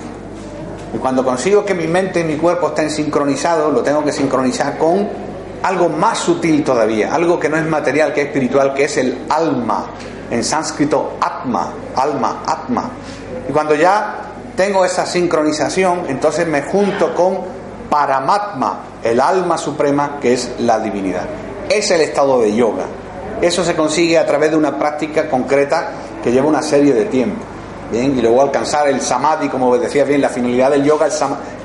Y 0.93 0.97
cuando 0.99 1.25
consigo 1.25 1.65
que 1.65 1.73
mi 1.73 1.87
mente 1.87 2.19
y 2.19 2.23
mi 2.23 2.35
cuerpo 2.35 2.67
estén 2.67 2.91
sincronizados, 2.91 3.73
lo 3.73 3.81
tengo 3.81 4.03
que 4.03 4.11
sincronizar 4.11 4.77
con 4.77 5.09
algo 5.63 5.89
más 5.89 6.19
sutil 6.19 6.63
todavía, 6.63 7.11
algo 7.11 7.39
que 7.39 7.49
no 7.49 7.57
es 7.57 7.65
material, 7.65 8.13
que 8.13 8.21
es 8.21 8.27
espiritual, 8.27 8.75
que 8.75 8.83
es 8.83 8.97
el 8.97 9.25
alma. 9.27 9.87
En 10.29 10.43
sánscrito, 10.43 11.17
atma, 11.19 11.73
alma, 11.95 12.43
atma. 12.45 12.91
Y 13.49 13.51
cuando 13.51 13.73
ya 13.73 14.21
tengo 14.55 14.85
esa 14.85 15.05
sincronización, 15.07 16.03
entonces 16.09 16.47
me 16.47 16.61
junto 16.61 17.15
con 17.15 17.39
Paramatma, 17.89 18.92
el 19.03 19.19
alma 19.19 19.57
suprema 19.57 20.19
que 20.21 20.33
es 20.33 20.51
la 20.59 20.79
divinidad. 20.79 21.25
Es 21.69 21.91
el 21.91 22.01
estado 22.01 22.41
de 22.41 22.55
yoga. 22.55 22.85
Eso 23.41 23.63
se 23.63 23.75
consigue 23.75 24.17
a 24.17 24.25
través 24.25 24.51
de 24.51 24.57
una 24.57 24.77
práctica 24.77 25.29
concreta 25.29 25.91
que 26.23 26.31
lleva 26.31 26.47
una 26.47 26.61
serie 26.61 26.93
de 26.93 27.05
tiempo. 27.05 27.41
Bien, 27.91 28.17
y 28.17 28.21
luego 28.21 28.41
alcanzar 28.41 28.87
el 28.87 29.01
samadhi, 29.01 29.49
como 29.49 29.77
decía 29.77 30.03
bien, 30.05 30.21
la 30.21 30.29
finalidad 30.29 30.71
del 30.71 30.83
yoga, 30.83 31.09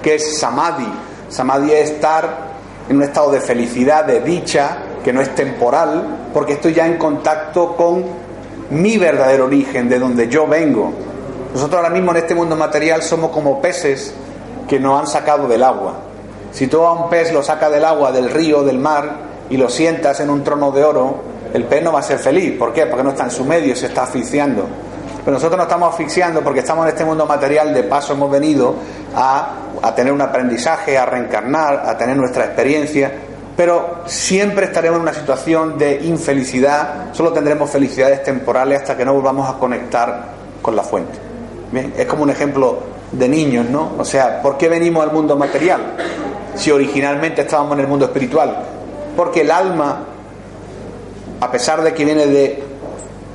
que 0.02 0.16
es 0.16 0.38
samadhi. 0.38 0.88
Samadhi 1.28 1.72
es 1.72 1.90
estar 1.90 2.48
en 2.88 2.96
un 2.96 3.02
estado 3.02 3.30
de 3.30 3.40
felicidad, 3.40 4.04
de 4.04 4.20
dicha, 4.20 4.78
que 5.04 5.12
no 5.12 5.20
es 5.20 5.34
temporal, 5.34 6.30
porque 6.34 6.54
estoy 6.54 6.74
ya 6.74 6.86
en 6.86 6.96
contacto 6.96 7.76
con 7.76 8.04
mi 8.70 8.98
verdadero 8.98 9.46
origen, 9.46 9.88
de 9.88 9.98
donde 9.98 10.28
yo 10.28 10.46
vengo. 10.46 10.92
Nosotros 11.54 11.76
ahora 11.76 11.90
mismo 11.90 12.10
en 12.10 12.18
este 12.18 12.34
mundo 12.34 12.56
material 12.56 13.02
somos 13.02 13.30
como 13.30 13.62
peces 13.62 14.12
que 14.68 14.78
nos 14.78 15.00
han 15.00 15.06
sacado 15.06 15.48
del 15.48 15.62
agua. 15.62 16.07
Si 16.58 16.66
tú 16.66 16.82
a 16.82 16.90
un 16.92 17.08
pez 17.08 17.32
lo 17.32 17.40
sacas 17.40 17.70
del 17.70 17.84
agua, 17.84 18.10
del 18.10 18.30
río, 18.30 18.64
del 18.64 18.80
mar, 18.80 19.12
y 19.48 19.56
lo 19.56 19.68
sientas 19.68 20.18
en 20.18 20.28
un 20.28 20.42
trono 20.42 20.72
de 20.72 20.82
oro, 20.82 21.22
el 21.54 21.62
pez 21.62 21.84
no 21.84 21.92
va 21.92 22.00
a 22.00 22.02
ser 22.02 22.18
feliz. 22.18 22.58
¿Por 22.58 22.72
qué? 22.72 22.84
Porque 22.86 23.04
no 23.04 23.10
está 23.10 23.22
en 23.22 23.30
su 23.30 23.44
medio, 23.44 23.76
se 23.76 23.86
está 23.86 24.02
asfixiando. 24.02 24.66
Pero 25.24 25.30
nosotros 25.36 25.56
no 25.56 25.62
estamos 25.62 25.90
asfixiando 25.90 26.42
porque 26.42 26.58
estamos 26.58 26.84
en 26.84 26.88
este 26.94 27.04
mundo 27.04 27.26
material, 27.26 27.72
de 27.72 27.84
paso 27.84 28.14
hemos 28.14 28.28
venido 28.28 28.74
a, 29.14 29.52
tener 29.94 30.12
un 30.12 30.20
aprendizaje, 30.20 30.98
a 30.98 31.06
reencarnar, 31.06 31.84
a 31.86 31.96
tener 31.96 32.16
nuestra 32.16 32.46
experiencia, 32.46 33.12
pero 33.56 34.00
siempre 34.06 34.66
estaremos 34.66 34.96
en 34.96 35.02
una 35.02 35.14
situación 35.14 35.78
de 35.78 36.00
infelicidad, 36.06 37.12
solo 37.12 37.32
tendremos 37.32 37.70
felicidades 37.70 38.24
temporales 38.24 38.80
hasta 38.80 38.96
que 38.96 39.04
no 39.04 39.14
volvamos 39.14 39.48
a 39.48 39.60
conectar 39.60 40.24
con 40.60 40.74
la 40.74 40.82
fuente. 40.82 41.20
Es 41.96 42.06
como 42.06 42.24
un 42.24 42.30
ejemplo 42.30 42.80
de 43.12 43.28
niños, 43.28 43.70
¿no? 43.70 43.92
O 43.96 44.04
sea, 44.04 44.42
¿por 44.42 44.58
qué 44.58 44.68
venimos 44.68 45.04
al 45.04 45.12
mundo 45.12 45.36
material 45.36 45.94
si 46.58 46.70
originalmente 46.70 47.42
estábamos 47.42 47.74
en 47.74 47.80
el 47.80 47.88
mundo 47.88 48.06
espiritual? 48.06 48.64
Porque 49.16 49.42
el 49.42 49.50
alma, 49.50 50.04
a 51.40 51.50
pesar 51.50 51.82
de 51.82 51.94
que 51.94 52.04
viene 52.04 52.26
de 52.26 52.62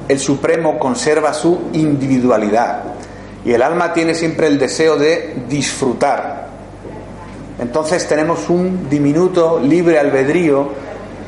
el 0.08 0.20
Supremo, 0.20 0.78
conserva 0.78 1.34
su 1.34 1.70
individualidad. 1.74 2.84
Y 3.46 3.54
el 3.54 3.62
alma 3.62 3.94
tiene 3.94 4.14
siempre 4.14 4.48
el 4.48 4.60
deseo 4.60 4.98
de 4.98 5.44
disfrutar. 5.50 6.48
Entonces 7.60 8.08
tenemos 8.08 8.50
un 8.50 8.90
diminuto 8.90 9.60
libre 9.60 10.00
albedrío 10.00 10.70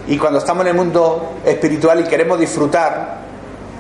y 0.08 0.18
cuando 0.18 0.40
estamos 0.40 0.64
en 0.64 0.72
el 0.72 0.76
mundo 0.76 1.36
espiritual 1.46 2.02
y 2.02 2.04
queremos 2.04 2.40
disfrutar, 2.40 3.25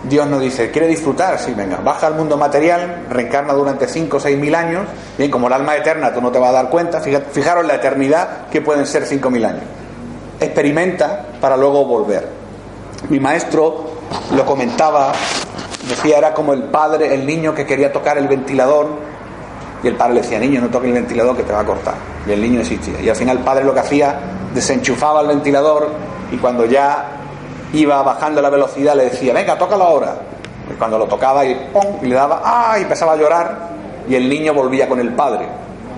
Dios 0.10 0.28
nos 0.28 0.42
dice, 0.42 0.70
¿quiere 0.70 0.88
disfrutar? 0.88 1.40
Sí, 1.40 1.54
venga, 1.56 1.78
baja 1.78 2.08
al 2.08 2.16
mundo 2.16 2.38
material, 2.38 3.06
reencarna 3.10 3.54
durante 3.54 3.88
5 3.88 4.18
o 4.18 4.20
6 4.20 4.38
mil 4.38 4.54
años, 4.54 4.86
bien, 5.18 5.32
como 5.32 5.48
el 5.48 5.54
alma 5.54 5.76
eterna 5.76 6.14
tú 6.14 6.22
no 6.22 6.32
te 6.32 6.38
vas 6.38 6.50
a 6.50 6.54
dar 6.54 6.70
cuenta, 6.70 7.02
fijaros 7.02 7.66
la 7.66 7.76
eternidad 7.76 8.48
que 8.52 8.62
pueden 8.62 8.86
ser 8.86 9.06
5 9.06 9.30
mil 9.30 9.44
años. 9.46 9.64
Experimenta 10.40 11.26
para 11.42 11.58
luego 11.58 11.86
volver. 11.86 12.28
Mi 13.10 13.20
maestro 13.20 13.86
lo 14.36 14.46
comentaba, 14.46 15.12
decía, 15.88 16.18
era 16.18 16.34
como 16.34 16.54
el 16.54 16.64
padre, 16.64 17.14
el 17.14 17.26
niño 17.26 17.56
que 17.56 17.66
quería 17.66 17.92
tocar 17.92 18.18
el 18.18 18.28
ventilador 18.28 18.88
y 19.84 19.88
el 19.88 19.96
padre 19.96 20.16
le 20.16 20.22
decía, 20.22 20.40
niño, 20.40 20.62
no 20.62 20.68
toques 20.68 20.88
el 20.88 20.94
ventilador 20.94 21.36
que 21.36 21.44
te 21.44 21.54
va 21.54 21.62
a 21.62 21.66
cortar. 21.66 21.96
Y 22.28 22.32
el 22.32 22.42
niño 22.42 22.62
existía. 22.62 23.02
Y 23.02 23.10
al 23.10 23.16
final 23.16 23.38
el 23.38 23.44
padre 23.44 23.64
lo 23.64 23.74
que 23.74 23.80
hacía, 23.80 24.20
desenchufaba 24.54 25.22
el 25.22 25.28
ventilador 25.28 25.90
y 26.32 26.38
cuando 26.38 26.66
ya 26.66 27.25
iba 27.80 28.02
bajando 28.04 28.42
la 28.42 28.50
velocidad, 28.50 28.96
le 28.96 29.06
decía, 29.06 29.34
venga, 29.34 29.58
tócalo 29.58 29.84
ahora. 29.84 30.16
Y 30.72 30.74
cuando 30.74 30.98
lo 30.98 31.06
tocaba 31.06 31.46
y, 31.46 31.56
¡pum! 31.72 31.98
y 32.02 32.08
le 32.08 32.16
daba, 32.16 32.42
¡ah! 32.44 32.76
y 32.80 32.84
empezaba 32.84 33.14
a 33.14 33.16
llorar 33.16 33.70
y 34.08 34.16
el 34.16 34.30
niño 34.30 34.54
volvía 34.54 34.88
con 34.88 35.00
el 35.00 35.14
padre. 35.14 35.48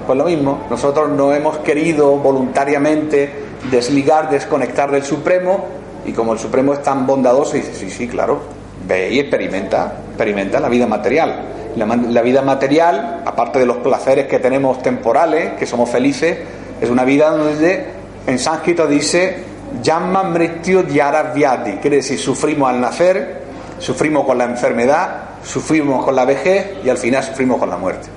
Pues 0.06 0.18
lo 0.18 0.26
mismo, 0.26 0.66
nosotros 0.70 1.10
no 1.10 1.34
hemos 1.34 1.58
querido 1.60 2.16
voluntariamente 2.18 3.48
desligar, 3.70 4.30
desconectar 4.30 4.92
del 4.92 5.04
Supremo 5.04 5.66
y 6.06 6.14
como 6.14 6.34
el 6.34 6.40
Supremo 6.40 6.74
es 6.74 6.82
tan 6.82 7.06
bondadoso, 7.06 7.58
dice, 7.58 7.74
sí, 7.74 7.90
sí, 7.90 8.08
claro, 8.08 8.40
ve 8.88 9.10
y 9.12 9.20
experimenta, 9.20 9.94
experimenta 10.08 10.60
la 10.60 10.70
vida 10.70 10.88
material. 10.88 11.42
La, 11.76 11.86
la 11.86 12.22
vida 12.22 12.42
material, 12.42 13.22
aparte 13.26 13.60
de 13.60 13.66
los 13.66 13.78
placeres 13.78 14.28
que 14.28 14.40
tenemos 14.40 14.82
temporales, 14.82 15.54
que 15.60 15.66
somos 15.66 15.90
felices, 15.90 16.38
es 16.80 16.90
una 16.90 17.04
vida 17.04 17.30
donde 17.32 17.86
en 18.26 18.40
sánscrito 18.40 18.88
dice 18.88 19.44
Yamma 19.82 20.24
Mrityu 20.24 20.84
Dyara 20.84 21.24
Vyadi, 21.34 21.78
quiere 21.78 21.98
decir 21.98 22.20
sufrimos 22.20 22.70
al 22.70 22.80
nacer, 22.80 23.42
sufrimos 23.80 24.26
con 24.26 24.38
la 24.38 24.46
enfermedad, 24.46 25.22
sufrimos 25.44 26.04
con 26.04 26.16
la 26.16 26.26
vejez 26.26 26.78
y 26.84 26.90
al 26.90 26.98
final 26.98 27.24
sufrimos 27.24 27.58
con 27.58 27.70
la 27.70 27.78
muerte. 27.78 28.08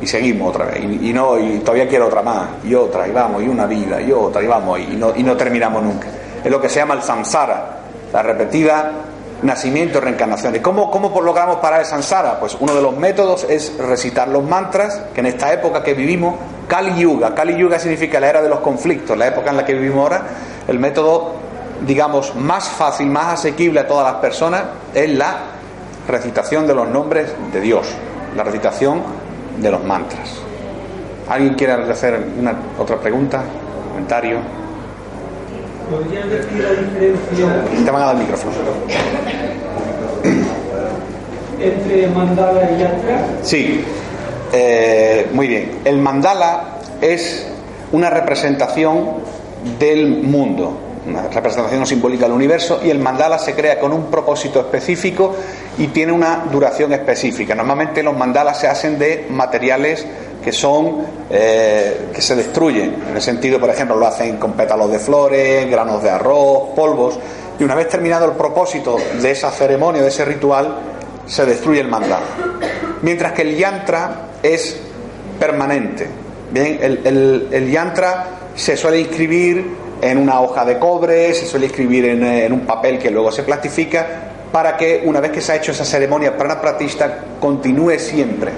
Y 0.00 0.06
seguimos 0.06 0.50
otra 0.50 0.66
vez, 0.66 0.80
y, 0.82 1.12
no, 1.12 1.38
y 1.38 1.60
todavía 1.60 1.88
quiero 1.88 2.08
otra 2.08 2.20
más, 2.20 2.48
y 2.64 2.74
otra, 2.74 3.08
y 3.08 3.12
vamos, 3.12 3.42
y 3.42 3.48
una 3.48 3.64
vida, 3.64 4.02
y 4.02 4.12
otra, 4.12 4.42
y 4.42 4.46
vamos, 4.46 4.78
y 4.80 4.96
no, 4.96 5.12
y 5.16 5.22
no 5.22 5.36
terminamos 5.36 5.82
nunca. 5.82 6.08
Es 6.44 6.50
lo 6.50 6.60
que 6.60 6.68
se 6.68 6.80
llama 6.80 6.94
el 6.94 7.02
samsara, 7.02 7.78
la 8.12 8.22
repetida 8.22 8.92
nacimiento. 9.44 10.00
¿Y 10.54 10.60
cómo, 10.60 10.90
cómo 10.90 11.20
logramos 11.20 11.56
parar 11.56 11.80
el 11.80 11.86
samsara? 11.86 12.40
Pues 12.40 12.56
uno 12.58 12.74
de 12.74 12.82
los 12.82 12.96
métodos 12.96 13.46
es 13.48 13.76
recitar 13.78 14.28
los 14.28 14.42
mantras, 14.42 15.02
que 15.14 15.20
en 15.20 15.26
esta 15.26 15.52
época 15.52 15.82
que 15.82 15.94
vivimos, 15.94 16.34
Kali 16.66 17.00
Yuga, 17.00 17.34
Kali 17.34 17.56
Yuga 17.56 17.78
significa 17.78 18.18
la 18.18 18.28
era 18.28 18.42
de 18.42 18.48
los 18.48 18.60
conflictos, 18.60 19.16
la 19.16 19.26
época 19.26 19.50
en 19.50 19.56
la 19.58 19.64
que 19.64 19.74
vivimos 19.74 19.98
ahora, 19.98 20.22
el 20.68 20.78
método, 20.78 21.32
digamos, 21.86 22.34
más 22.34 22.68
fácil, 22.68 23.06
más 23.06 23.34
asequible 23.34 23.80
a 23.80 23.86
todas 23.86 24.12
las 24.12 24.20
personas 24.20 24.62
es 24.94 25.10
la 25.10 25.36
recitación 26.08 26.66
de 26.66 26.74
los 26.74 26.88
nombres 26.88 27.32
de 27.52 27.60
Dios, 27.60 27.86
la 28.36 28.44
recitación 28.44 29.02
de 29.58 29.70
los 29.70 29.84
mantras. 29.84 30.34
¿Alguien 31.28 31.54
quiere 31.54 31.72
hacer 31.72 32.22
una 32.38 32.54
otra 32.78 32.96
pregunta? 32.96 33.42
¿Comentario? 33.90 34.38
¿Podrían 35.90 36.28
decir 36.28 36.62
la 36.62 36.70
diferencia 36.70 37.84
Te 37.84 37.90
van 37.90 38.02
a 38.02 38.06
dar 38.06 38.16
el 38.16 38.22
micrófono. 38.22 38.52
entre 41.60 42.06
mandala 42.08 42.70
y 42.70 42.78
yantra? 42.78 43.26
Sí, 43.42 43.84
eh, 44.52 45.28
muy 45.32 45.48
bien. 45.48 45.80
El 45.84 45.98
mandala 45.98 46.78
es 47.00 47.46
una 47.92 48.10
representación 48.10 49.22
del 49.78 50.22
mundo, 50.22 50.78
una 51.06 51.28
representación 51.28 51.86
simbólica 51.86 52.24
del 52.24 52.34
universo, 52.34 52.80
y 52.82 52.90
el 52.90 52.98
mandala 52.98 53.38
se 53.38 53.54
crea 53.54 53.78
con 53.78 53.92
un 53.92 54.10
propósito 54.10 54.60
específico 54.60 55.34
y 55.78 55.88
tiene 55.88 56.12
una 56.12 56.44
duración 56.50 56.92
específica. 56.92 57.54
Normalmente 57.54 58.02
los 58.02 58.16
mandalas 58.16 58.60
se 58.60 58.68
hacen 58.68 58.98
de 58.98 59.26
materiales 59.30 60.06
que 60.42 60.52
son 60.52 61.06
eh, 61.30 62.08
que 62.12 62.20
se 62.20 62.36
destruyen. 62.36 63.02
En 63.08 63.16
el 63.16 63.22
sentido, 63.22 63.58
por 63.58 63.70
ejemplo, 63.70 63.96
lo 63.96 64.06
hacen 64.06 64.36
con 64.36 64.52
pétalos 64.52 64.90
de 64.90 64.98
flores, 64.98 65.70
granos 65.70 66.02
de 66.02 66.10
arroz, 66.10 66.74
polvos. 66.76 67.18
Y 67.58 67.64
una 67.64 67.74
vez 67.74 67.88
terminado 67.88 68.26
el 68.26 68.32
propósito 68.32 68.96
de 69.22 69.30
esa 69.30 69.50
ceremonia, 69.50 70.02
de 70.02 70.08
ese 70.08 70.24
ritual, 70.24 70.76
se 71.26 71.46
destruye 71.46 71.80
el 71.80 71.88
mandala. 71.88 72.26
Mientras 73.02 73.32
que 73.32 73.42
el 73.42 73.56
yantra 73.56 74.28
es 74.42 74.76
permanente. 75.38 76.06
Bien, 76.50 76.78
el, 76.80 77.00
el, 77.04 77.48
el 77.50 77.70
yantra 77.70 78.26
se 78.54 78.76
suele 78.76 79.00
inscribir 79.00 79.64
en 80.00 80.18
una 80.18 80.40
hoja 80.40 80.64
de 80.64 80.78
cobre, 80.78 81.32
se 81.34 81.46
suele 81.46 81.66
inscribir 81.66 82.04
en, 82.06 82.24
en, 82.24 82.52
un 82.52 82.60
papel 82.60 82.98
que 82.98 83.10
luego 83.10 83.32
se 83.32 83.42
plastifica 83.42 84.06
para 84.52 84.76
que 84.76 85.02
una 85.04 85.20
vez 85.20 85.32
que 85.32 85.40
se 85.40 85.52
ha 85.52 85.56
hecho 85.56 85.72
esa 85.72 85.84
ceremonia 85.84 86.36
pranapratista 86.36 87.18
continúe 87.40 87.98
siempre. 87.98 88.52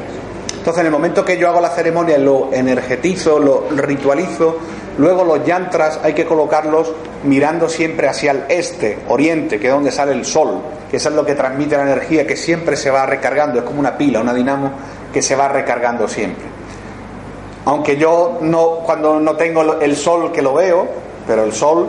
Entonces, 0.66 0.80
en 0.80 0.86
el 0.86 0.92
momento 0.92 1.24
que 1.24 1.38
yo 1.38 1.49
hago 1.49 1.61
la 1.61 1.70
ceremonia, 1.70 2.18
lo 2.18 2.53
energetizo, 2.53 3.38
lo 3.38 3.68
ritualizo, 3.70 4.59
luego 4.99 5.24
los 5.24 5.44
yantras 5.47 6.01
hay 6.03 6.12
que 6.12 6.24
colocarlos 6.24 6.92
mirando 7.22 7.68
siempre 7.68 8.09
hacia 8.09 8.32
el 8.32 8.42
este, 8.49 8.99
oriente, 9.09 9.61
que 9.61 9.68
es 9.68 9.72
donde 9.72 9.92
sale 9.92 10.12
el 10.12 10.24
sol, 10.24 10.61
que 10.90 10.97
es 10.97 11.07
lo 11.07 11.24
que 11.24 11.34
transmite 11.34 11.76
la 11.76 11.84
energía, 11.84 12.26
que 12.26 12.36
siempre 12.36 12.76
se 12.76 12.90
va 12.90 13.07
recargando, 13.07 13.61
es 13.61 13.64
como 13.64 13.78
una 13.78 13.97
pila, 13.97 14.20
una 14.20 14.34
dinamo 14.34 14.72
que 15.12 15.22
se 15.22 15.36
va 15.36 15.49
recargando 15.49 16.09
siempre. 16.09 16.55
Aunque 17.66 17.96
yo 17.96 18.38
no, 18.42 18.78
cuando 18.84 19.18
no 19.18 19.36
tengo 19.36 19.80
el 19.80 19.96
sol 19.96 20.30
que 20.30 20.40
lo 20.40 20.54
veo, 20.54 20.86
pero 21.26 21.42
el 21.42 21.52
sol, 21.52 21.88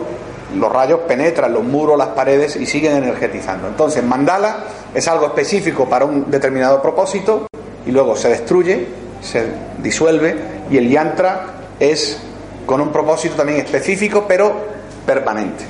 los 0.56 0.72
rayos 0.72 1.00
penetran 1.06 1.52
los 1.52 1.62
muros, 1.62 1.96
las 1.96 2.08
paredes 2.08 2.56
y 2.56 2.66
siguen 2.66 2.96
energetizando. 2.96 3.68
Entonces, 3.68 4.02
mandala 4.02 4.64
es 4.92 5.06
algo 5.06 5.26
específico 5.26 5.88
para 5.88 6.04
un 6.04 6.28
determinado 6.30 6.82
propósito 6.82 7.46
y 7.86 7.92
luego 7.92 8.16
se 8.16 8.28
destruye, 8.28 8.88
se 9.22 9.46
disuelve 9.80 10.36
y 10.68 10.78
el 10.78 10.90
yantra 10.90 11.46
es 11.78 12.20
con 12.66 12.80
un 12.80 12.90
propósito 12.90 13.36
también 13.36 13.60
específico, 13.60 14.24
pero 14.26 14.52
permanente. 15.06 15.64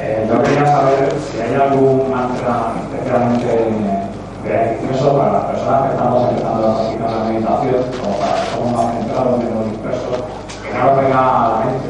Eh, 0.00 0.26
quería 0.42 0.66
saber 0.66 1.12
si 1.30 1.40
hay 1.40 1.54
algún 1.54 2.10
mantra 2.10 2.72
especialmente 2.92 4.13
beneficioso 4.44 5.16
para 5.16 5.32
las 5.32 5.44
personas 5.44 5.82
que 5.82 5.96
estamos 5.96 6.28
empezando 6.28 6.68
a 6.68 6.74
practicar 6.76 7.10
la 7.10 7.24
meditación, 7.24 7.74
como 8.00 8.16
para 8.18 8.32
que 8.34 8.50
somos 8.54 8.72
más 8.72 8.94
centrados, 8.94 9.38
menos 9.38 9.70
dispersos, 9.70 10.16
que 10.62 10.78
no 10.78 10.84
lo 10.84 10.96
venga 10.96 11.18
a 11.18 11.48
la 11.48 11.64
mente. 11.64 11.88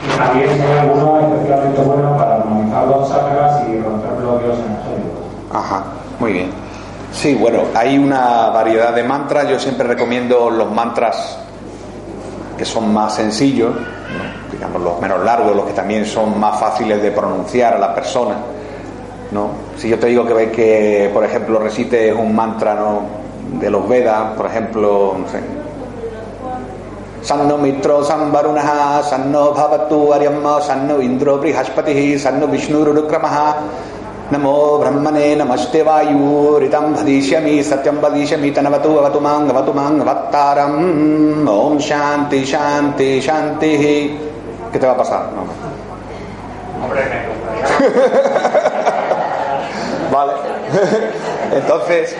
Y 0.00 0.18
también 0.18 0.62
hay 0.62 0.78
alguno 0.78 1.20
especialmente 1.20 1.80
bueno 1.82 2.16
para 2.16 2.36
armonizar 2.36 2.86
los 2.86 3.08
chakras 3.08 3.62
y 3.68 3.80
romper 3.80 4.12
bloqueos 4.12 4.58
energéticos. 4.58 5.20
Ajá, 5.52 5.84
muy 6.18 6.32
bien. 6.32 6.50
Sí, 7.12 7.34
bueno, 7.34 7.62
hay 7.74 7.98
una 7.98 8.50
variedad 8.50 8.94
de 8.94 9.02
mantras. 9.02 9.48
Yo 9.48 9.58
siempre 9.58 9.86
recomiendo 9.86 10.48
los 10.48 10.70
mantras 10.70 11.38
que 12.56 12.64
son 12.64 12.92
más 12.92 13.14
sencillos, 13.14 13.74
digamos 14.52 14.82
los 14.82 15.00
menos 15.00 15.24
largos, 15.24 15.56
los 15.56 15.64
que 15.66 15.72
también 15.72 16.04
son 16.04 16.38
más 16.38 16.60
fáciles 16.60 17.02
de 17.02 17.10
pronunciar 17.10 17.74
a 17.74 17.78
la 17.78 17.94
persona. 17.94 18.36
¿No? 19.32 19.50
Si 19.76 19.88
yo 19.88 19.98
te 19.98 20.08
digo 20.08 20.26
que, 20.26 20.50
que 20.50 21.10
por 21.12 21.24
ejemplo, 21.24 21.58
recites 21.58 22.14
un 22.14 22.34
mantra 22.34 22.74
¿no? 22.74 23.02
de 23.58 23.70
los 23.70 23.88
Vedas, 23.88 24.32
por 24.36 24.46
ejemplo, 24.46 25.16
no 25.18 25.28
sé, 25.28 25.40
Sanno 27.22 27.58
Mitro 27.58 28.02
Samvarunaha, 28.02 29.02
Sanno 29.02 29.52
Bhavatu 29.52 30.12
Aryamma, 30.12 30.60
Sanno 30.60 31.00
Indro 31.00 31.38
Brihaspati, 31.38 32.18
Sanno 32.18 32.46
Vishnu 32.46 32.82
Rukramaha, 32.82 33.56
Namo 34.30 34.78
Brahmane 34.78 35.36
Namaste 35.36 35.84
Vayu, 35.84 36.58
Ritam 36.58 36.94
Bhadishyami, 36.94 37.60
Satyam 37.62 38.00
Bhadishyami, 38.00 38.54
Tanavatu 38.54 38.96
Avatu 38.98 39.20
Mang, 39.20 39.50
Avatu 39.50 39.74
Mang, 39.74 40.00
Avattaram, 40.00 41.46
Om 41.46 41.78
Shanti, 41.78 42.44
Shanti, 42.46 43.20
Shanti. 43.20 44.16
¿Qué 44.72 44.78
te 44.78 44.86
va 44.86 44.92
a 44.92 44.96
pasar? 44.96 45.30
No, 45.32 45.70
Vale. 50.10 50.32
Entonces, 51.52 52.16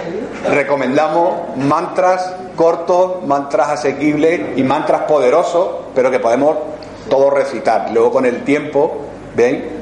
recomendamos 0.49 1.57
mantras 1.57 2.34
cortos, 2.57 3.24
mantras 3.26 3.68
asequibles 3.70 4.57
y 4.57 4.62
mantras 4.62 5.03
poderosos, 5.03 5.68
pero 5.95 6.11
que 6.11 6.20
podemos 6.20 6.57
todos 7.09 7.32
recitar. 7.32 7.91
Luego 7.93 8.12
con 8.12 8.26
el 8.26 8.45
tiempo, 8.45 8.99
¿ven? 9.34 9.80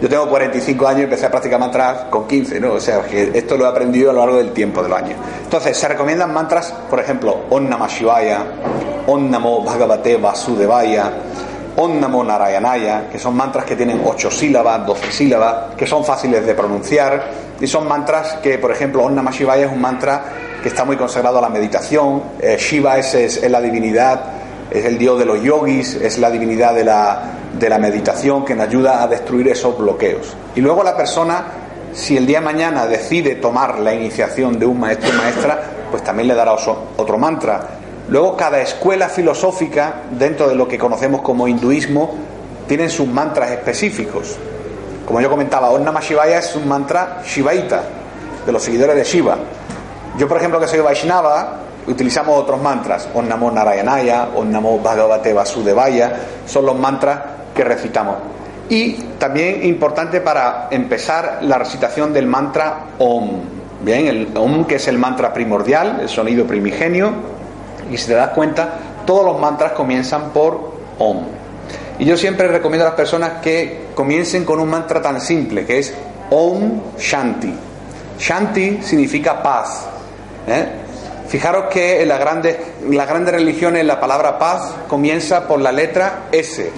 Yo 0.00 0.08
tengo 0.08 0.28
45 0.28 0.86
años 0.86 1.00
y 1.00 1.04
empecé 1.04 1.26
a 1.26 1.30
practicar 1.30 1.58
mantras 1.58 2.04
con 2.04 2.28
15, 2.28 2.60
¿no? 2.60 2.74
O 2.74 2.80
sea, 2.80 3.02
que 3.02 3.32
esto 3.34 3.56
lo 3.56 3.64
he 3.64 3.68
aprendido 3.68 4.10
a 4.10 4.12
lo 4.12 4.20
largo 4.20 4.36
del 4.36 4.52
tiempo, 4.52 4.80
de 4.80 4.88
los 4.88 4.98
años. 4.98 5.18
Entonces, 5.42 5.76
se 5.76 5.88
recomiendan 5.88 6.32
mantras, 6.32 6.72
por 6.88 7.00
ejemplo, 7.00 7.36
Om 7.50 7.68
Namah 7.68 7.88
Shivaya, 7.88 8.44
Om 9.08 9.28
Namo 9.28 9.64
Bhagavate 9.64 10.16
Vasudevaya, 10.16 11.10
Om 11.80 12.00
Namo 12.00 12.24
Narayanaya, 12.24 13.08
que 13.08 13.20
son 13.20 13.36
mantras 13.36 13.64
que 13.64 13.76
tienen 13.76 14.02
8 14.04 14.32
sílabas, 14.32 14.84
12 14.84 15.12
sílabas, 15.12 15.76
que 15.76 15.86
son 15.86 16.04
fáciles 16.04 16.44
de 16.44 16.52
pronunciar, 16.52 17.30
y 17.60 17.68
son 17.68 17.86
mantras 17.86 18.38
que, 18.42 18.58
por 18.58 18.72
ejemplo, 18.72 19.04
Om 19.04 19.30
Shivaya 19.30 19.66
es 19.66 19.72
un 19.72 19.80
mantra 19.80 20.24
que 20.60 20.70
está 20.70 20.84
muy 20.84 20.96
consagrado 20.96 21.38
a 21.38 21.40
la 21.40 21.48
meditación, 21.48 22.22
eh, 22.40 22.56
Shiva 22.58 22.98
es, 22.98 23.14
es, 23.14 23.48
la 23.48 23.60
divinidad, 23.60 24.20
es 24.68 24.84
el 24.86 24.98
dios 24.98 25.20
de 25.20 25.24
los 25.24 25.40
yogis, 25.40 25.94
es 25.94 26.18
la 26.18 26.32
divinidad 26.32 26.74
de 26.74 26.82
la, 26.82 27.22
de 27.56 27.68
la 27.68 27.78
meditación 27.78 28.44
que 28.44 28.56
nos 28.56 28.66
ayuda 28.66 29.00
a 29.00 29.06
destruir 29.06 29.46
esos 29.46 29.78
bloqueos. 29.78 30.34
Y 30.56 30.60
luego 30.60 30.82
la 30.82 30.96
persona, 30.96 31.44
si 31.92 32.16
el 32.16 32.26
día 32.26 32.40
de 32.40 32.44
mañana 32.44 32.86
decide 32.86 33.36
tomar 33.36 33.78
la 33.78 33.94
iniciación 33.94 34.58
de 34.58 34.66
un 34.66 34.80
maestro 34.80 35.10
o 35.10 35.12
maestra, 35.12 35.62
pues 35.92 36.02
también 36.02 36.26
le 36.26 36.34
dará 36.34 36.54
otro 36.54 37.18
mantra. 37.18 37.60
Luego 38.08 38.36
cada 38.36 38.60
escuela 38.60 39.08
filosófica, 39.08 40.02
dentro 40.10 40.48
de 40.48 40.54
lo 40.54 40.66
que 40.66 40.78
conocemos 40.78 41.20
como 41.20 41.46
hinduismo, 41.46 42.14
tienen 42.66 42.90
sus 42.90 43.06
mantras 43.06 43.50
específicos. 43.50 44.36
Como 45.04 45.20
yo 45.20 45.30
comentaba, 45.30 45.70
Om 45.70 45.84
Namah 45.84 46.00
Shivaya 46.00 46.38
es 46.38 46.54
un 46.54 46.68
mantra 46.68 47.22
shivaita, 47.24 47.82
de 48.44 48.52
los 48.52 48.62
seguidores 48.62 48.96
de 48.96 49.04
Shiva. 49.04 49.36
Yo, 50.16 50.26
por 50.26 50.38
ejemplo, 50.38 50.58
que 50.58 50.66
soy 50.66 50.80
Vaishnava, 50.80 51.60
utilizamos 51.86 52.38
otros 52.38 52.60
mantras. 52.60 53.08
Om 53.14 53.28
Namo 53.28 53.50
Narayanaya, 53.50 54.28
Om 54.34 54.50
Namo 54.50 54.78
Bhagavate 54.78 55.32
Vasudevaya, 55.32 56.12
son 56.46 56.66
los 56.66 56.78
mantras 56.78 57.20
que 57.54 57.62
recitamos. 57.64 58.16
Y 58.70 58.94
también 59.18 59.64
importante 59.64 60.20
para 60.20 60.68
empezar 60.70 61.38
la 61.42 61.58
recitación 61.58 62.12
del 62.12 62.26
mantra 62.26 62.86
Om. 62.98 63.30
Bien, 63.82 64.06
el 64.06 64.28
Om 64.36 64.64
que 64.64 64.76
es 64.76 64.88
el 64.88 64.98
mantra 64.98 65.32
primordial, 65.32 66.00
el 66.00 66.08
sonido 66.08 66.46
primigenio. 66.46 67.37
Y 67.90 67.96
si 67.96 68.06
te 68.06 68.14
das 68.14 68.30
cuenta, 68.30 68.78
todos 69.06 69.24
los 69.24 69.40
mantras 69.40 69.72
comienzan 69.72 70.30
por 70.30 70.78
Om. 70.98 71.18
Y 71.98 72.04
yo 72.04 72.16
siempre 72.16 72.48
recomiendo 72.48 72.86
a 72.86 72.90
las 72.90 72.96
personas 72.96 73.40
que 73.42 73.88
comiencen 73.94 74.44
con 74.44 74.60
un 74.60 74.68
mantra 74.68 75.02
tan 75.02 75.20
simple, 75.20 75.64
que 75.64 75.78
es 75.78 75.94
Om 76.30 76.80
Shanti. 76.98 77.54
Shanti 78.18 78.80
significa 78.82 79.42
paz. 79.42 79.86
¿eh? 80.46 80.66
Fijaros 81.28 81.64
que 81.70 82.02
en 82.02 82.08
las 82.08 82.20
grandes, 82.20 82.56
en 82.82 82.96
las 82.96 83.08
grandes 83.08 83.34
religiones 83.34 83.84
la 83.84 83.98
palabra 84.00 84.38
paz 84.38 84.74
comienza 84.88 85.46
por 85.46 85.60
la 85.60 85.72
letra 85.72 86.28
S. 86.32 86.70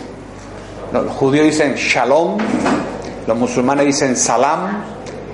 Los 0.93 1.13
judíos 1.13 1.47
dicen 1.47 1.75
Shalom, 1.75 2.39
los 3.27 3.37
musulmanes 3.37 3.87
dicen 3.87 4.17
Salam 4.17 4.83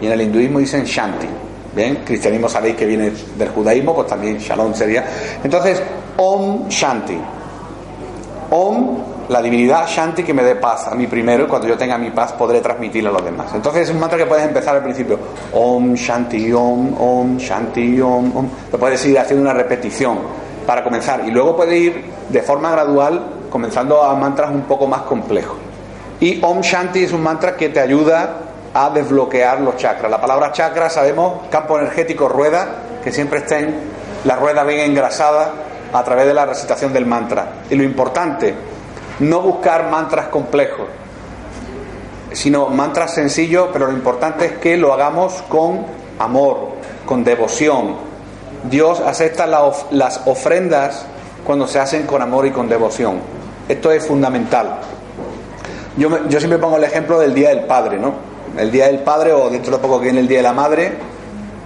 y 0.00 0.06
en 0.06 0.12
el 0.12 0.20
hinduismo 0.22 0.58
dicen 0.58 0.84
Shanti. 0.84 1.45
Bien, 1.76 1.96
cristianismo 2.06 2.48
sabéis 2.48 2.74
que 2.74 2.86
viene 2.86 3.12
del 3.36 3.50
judaísmo, 3.50 3.94
pues 3.94 4.06
también 4.06 4.38
Shalom 4.38 4.72
sería. 4.72 5.04
Entonces, 5.44 5.82
Om 6.16 6.70
Shanti. 6.70 7.18
Om, 8.48 8.98
la 9.28 9.42
divinidad 9.42 9.86
Shanti 9.86 10.22
que 10.22 10.32
me 10.32 10.42
dé 10.42 10.56
paz 10.56 10.88
a 10.88 10.94
mí 10.94 11.06
primero 11.06 11.44
y 11.44 11.46
cuando 11.46 11.68
yo 11.68 11.76
tenga 11.76 11.98
mi 11.98 12.10
paz 12.12 12.32
podré 12.32 12.62
transmitirla 12.62 13.10
a 13.10 13.12
los 13.12 13.22
demás. 13.22 13.52
Entonces 13.54 13.82
es 13.82 13.90
un 13.90 14.00
mantra 14.00 14.16
que 14.16 14.24
puedes 14.24 14.46
empezar 14.46 14.76
al 14.76 14.84
principio. 14.84 15.18
Om 15.52 15.92
Shanti 15.92 16.50
Om, 16.50 16.98
Om 16.98 17.36
Shanti 17.36 18.00
Om, 18.00 18.34
Om. 18.34 18.48
Lo 18.72 18.78
puedes 18.78 19.04
ir 19.04 19.18
haciendo 19.18 19.42
una 19.42 19.52
repetición 19.52 20.16
para 20.66 20.82
comenzar 20.82 21.28
y 21.28 21.30
luego 21.30 21.56
puedes 21.56 21.78
ir 21.78 22.04
de 22.30 22.40
forma 22.40 22.70
gradual 22.70 23.20
comenzando 23.50 24.02
a 24.02 24.14
mantras 24.14 24.50
un 24.50 24.62
poco 24.62 24.86
más 24.86 25.02
complejos. 25.02 25.58
Y 26.20 26.42
Om 26.42 26.62
Shanti 26.62 27.04
es 27.04 27.12
un 27.12 27.22
mantra 27.22 27.54
que 27.54 27.68
te 27.68 27.80
ayuda 27.80 28.45
a 28.78 28.90
desbloquear 28.90 29.60
los 29.62 29.76
chakras. 29.76 30.10
La 30.10 30.20
palabra 30.20 30.52
chakra, 30.52 30.90
sabemos, 30.90 31.46
campo 31.50 31.78
energético, 31.78 32.28
rueda, 32.28 32.66
que 33.02 33.10
siempre 33.10 33.38
estén 33.38 33.74
la 34.24 34.36
rueda 34.36 34.64
bien 34.64 34.80
engrasada 34.80 35.50
a 35.92 36.04
través 36.04 36.26
de 36.26 36.34
la 36.34 36.44
recitación 36.44 36.92
del 36.92 37.06
mantra. 37.06 37.46
Y 37.70 37.74
lo 37.76 37.82
importante, 37.84 38.54
no 39.20 39.40
buscar 39.40 39.88
mantras 39.88 40.26
complejos, 40.26 40.86
sino 42.32 42.68
mantras 42.68 43.14
sencillos, 43.14 43.68
pero 43.72 43.86
lo 43.86 43.92
importante 43.92 44.44
es 44.46 44.52
que 44.58 44.76
lo 44.76 44.92
hagamos 44.92 45.42
con 45.48 45.86
amor, 46.18 46.72
con 47.06 47.24
devoción. 47.24 47.94
Dios 48.64 49.00
acepta 49.00 49.46
las 49.46 50.20
ofrendas 50.26 51.06
cuando 51.46 51.66
se 51.66 51.78
hacen 51.78 52.02
con 52.06 52.20
amor 52.20 52.44
y 52.46 52.50
con 52.50 52.68
devoción. 52.68 53.20
Esto 53.68 53.90
es 53.90 54.06
fundamental. 54.06 54.78
Yo, 55.96 56.10
me- 56.10 56.28
yo 56.28 56.38
siempre 56.40 56.58
pongo 56.58 56.76
el 56.76 56.84
ejemplo 56.84 57.18
del 57.18 57.32
Día 57.32 57.48
del 57.50 57.60
Padre, 57.64 57.98
¿no? 57.98 58.35
El 58.58 58.70
Día 58.70 58.86
del 58.86 59.00
Padre 59.00 59.32
o 59.32 59.50
dentro 59.50 59.76
de 59.76 59.82
poco 59.82 59.98
que 59.98 60.04
viene 60.04 60.20
el 60.20 60.28
Día 60.28 60.38
de 60.38 60.42
la 60.42 60.52
Madre. 60.52 60.92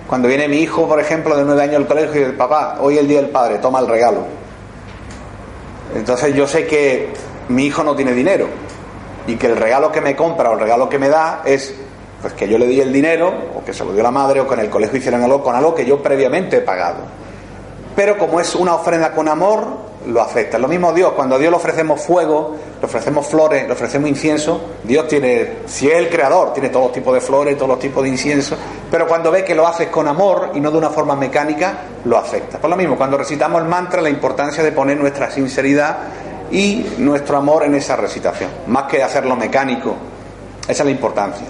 Cuando 0.09 0.27
viene 0.27 0.49
mi 0.49 0.59
hijo, 0.59 0.89
por 0.89 0.99
ejemplo, 1.01 1.37
de 1.37 1.45
nueve 1.45 1.63
años 1.63 1.77
al 1.77 1.87
colegio 1.87 2.15
y 2.15 2.25
dice, 2.25 2.33
papá, 2.33 2.79
hoy 2.81 2.95
es 2.95 3.01
el 3.01 3.09
Día 3.09 3.21
del 3.21 3.31
Padre, 3.31 3.59
toma 3.59 3.79
el 3.79 3.87
regalo. 3.87 4.27
Entonces 5.95 6.35
yo 6.35 6.47
sé 6.47 6.67
que 6.67 7.11
mi 7.49 7.67
hijo 7.67 7.85
no 7.85 7.95
tiene 7.95 8.13
dinero 8.13 8.49
y 9.27 9.37
que 9.37 9.47
el 9.47 9.57
regalo 9.57 9.93
que 9.93 10.01
me 10.01 10.17
compra 10.17 10.51
o 10.51 10.55
el 10.55 10.61
regalo 10.61 10.89
que 10.89 10.99
me 10.99 11.09
da 11.09 11.43
es 11.45 11.75
pues 12.21 12.35
que 12.35 12.49
yo 12.49 12.59
le 12.59 12.67
di 12.67 12.81
el 12.81 12.93
dinero 12.93 13.33
o 13.55 13.65
que 13.65 13.73
se 13.73 13.85
lo 13.85 13.93
dio 13.93 14.03
la 14.03 14.11
madre 14.11 14.41
o 14.41 14.47
que 14.47 14.55
en 14.55 14.61
el 14.61 14.71
colegio 14.71 14.99
hicieran 14.99 15.23
algo 15.23 15.43
con 15.43 15.55
algo 15.55 15.75
que 15.75 15.87
yo 15.87 16.03
previamente 16.03 16.59
he 16.59 16.61
pagado. 16.61 17.20
Pero 18.01 18.17
como 18.17 18.41
es 18.41 18.55
una 18.55 18.77
ofrenda 18.77 19.13
con 19.13 19.29
amor, 19.29 19.63
lo 20.07 20.23
acepta. 20.23 20.59
Lo 20.59 20.69
mismo 20.69 20.91
Dios, 20.95 21.13
cuando 21.13 21.35
a 21.35 21.39
Dios 21.39 21.51
le 21.51 21.59
ofrecemos 21.59 22.01
fuego, 22.01 22.57
le 22.81 22.87
ofrecemos 22.87 23.27
flores, 23.27 23.67
le 23.67 23.73
ofrecemos 23.75 24.09
incienso, 24.09 24.59
Dios 24.85 25.07
tiene, 25.07 25.59
si 25.67 25.87
es 25.87 25.99
el 25.99 26.09
creador, 26.09 26.55
tiene 26.55 26.71
todos 26.71 26.87
los 26.87 26.93
tipos 26.95 27.13
de 27.13 27.21
flores, 27.21 27.57
todos 27.57 27.69
los 27.69 27.79
tipos 27.79 28.03
de 28.03 28.09
incienso, 28.09 28.57
pero 28.91 29.07
cuando 29.07 29.31
ve 29.31 29.45
que 29.45 29.55
lo 29.55 29.67
haces 29.67 29.89
con 29.89 30.09
amor 30.09 30.53
y 30.55 30.61
no 30.61 30.71
de 30.71 30.79
una 30.79 30.89
forma 30.89 31.15
mecánica, 31.15 31.75
lo 32.07 32.17
acepta. 32.17 32.59
Por 32.59 32.71
lo 32.71 32.77
mismo, 32.79 32.97
cuando 32.97 33.19
recitamos 33.19 33.61
el 33.61 33.69
mantra, 33.69 34.01
la 34.01 34.09
importancia 34.09 34.63
de 34.63 34.73
poner 34.73 34.97
nuestra 34.97 35.31
sinceridad 35.31 35.99
y 36.51 36.95
nuestro 36.97 37.37
amor 37.37 37.65
en 37.65 37.75
esa 37.75 37.97
recitación, 37.97 38.49
más 38.69 38.85
que 38.85 39.03
hacerlo 39.03 39.37
mecánico. 39.37 39.95
Esa 40.63 40.85
es 40.85 40.87
la 40.87 40.91
importancia. 40.91 41.47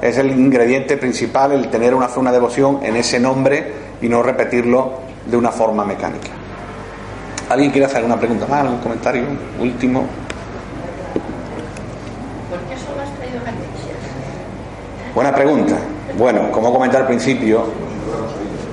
Es 0.00 0.16
el 0.16 0.30
ingrediente 0.30 0.96
principal 0.96 1.52
el 1.52 1.68
tener 1.68 1.94
una 1.94 2.08
una 2.16 2.32
devoción 2.32 2.80
en 2.82 2.96
ese 2.96 3.20
nombre 3.20 3.90
y 4.00 4.08
no 4.08 4.22
repetirlo 4.22 5.09
de 5.30 5.36
una 5.36 5.50
forma 5.50 5.84
mecánica. 5.84 6.30
¿Alguien 7.48 7.70
quiere 7.70 7.86
hacer 7.86 7.98
alguna 7.98 8.18
pregunta 8.18 8.46
más? 8.46 8.60
¿Algún 8.60 8.78
comentario? 8.78 9.24
Último. 9.58 10.04
¿Por 12.48 12.58
qué 12.60 12.76
solo 12.76 13.02
has 13.02 13.10
traído 13.16 13.38
Ganeshas? 13.44 15.14
Buena 15.14 15.34
pregunta. 15.34 15.76
Bueno, 16.16 16.50
como 16.50 16.72
comenté 16.72 16.96
al 16.96 17.06
principio, 17.06 17.64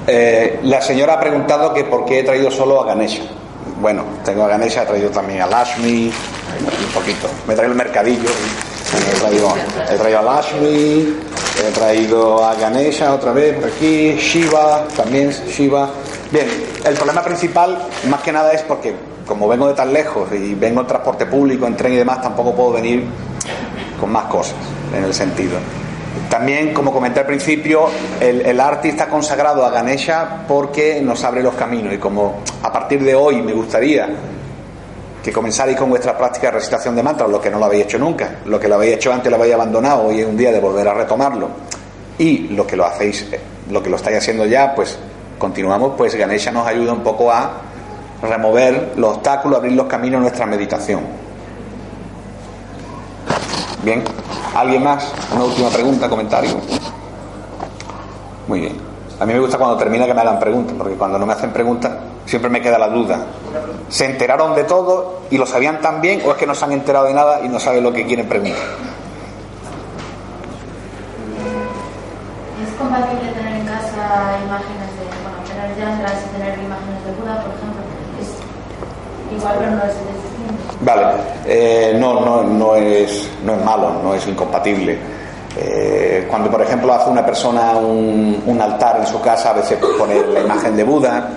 eh, 0.07 0.59
la 0.63 0.81
señora 0.81 1.13
ha 1.13 1.19
preguntado 1.19 1.73
que 1.73 1.83
por 1.83 2.05
qué 2.05 2.19
he 2.19 2.23
traído 2.23 2.49
solo 2.49 2.81
a 2.81 2.85
Ganesha. 2.85 3.23
bueno, 3.81 4.03
tengo 4.23 4.43
a 4.43 4.47
Ganesha, 4.47 4.83
he 4.83 4.85
traído 4.85 5.09
también 5.09 5.41
a 5.41 5.47
Lashmi, 5.47 6.05
un 6.07 6.93
poquito. 6.93 7.27
Me 7.45 7.53
he 7.53 7.55
traído 7.55 7.73
el 7.73 7.77
mercadillo. 7.77 8.29
He 8.95 9.19
traído, 9.19 9.53
he 9.91 9.95
traído 9.97 10.19
a 10.19 10.21
Lashmi, 10.21 11.15
he 11.59 11.71
traído 11.73 12.45
a 12.45 12.55
Ganesha 12.55 13.13
otra 13.13 13.33
vez 13.33 13.55
por 13.55 13.69
aquí, 13.69 14.15
Shiva, 14.17 14.87
también 14.95 15.31
Shiva. 15.31 15.89
Bien, 16.31 16.47
el 16.83 16.93
problema 16.95 17.23
principal, 17.23 17.77
más 18.09 18.21
que 18.21 18.33
nada, 18.33 18.51
es 18.51 18.61
porque 18.63 18.93
como 19.25 19.47
vengo 19.47 19.67
de 19.67 19.73
tan 19.73 19.93
lejos 19.93 20.29
y 20.33 20.55
vengo 20.55 20.81
en 20.81 20.87
transporte 20.87 21.25
público, 21.25 21.67
en 21.67 21.77
tren 21.77 21.93
y 21.93 21.97
demás, 21.97 22.21
tampoco 22.21 22.53
puedo 22.53 22.73
venir 22.73 23.05
con 23.99 24.11
más 24.11 24.25
cosas 24.25 24.55
en 24.95 25.03
el 25.03 25.13
sentido. 25.13 25.57
También, 26.29 26.73
como 26.73 26.91
comenté 26.91 27.21
al 27.21 27.25
principio, 27.25 27.87
el, 28.19 28.41
el 28.41 28.59
arte 28.59 28.89
está 28.89 29.07
consagrado 29.07 29.65
a 29.65 29.69
Ganesha 29.69 30.43
porque 30.47 30.99
nos 31.01 31.23
abre 31.23 31.41
los 31.41 31.55
caminos 31.55 31.93
y 31.93 31.97
como 31.97 32.41
a 32.61 32.73
partir 32.73 33.03
de 33.03 33.15
hoy 33.15 33.41
me 33.41 33.53
gustaría 33.53 34.09
que 35.23 35.31
comenzarais 35.31 35.77
con 35.77 35.89
vuestra 35.89 36.17
práctica 36.17 36.47
de 36.47 36.53
recitación 36.53 36.95
de 36.95 37.03
mantras, 37.03 37.29
lo 37.29 37.39
que 37.39 37.49
no 37.49 37.59
lo 37.59 37.65
habéis 37.65 37.85
hecho 37.85 37.99
nunca, 37.99 38.39
lo 38.45 38.59
que 38.59 38.67
lo 38.67 38.75
habéis 38.75 38.95
hecho 38.95 39.13
antes 39.13 39.29
lo 39.29 39.37
habéis 39.37 39.53
abandonado, 39.53 40.03
hoy 40.03 40.21
es 40.21 40.25
un 40.25 40.37
día 40.37 40.51
de 40.51 40.59
volver 40.59 40.87
a 40.87 40.93
retomarlo 40.93 41.49
y 42.17 42.47
lo 42.49 42.65
que 42.65 42.75
lo 42.75 42.85
hacéis, 42.85 43.27
lo 43.69 43.83
que 43.83 43.89
lo 43.89 43.97
estáis 43.97 44.17
haciendo 44.17 44.45
ya, 44.45 44.73
pues 44.73 44.97
continuamos, 45.37 45.93
pues 45.97 46.15
Ganesha 46.15 46.51
nos 46.51 46.67
ayuda 46.67 46.93
un 46.93 47.01
poco 47.01 47.31
a 47.31 47.51
remover 48.21 48.93
los 48.97 49.17
obstáculos, 49.17 49.59
abrir 49.59 49.73
los 49.73 49.87
caminos 49.87 50.19
a 50.19 50.21
nuestra 50.21 50.45
meditación. 50.45 51.01
Bien, 53.83 54.03
¿alguien 54.55 54.83
más? 54.83 55.11
Una 55.33 55.45
última 55.45 55.69
pregunta, 55.69 56.09
comentario. 56.09 56.57
Muy 58.47 58.61
bien. 58.61 58.77
A 59.19 59.25
mí 59.25 59.33
me 59.33 59.39
gusta 59.39 59.57
cuando 59.57 59.77
termina 59.77 60.05
que 60.05 60.13
me 60.13 60.21
hagan 60.21 60.39
preguntas, 60.39 60.75
porque 60.77 60.95
cuando 60.95 61.17
no 61.17 61.25
me 61.25 61.33
hacen 61.33 61.51
preguntas 61.51 61.91
siempre 62.25 62.49
me 62.49 62.61
queda 62.61 62.77
la 62.77 62.89
duda. 62.89 63.25
¿Se 63.89 64.05
enteraron 64.05 64.53
de 64.53 64.63
todo 64.65 65.21
y 65.31 65.37
lo 65.37 65.45
sabían 65.45 65.81
tan 65.81 66.01
bien 66.01 66.21
o 66.25 66.31
es 66.31 66.37
que 66.37 66.45
no 66.45 66.53
se 66.53 66.65
han 66.65 66.73
enterado 66.73 67.05
de 67.05 67.13
nada 67.13 67.41
y 67.43 67.49
no 67.49 67.59
saben 67.59 67.83
lo 67.83 67.91
que 67.91 68.05
quieren 68.05 68.27
preguntar? 68.27 68.59
¿Es 72.61 72.73
compatible 72.77 73.31
tener 73.31 73.55
en 73.55 73.65
casa 73.65 74.37
imágenes 74.45 74.76
Buda, 77.19 77.43
por 77.43 77.53
ejemplo? 77.53 77.81
Es 78.19 79.37
igual, 79.37 79.55
pero 79.59 79.71
no 79.71 79.83
es 79.83 79.93
distinto. 79.93 80.77
Vale, 80.81 81.03
eh, 81.45 81.97
no, 81.99 82.19
no, 82.19 82.43
no, 82.43 82.75
es, 82.75 83.29
no 83.43 83.53
es 83.53 83.63
malo, 83.63 84.01
no 84.03 84.13
es 84.13 84.27
incompatible. 84.27 84.97
Eh, 85.55 86.25
cuando, 86.29 86.51
por 86.51 86.61
ejemplo, 86.61 86.93
hace 86.93 87.09
una 87.09 87.25
persona 87.25 87.71
un, 87.77 88.43
un 88.45 88.61
altar 88.61 88.97
en 88.99 89.07
su 89.07 89.19
casa, 89.21 89.51
a 89.51 89.53
veces 89.53 89.77
pone 89.97 90.21
la 90.33 90.41
imagen 90.41 90.75
de 90.75 90.83
Buda. 90.83 91.29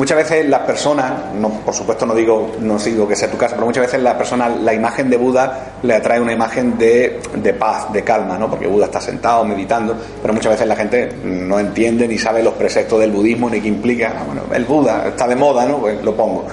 Muchas 0.00 0.16
veces 0.16 0.48
las 0.48 0.62
personas, 0.62 1.12
no, 1.34 1.50
por 1.50 1.74
supuesto 1.74 2.06
no 2.06 2.14
digo, 2.14 2.52
no 2.58 2.78
digo 2.78 3.06
que 3.06 3.14
sea 3.14 3.30
tu 3.30 3.36
casa, 3.36 3.54
pero 3.54 3.66
muchas 3.66 3.82
veces 3.82 4.00
la 4.00 4.16
persona, 4.16 4.48
la 4.48 4.72
imagen 4.72 5.10
de 5.10 5.18
Buda 5.18 5.74
le 5.82 5.94
atrae 5.94 6.18
una 6.18 6.32
imagen 6.32 6.78
de, 6.78 7.20
de 7.34 7.52
paz, 7.52 7.92
de 7.92 8.02
calma, 8.02 8.38
¿no? 8.38 8.48
Porque 8.48 8.66
Buda 8.66 8.86
está 8.86 8.98
sentado, 8.98 9.44
meditando, 9.44 9.94
pero 10.22 10.32
muchas 10.32 10.52
veces 10.52 10.66
la 10.66 10.74
gente 10.74 11.12
no 11.22 11.60
entiende 11.60 12.08
ni 12.08 12.16
sabe 12.16 12.42
los 12.42 12.54
preceptos 12.54 12.98
del 12.98 13.10
budismo 13.10 13.50
ni 13.50 13.60
qué 13.60 13.68
implica. 13.68 14.14
Ah, 14.18 14.22
Bueno, 14.24 14.44
el 14.54 14.64
Buda 14.64 15.08
está 15.08 15.28
de 15.28 15.36
moda, 15.36 15.66
¿no? 15.66 15.76
Pues 15.76 16.02
lo 16.02 16.16
pongo. 16.16 16.46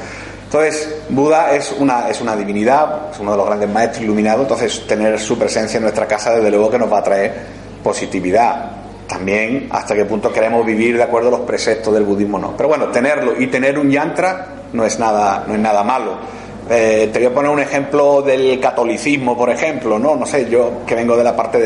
Entonces, 0.43 1.03
Buda 1.07 1.53
es 1.53 1.73
una, 1.79 2.09
es 2.09 2.19
una 2.19 2.35
divinidad, 2.35 3.11
es 3.13 3.19
uno 3.21 3.31
de 3.31 3.37
los 3.37 3.45
grandes 3.45 3.69
maestros 3.69 4.03
iluminados, 4.03 4.41
entonces 4.41 4.85
tener 4.85 5.17
su 5.21 5.39
presencia 5.39 5.77
en 5.77 5.83
nuestra 5.83 6.05
casa 6.05 6.35
desde 6.35 6.51
luego 6.51 6.69
que 6.69 6.79
nos 6.79 6.91
va 6.91 6.99
a 6.99 7.03
traer 7.03 7.33
positividad. 7.81 8.86
También 9.07 9.67
hasta 9.71 9.95
qué 9.95 10.05
punto 10.05 10.31
queremos 10.33 10.65
vivir 10.65 10.97
de 10.97 11.03
acuerdo 11.03 11.29
a 11.29 11.31
los 11.31 11.39
preceptos 11.41 11.93
del 11.93 12.03
budismo 12.03 12.37
no. 12.37 12.55
Pero 12.57 12.69
bueno, 12.69 12.87
tenerlo 12.87 13.39
y 13.39 13.47
tener 13.47 13.79
un 13.79 13.89
yantra 13.89 14.47
no 14.73 14.85
es 14.85 14.99
nada, 14.99 15.45
no 15.47 15.53
es 15.53 15.59
nada 15.59 15.83
malo. 15.83 16.15
Eh, 16.69 17.09
te 17.13 17.19
voy 17.19 17.27
a 17.27 17.33
poner 17.33 17.49
un 17.49 17.61
ejemplo 17.61 18.21
del 18.21 18.59
catolicismo, 18.59 19.37
por 19.37 19.49
ejemplo, 19.49 19.97
¿no? 19.97 20.17
No 20.17 20.25
sé, 20.25 20.49
yo 20.49 20.81
que 20.85 20.95
vengo 20.95 21.15
de 21.15 21.23
la 21.23 21.33
parte 21.33 21.57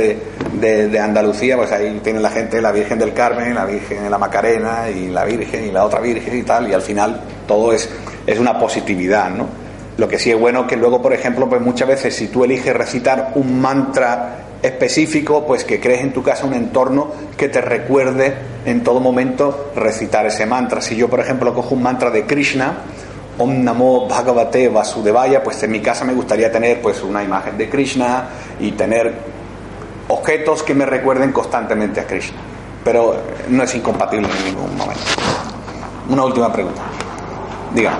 de, 0.59 0.87
de- 0.89 0.99
Andalucía, 0.99 1.57
pues 1.57 1.71
ahí 1.71 1.99
tiene 2.03 2.19
la 2.19 2.29
gente 2.29 2.61
la 2.61 2.71
Virgen 2.71 2.99
del 2.99 3.11
Carmen, 3.11 3.55
la 3.55 3.65
Virgen 3.65 4.03
de 4.03 4.09
la 4.11 4.19
Macarena 4.19 4.87
y 4.95 5.07
la 5.07 5.25
Virgen 5.25 5.65
y 5.65 5.71
la 5.71 5.85
otra 5.85 5.99
Virgen 5.99 6.37
y 6.37 6.43
tal, 6.43 6.69
y 6.69 6.73
al 6.73 6.83
final 6.83 7.19
todo 7.47 7.73
es, 7.73 7.89
es 8.27 8.37
una 8.37 8.59
positividad, 8.59 9.31
¿no? 9.31 9.47
Lo 9.97 10.07
que 10.07 10.19
sí 10.19 10.29
es 10.29 10.39
bueno 10.39 10.67
que 10.67 10.75
luego, 10.77 11.01
por 11.01 11.13
ejemplo, 11.13 11.49
pues 11.49 11.61
muchas 11.61 11.87
veces 11.87 12.15
si 12.15 12.27
tú 12.27 12.43
eliges 12.43 12.75
recitar 12.75 13.31
un 13.33 13.59
mantra 13.59 14.35
específico, 14.61 15.45
pues 15.45 15.63
que 15.63 15.79
crees 15.79 16.01
en 16.01 16.13
tu 16.13 16.23
casa 16.23 16.45
un 16.45 16.53
entorno 16.53 17.11
que 17.37 17.49
te 17.49 17.61
recuerde 17.61 18.35
en 18.65 18.83
todo 18.83 18.99
momento 18.99 19.71
recitar 19.75 20.25
ese 20.25 20.45
mantra. 20.45 20.81
Si 20.81 20.95
yo, 20.95 21.09
por 21.09 21.19
ejemplo, 21.19 21.53
cojo 21.53 21.75
un 21.75 21.83
mantra 21.83 22.11
de 22.11 22.25
Krishna, 22.25 22.77
Om 23.37 23.63
Namo 23.63 24.07
Bhagavate 24.07 24.69
Vasudevaya, 24.69 25.43
pues 25.43 25.61
en 25.63 25.71
mi 25.71 25.79
casa 25.79 26.05
me 26.05 26.13
gustaría 26.13 26.51
tener 26.51 26.81
pues 26.81 27.01
una 27.01 27.23
imagen 27.23 27.57
de 27.57 27.69
Krishna 27.69 28.29
y 28.59 28.71
tener 28.73 29.13
objetos 30.07 30.63
que 30.63 30.73
me 30.75 30.85
recuerden 30.85 31.31
constantemente 31.31 31.99
a 31.99 32.05
Krishna. 32.05 32.37
Pero 32.83 33.15
no 33.49 33.63
es 33.63 33.75
incompatible 33.75 34.27
en 34.27 34.45
ningún 34.45 34.77
momento. 34.77 35.01
Una 36.09 36.25
última 36.25 36.51
pregunta. 36.51 36.81
Dígame. 37.73 37.97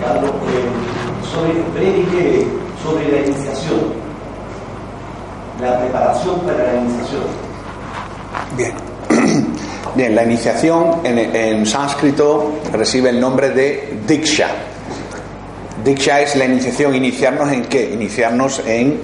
Carlos, 0.00 0.30
eh, 0.30 1.24
sobre 1.32 1.54
sobre 2.82 3.12
la 3.12 3.26
iniciación, 3.26 4.03
la 5.60 5.78
preparación 5.80 6.40
para 6.40 6.64
la 6.64 6.80
iniciación. 6.80 7.22
Bien. 8.56 8.74
Bien, 9.94 10.14
la 10.14 10.24
iniciación 10.24 11.00
en, 11.04 11.18
en 11.18 11.66
sánscrito 11.66 12.54
recibe 12.72 13.10
el 13.10 13.20
nombre 13.20 13.50
de 13.50 13.98
Diksha. 14.06 14.48
Diksha 15.84 16.20
es 16.20 16.34
la 16.34 16.46
iniciación, 16.46 16.94
iniciarnos 16.94 17.52
en 17.52 17.62
qué? 17.66 17.90
Iniciarnos 17.92 18.60
en 18.66 19.00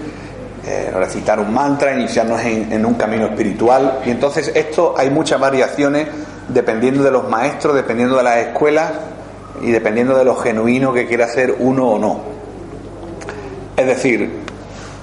eh, 0.66 0.90
recitar 0.92 1.38
un 1.40 1.54
mantra, 1.54 1.94
iniciarnos 1.94 2.40
en, 2.42 2.72
en 2.72 2.84
un 2.84 2.94
camino 2.94 3.26
espiritual. 3.26 4.00
Y 4.04 4.10
entonces 4.10 4.50
esto 4.54 4.94
hay 4.96 5.10
muchas 5.10 5.38
variaciones 5.38 6.08
dependiendo 6.48 7.02
de 7.02 7.10
los 7.10 7.28
maestros, 7.28 7.74
dependiendo 7.74 8.16
de 8.16 8.22
las 8.22 8.36
escuelas 8.38 8.92
y 9.62 9.70
dependiendo 9.70 10.16
de 10.16 10.24
lo 10.24 10.36
genuino 10.36 10.92
que 10.92 11.06
quiera 11.06 11.26
hacer 11.26 11.54
uno 11.58 11.88
o 11.88 11.98
no. 11.98 12.20
Es 13.76 13.86
decir, 13.86 14.39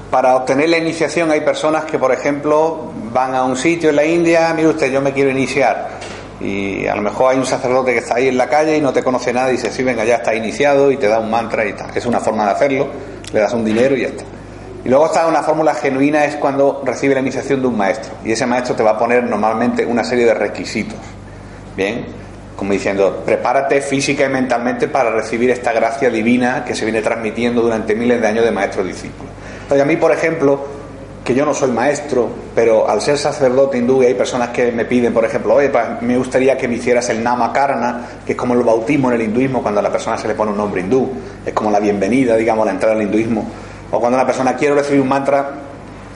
para 0.10 0.36
obtener 0.36 0.70
la 0.70 0.78
iniciación 0.78 1.32
hay 1.32 1.42
personas 1.42 1.86
que, 1.86 2.00
por 2.00 2.12
ejemplo, 2.12 2.92
van 3.12 3.36
a 3.36 3.44
un 3.44 3.58
sitio 3.58 3.90
en 3.90 3.96
la 3.98 4.06
India, 4.06 4.54
mire 4.56 4.70
usted, 4.70 4.92
yo 4.92 5.02
me 5.02 5.12
quiero 5.12 5.30
iniciar. 5.30 5.90
Y 6.40 6.86
a 6.86 6.96
lo 6.96 7.02
mejor 7.02 7.32
hay 7.32 7.40
un 7.40 7.46
sacerdote 7.46 7.94
que 7.94 8.00
está 8.00 8.16
ahí 8.16 8.28
en 8.28 8.38
la 8.38 8.48
calle 8.48 8.78
y 8.78 8.82
no 8.82 8.94
te 8.94 9.04
conoce 9.04 9.34
nada 9.34 9.50
y 9.50 9.54
dice, 9.54 9.72
sí, 9.72 9.84
venga, 9.84 10.06
ya 10.06 10.18
está 10.18 10.36
iniciado 10.36 10.92
y 10.92 10.98
te 10.98 11.08
da 11.08 11.20
un 11.20 11.30
mantra 11.30 11.66
y 11.66 11.74
tal. 11.74 11.90
Es 11.96 12.06
una 12.06 12.20
forma 12.20 12.46
de 12.46 12.52
hacerlo, 12.52 12.88
le 13.34 13.40
das 13.40 13.54
un 13.54 13.66
dinero 13.66 13.96
y 13.96 14.02
ya 14.02 14.08
está. 14.10 14.24
Y 14.86 14.90
luego 14.90 15.08
está 15.08 15.28
una 15.28 15.42
fórmula 15.42 15.74
genuina, 15.74 16.24
es 16.26 16.36
cuando 16.36 16.82
recibe 16.86 17.16
la 17.16 17.20
iniciación 17.20 17.62
de 17.62 17.68
un 17.68 17.76
maestro. 17.76 18.14
Y 18.24 18.32
ese 18.32 18.46
maestro 18.46 18.76
te 18.76 18.84
va 18.84 18.92
a 18.92 18.98
poner 18.98 19.24
normalmente 19.24 19.86
una 19.86 20.04
serie 20.04 20.26
de 20.26 20.34
requisitos. 20.34 21.00
Bien, 21.76 22.06
como 22.56 22.72
diciendo, 22.72 23.24
prepárate 23.26 23.82
física 23.82 24.26
y 24.26 24.30
mentalmente 24.30 24.88
para 24.88 25.10
recibir 25.12 25.50
esta 25.50 25.74
gracia 25.74 26.10
divina 26.10 26.64
que 26.66 26.76
se 26.76 26.86
viene 26.86 27.02
transmitiendo 27.02 27.62
durante 27.62 27.96
miles 27.96 28.22
de 28.22 28.28
años 28.28 28.46
de 28.46 28.52
maestro-discípulo. 28.52 29.30
Entonces, 29.68 29.84
a 29.84 29.86
mí, 29.86 29.98
por 29.98 30.14
ejemplo, 30.14 30.62
que 31.26 31.36
yo 31.36 31.46
no 31.46 31.54
soy 31.54 31.72
maestro, 31.72 32.30
pero 32.56 32.90
al 32.90 33.02
ser 33.02 33.18
sacerdote 33.18 33.78
hindú, 33.78 34.02
y 34.02 34.06
hay 34.06 34.14
personas 34.14 34.52
que 34.52 34.72
me 34.72 34.86
piden, 34.86 35.14
por 35.14 35.26
ejemplo, 35.26 35.56
oye, 35.56 35.70
me 36.00 36.18
gustaría 36.18 36.58
que 36.58 36.70
me 36.70 36.76
hicieras 36.76 37.10
el 37.10 37.22
namakarna, 37.22 38.22
que 38.26 38.32
es 38.32 38.38
como 38.38 38.54
el 38.54 38.64
bautismo 38.64 39.10
en 39.10 39.16
el 39.16 39.28
hinduismo, 39.28 39.62
cuando 39.62 39.82
a 39.82 39.84
la 39.84 39.92
persona 39.92 40.18
se 40.18 40.26
le 40.30 40.36
pone 40.36 40.52
un 40.52 40.58
nombre 40.58 40.80
hindú, 40.80 41.12
es 41.46 41.52
como 41.52 41.70
la 41.70 41.82
bienvenida, 41.82 42.38
digamos, 42.38 42.66
la 42.66 42.72
entrada 42.72 42.96
al 42.96 43.02
hinduismo. 43.02 43.46
O 43.92 44.00
cuando 44.00 44.18
una 44.18 44.26
persona 44.26 44.56
quiere 44.56 44.74
recibir 44.76 45.02
un 45.02 45.10
mantra, 45.10 45.52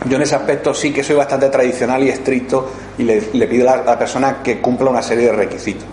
yo 0.07 0.15
en 0.15 0.21
ese 0.21 0.35
aspecto 0.35 0.73
sí 0.73 0.93
que 0.93 1.03
soy 1.03 1.17
bastante 1.17 1.49
tradicional 1.49 2.01
y 2.03 2.07
estricto 2.07 2.71
y 2.97 3.03
le, 3.03 3.21
le 3.33 3.47
pido 3.47 3.69
a 3.69 3.83
la 3.83 3.99
persona 3.99 4.37
que 4.41 4.61
cumpla 4.61 4.91
una 4.91 5.01
serie 5.01 5.25
de 5.25 5.33
requisitos, 5.33 5.83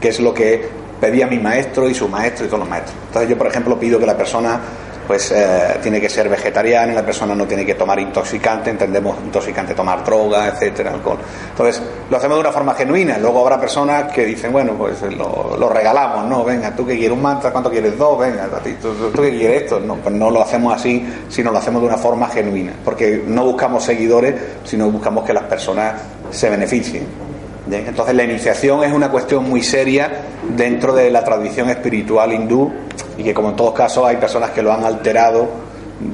que 0.00 0.08
es 0.08 0.18
lo 0.18 0.34
que 0.34 0.68
pedía 1.00 1.28
mi 1.28 1.38
maestro 1.38 1.88
y 1.88 1.94
su 1.94 2.08
maestro 2.08 2.46
y 2.46 2.48
todos 2.48 2.58
los 2.58 2.68
maestros. 2.68 2.96
Entonces 3.06 3.30
yo, 3.30 3.38
por 3.38 3.46
ejemplo, 3.46 3.78
pido 3.78 4.00
que 4.00 4.06
la 4.06 4.16
persona 4.16 4.58
pues 5.06 5.30
eh, 5.32 5.78
tiene 5.82 6.00
que 6.00 6.08
ser 6.08 6.28
vegetariana, 6.28 6.92
la 6.92 7.04
persona 7.04 7.34
no 7.34 7.46
tiene 7.46 7.64
que 7.64 7.74
tomar 7.74 7.98
intoxicante, 8.00 8.70
entendemos 8.70 9.16
intoxicante 9.24 9.74
tomar 9.74 10.04
droga, 10.04 10.48
etcétera, 10.48 10.92
alcohol. 10.92 11.18
Entonces, 11.50 11.82
lo 12.10 12.16
hacemos 12.16 12.36
de 12.36 12.40
una 12.40 12.52
forma 12.52 12.74
genuina. 12.74 13.18
Luego 13.18 13.40
habrá 13.42 13.60
personas 13.60 14.12
que 14.12 14.24
dicen, 14.24 14.52
bueno, 14.52 14.72
pues 14.74 15.00
lo, 15.02 15.56
lo 15.58 15.68
regalamos, 15.68 16.26
¿no? 16.26 16.44
Venga, 16.44 16.74
tú 16.74 16.86
que 16.86 16.96
quieres 16.96 17.16
un 17.16 17.22
mantra, 17.22 17.50
¿cuánto 17.52 17.70
quieres? 17.70 17.96
Dos, 17.98 18.18
venga, 18.18 18.48
tú- 18.80 19.10
tú 19.12 19.22
que 19.22 19.30
quieres 19.36 19.62
esto. 19.62 19.80
No, 19.80 19.96
pues 19.96 20.14
no 20.14 20.30
lo 20.30 20.42
hacemos 20.42 20.74
así, 20.74 21.06
sino 21.28 21.50
lo 21.52 21.58
hacemos 21.58 21.80
de 21.82 21.88
una 21.88 21.96
forma 21.98 22.28
genuina. 22.28 22.72
Porque 22.84 23.22
no 23.26 23.44
buscamos 23.44 23.84
seguidores, 23.84 24.34
sino 24.64 24.90
buscamos 24.90 25.24
que 25.24 25.32
las 25.32 25.44
personas 25.44 25.94
se 26.30 26.50
beneficien. 26.50 27.25
Entonces 27.70 28.14
la 28.14 28.24
iniciación 28.24 28.84
es 28.84 28.92
una 28.92 29.10
cuestión 29.10 29.48
muy 29.48 29.62
seria 29.62 30.10
dentro 30.56 30.94
de 30.94 31.10
la 31.10 31.24
tradición 31.24 31.68
espiritual 31.68 32.32
hindú 32.32 32.72
y 33.18 33.24
que 33.24 33.34
como 33.34 33.50
en 33.50 33.56
todos 33.56 33.74
casos 33.74 34.06
hay 34.06 34.16
personas 34.16 34.50
que 34.50 34.62
lo 34.62 34.72
han 34.72 34.84
alterado 34.84 35.48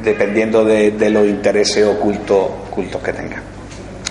dependiendo 0.02 0.64
de, 0.64 0.92
de 0.92 1.10
los 1.10 1.26
intereses 1.26 1.86
ocultos, 1.86 2.48
ocultos 2.70 3.02
que 3.02 3.12
tengan. 3.12 3.42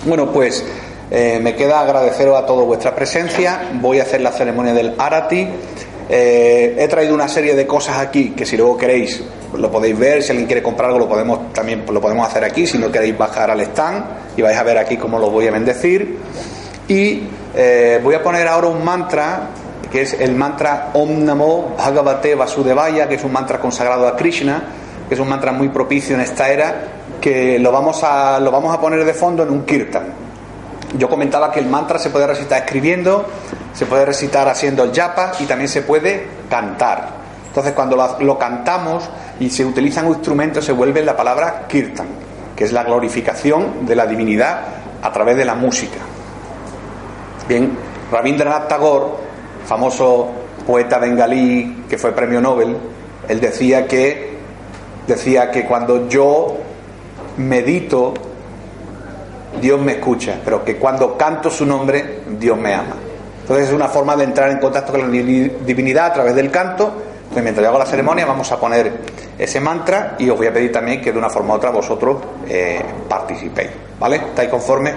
Bueno, 0.04 0.30
pues 0.30 0.64
eh, 1.10 1.40
me 1.42 1.54
queda 1.54 1.80
agradeceros 1.80 2.38
a 2.38 2.46
todos 2.46 2.64
vuestra 2.66 2.94
presencia. 2.94 3.70
Voy 3.74 3.98
a 3.98 4.02
hacer 4.02 4.20
la 4.20 4.32
ceremonia 4.32 4.72
del 4.72 4.94
Arati. 4.96 5.46
Eh, 6.08 6.74
he 6.78 6.88
traído 6.88 7.14
una 7.14 7.28
serie 7.28 7.54
de 7.54 7.66
cosas 7.66 7.98
aquí 7.98 8.30
que 8.30 8.44
si 8.46 8.56
luego 8.56 8.76
queréis 8.76 9.22
lo 9.56 9.70
podéis 9.70 9.98
ver, 9.98 10.22
si 10.22 10.30
alguien 10.30 10.46
quiere 10.46 10.62
comprar 10.62 10.88
algo 10.88 11.00
lo 11.00 11.08
podemos 11.08 11.52
también 11.52 11.84
lo 11.90 12.00
podemos 12.00 12.26
hacer 12.26 12.42
aquí, 12.44 12.66
si 12.66 12.78
no 12.78 12.90
queréis 12.90 13.16
bajar 13.16 13.50
al 13.50 13.60
stand 13.60 14.04
y 14.36 14.42
vais 14.42 14.56
a 14.56 14.62
ver 14.62 14.78
aquí 14.78 14.96
cómo 14.96 15.18
lo 15.18 15.30
voy 15.30 15.46
a 15.46 15.50
bendecir. 15.50 16.18
Y 16.88 17.22
eh, 17.54 18.00
voy 18.02 18.14
a 18.14 18.22
poner 18.22 18.48
ahora 18.48 18.68
un 18.68 18.84
mantra 18.84 19.48
que 19.92 20.00
es 20.00 20.14
el 20.14 20.34
mantra 20.34 20.88
Om 20.94 21.22
Namo 21.22 21.74
Bhagavate 21.76 22.34
Vasudevaya, 22.34 23.06
que 23.06 23.16
es 23.16 23.24
un 23.24 23.32
mantra 23.32 23.60
consagrado 23.60 24.08
a 24.08 24.16
Krishna, 24.16 24.62
que 25.06 25.14
es 25.14 25.20
un 25.20 25.28
mantra 25.28 25.52
muy 25.52 25.68
propicio 25.68 26.14
en 26.14 26.22
esta 26.22 26.48
era, 26.48 26.84
que 27.20 27.58
lo 27.58 27.70
vamos 27.70 28.02
a, 28.02 28.40
lo 28.40 28.50
vamos 28.50 28.74
a 28.74 28.80
poner 28.80 29.04
de 29.04 29.12
fondo 29.12 29.42
en 29.42 29.50
un 29.50 29.66
kirtan. 29.66 30.04
Yo 30.96 31.10
comentaba 31.10 31.52
que 31.52 31.60
el 31.60 31.66
mantra 31.66 31.98
se 31.98 32.08
puede 32.08 32.26
recitar 32.26 32.62
escribiendo, 32.62 33.26
se 33.74 33.84
puede 33.84 34.06
recitar 34.06 34.48
haciendo 34.48 34.82
el 34.82 34.94
japa 34.94 35.32
y 35.38 35.44
también 35.44 35.68
se 35.68 35.82
puede 35.82 36.26
cantar. 36.48 37.08
Entonces, 37.48 37.74
cuando 37.74 37.94
lo, 37.94 38.18
lo 38.20 38.38
cantamos 38.38 39.04
y 39.40 39.50
se 39.50 39.62
utilizan 39.62 40.08
instrumentos, 40.08 40.64
se 40.64 40.72
vuelve 40.72 41.04
la 41.04 41.14
palabra 41.14 41.66
kirtan, 41.68 42.06
que 42.56 42.64
es 42.64 42.72
la 42.72 42.82
glorificación 42.84 43.84
de 43.84 43.94
la 43.94 44.06
divinidad 44.06 44.60
a 45.02 45.12
través 45.12 45.36
de 45.36 45.44
la 45.44 45.54
música. 45.54 45.98
Bien, 47.48 47.76
Rabindranath 48.10 48.68
Tagore, 48.68 49.06
famoso 49.66 50.28
poeta 50.66 50.98
bengalí 50.98 51.84
que 51.88 51.98
fue 51.98 52.12
premio 52.12 52.40
Nobel, 52.40 52.76
él 53.28 53.40
decía 53.40 53.86
que 53.86 54.32
decía 55.06 55.50
que 55.50 55.64
cuando 55.64 56.08
yo 56.08 56.56
medito 57.36 58.14
Dios 59.60 59.80
me 59.80 59.92
escucha, 59.92 60.40
pero 60.44 60.64
que 60.64 60.76
cuando 60.76 61.16
canto 61.16 61.50
su 61.50 61.66
nombre 61.66 62.20
Dios 62.38 62.56
me 62.58 62.74
ama. 62.74 62.96
Entonces 63.42 63.68
es 63.68 63.74
una 63.74 63.88
forma 63.88 64.16
de 64.16 64.24
entrar 64.24 64.50
en 64.50 64.58
contacto 64.58 64.92
con 64.92 65.02
la 65.02 65.08
divinidad 65.08 66.06
a 66.06 66.12
través 66.12 66.34
del 66.34 66.50
canto. 66.50 66.92
Entonces, 67.22 67.42
mientras 67.42 67.64
yo 67.64 67.68
hago 67.70 67.78
la 67.78 67.86
ceremonia 67.86 68.24
vamos 68.24 68.50
a 68.52 68.60
poner 68.60 68.92
ese 69.38 69.60
mantra 69.60 70.16
y 70.18 70.28
os 70.30 70.36
voy 70.36 70.46
a 70.46 70.52
pedir 70.52 70.70
también 70.70 71.00
que 71.00 71.12
de 71.12 71.18
una 71.18 71.28
forma 71.28 71.54
u 71.54 71.56
otra 71.56 71.70
vosotros 71.70 72.18
eh, 72.48 72.80
participéis. 73.08 73.70
¿Vale? 73.98 74.16
¿Estáis 74.16 74.48
conformes? 74.48 74.94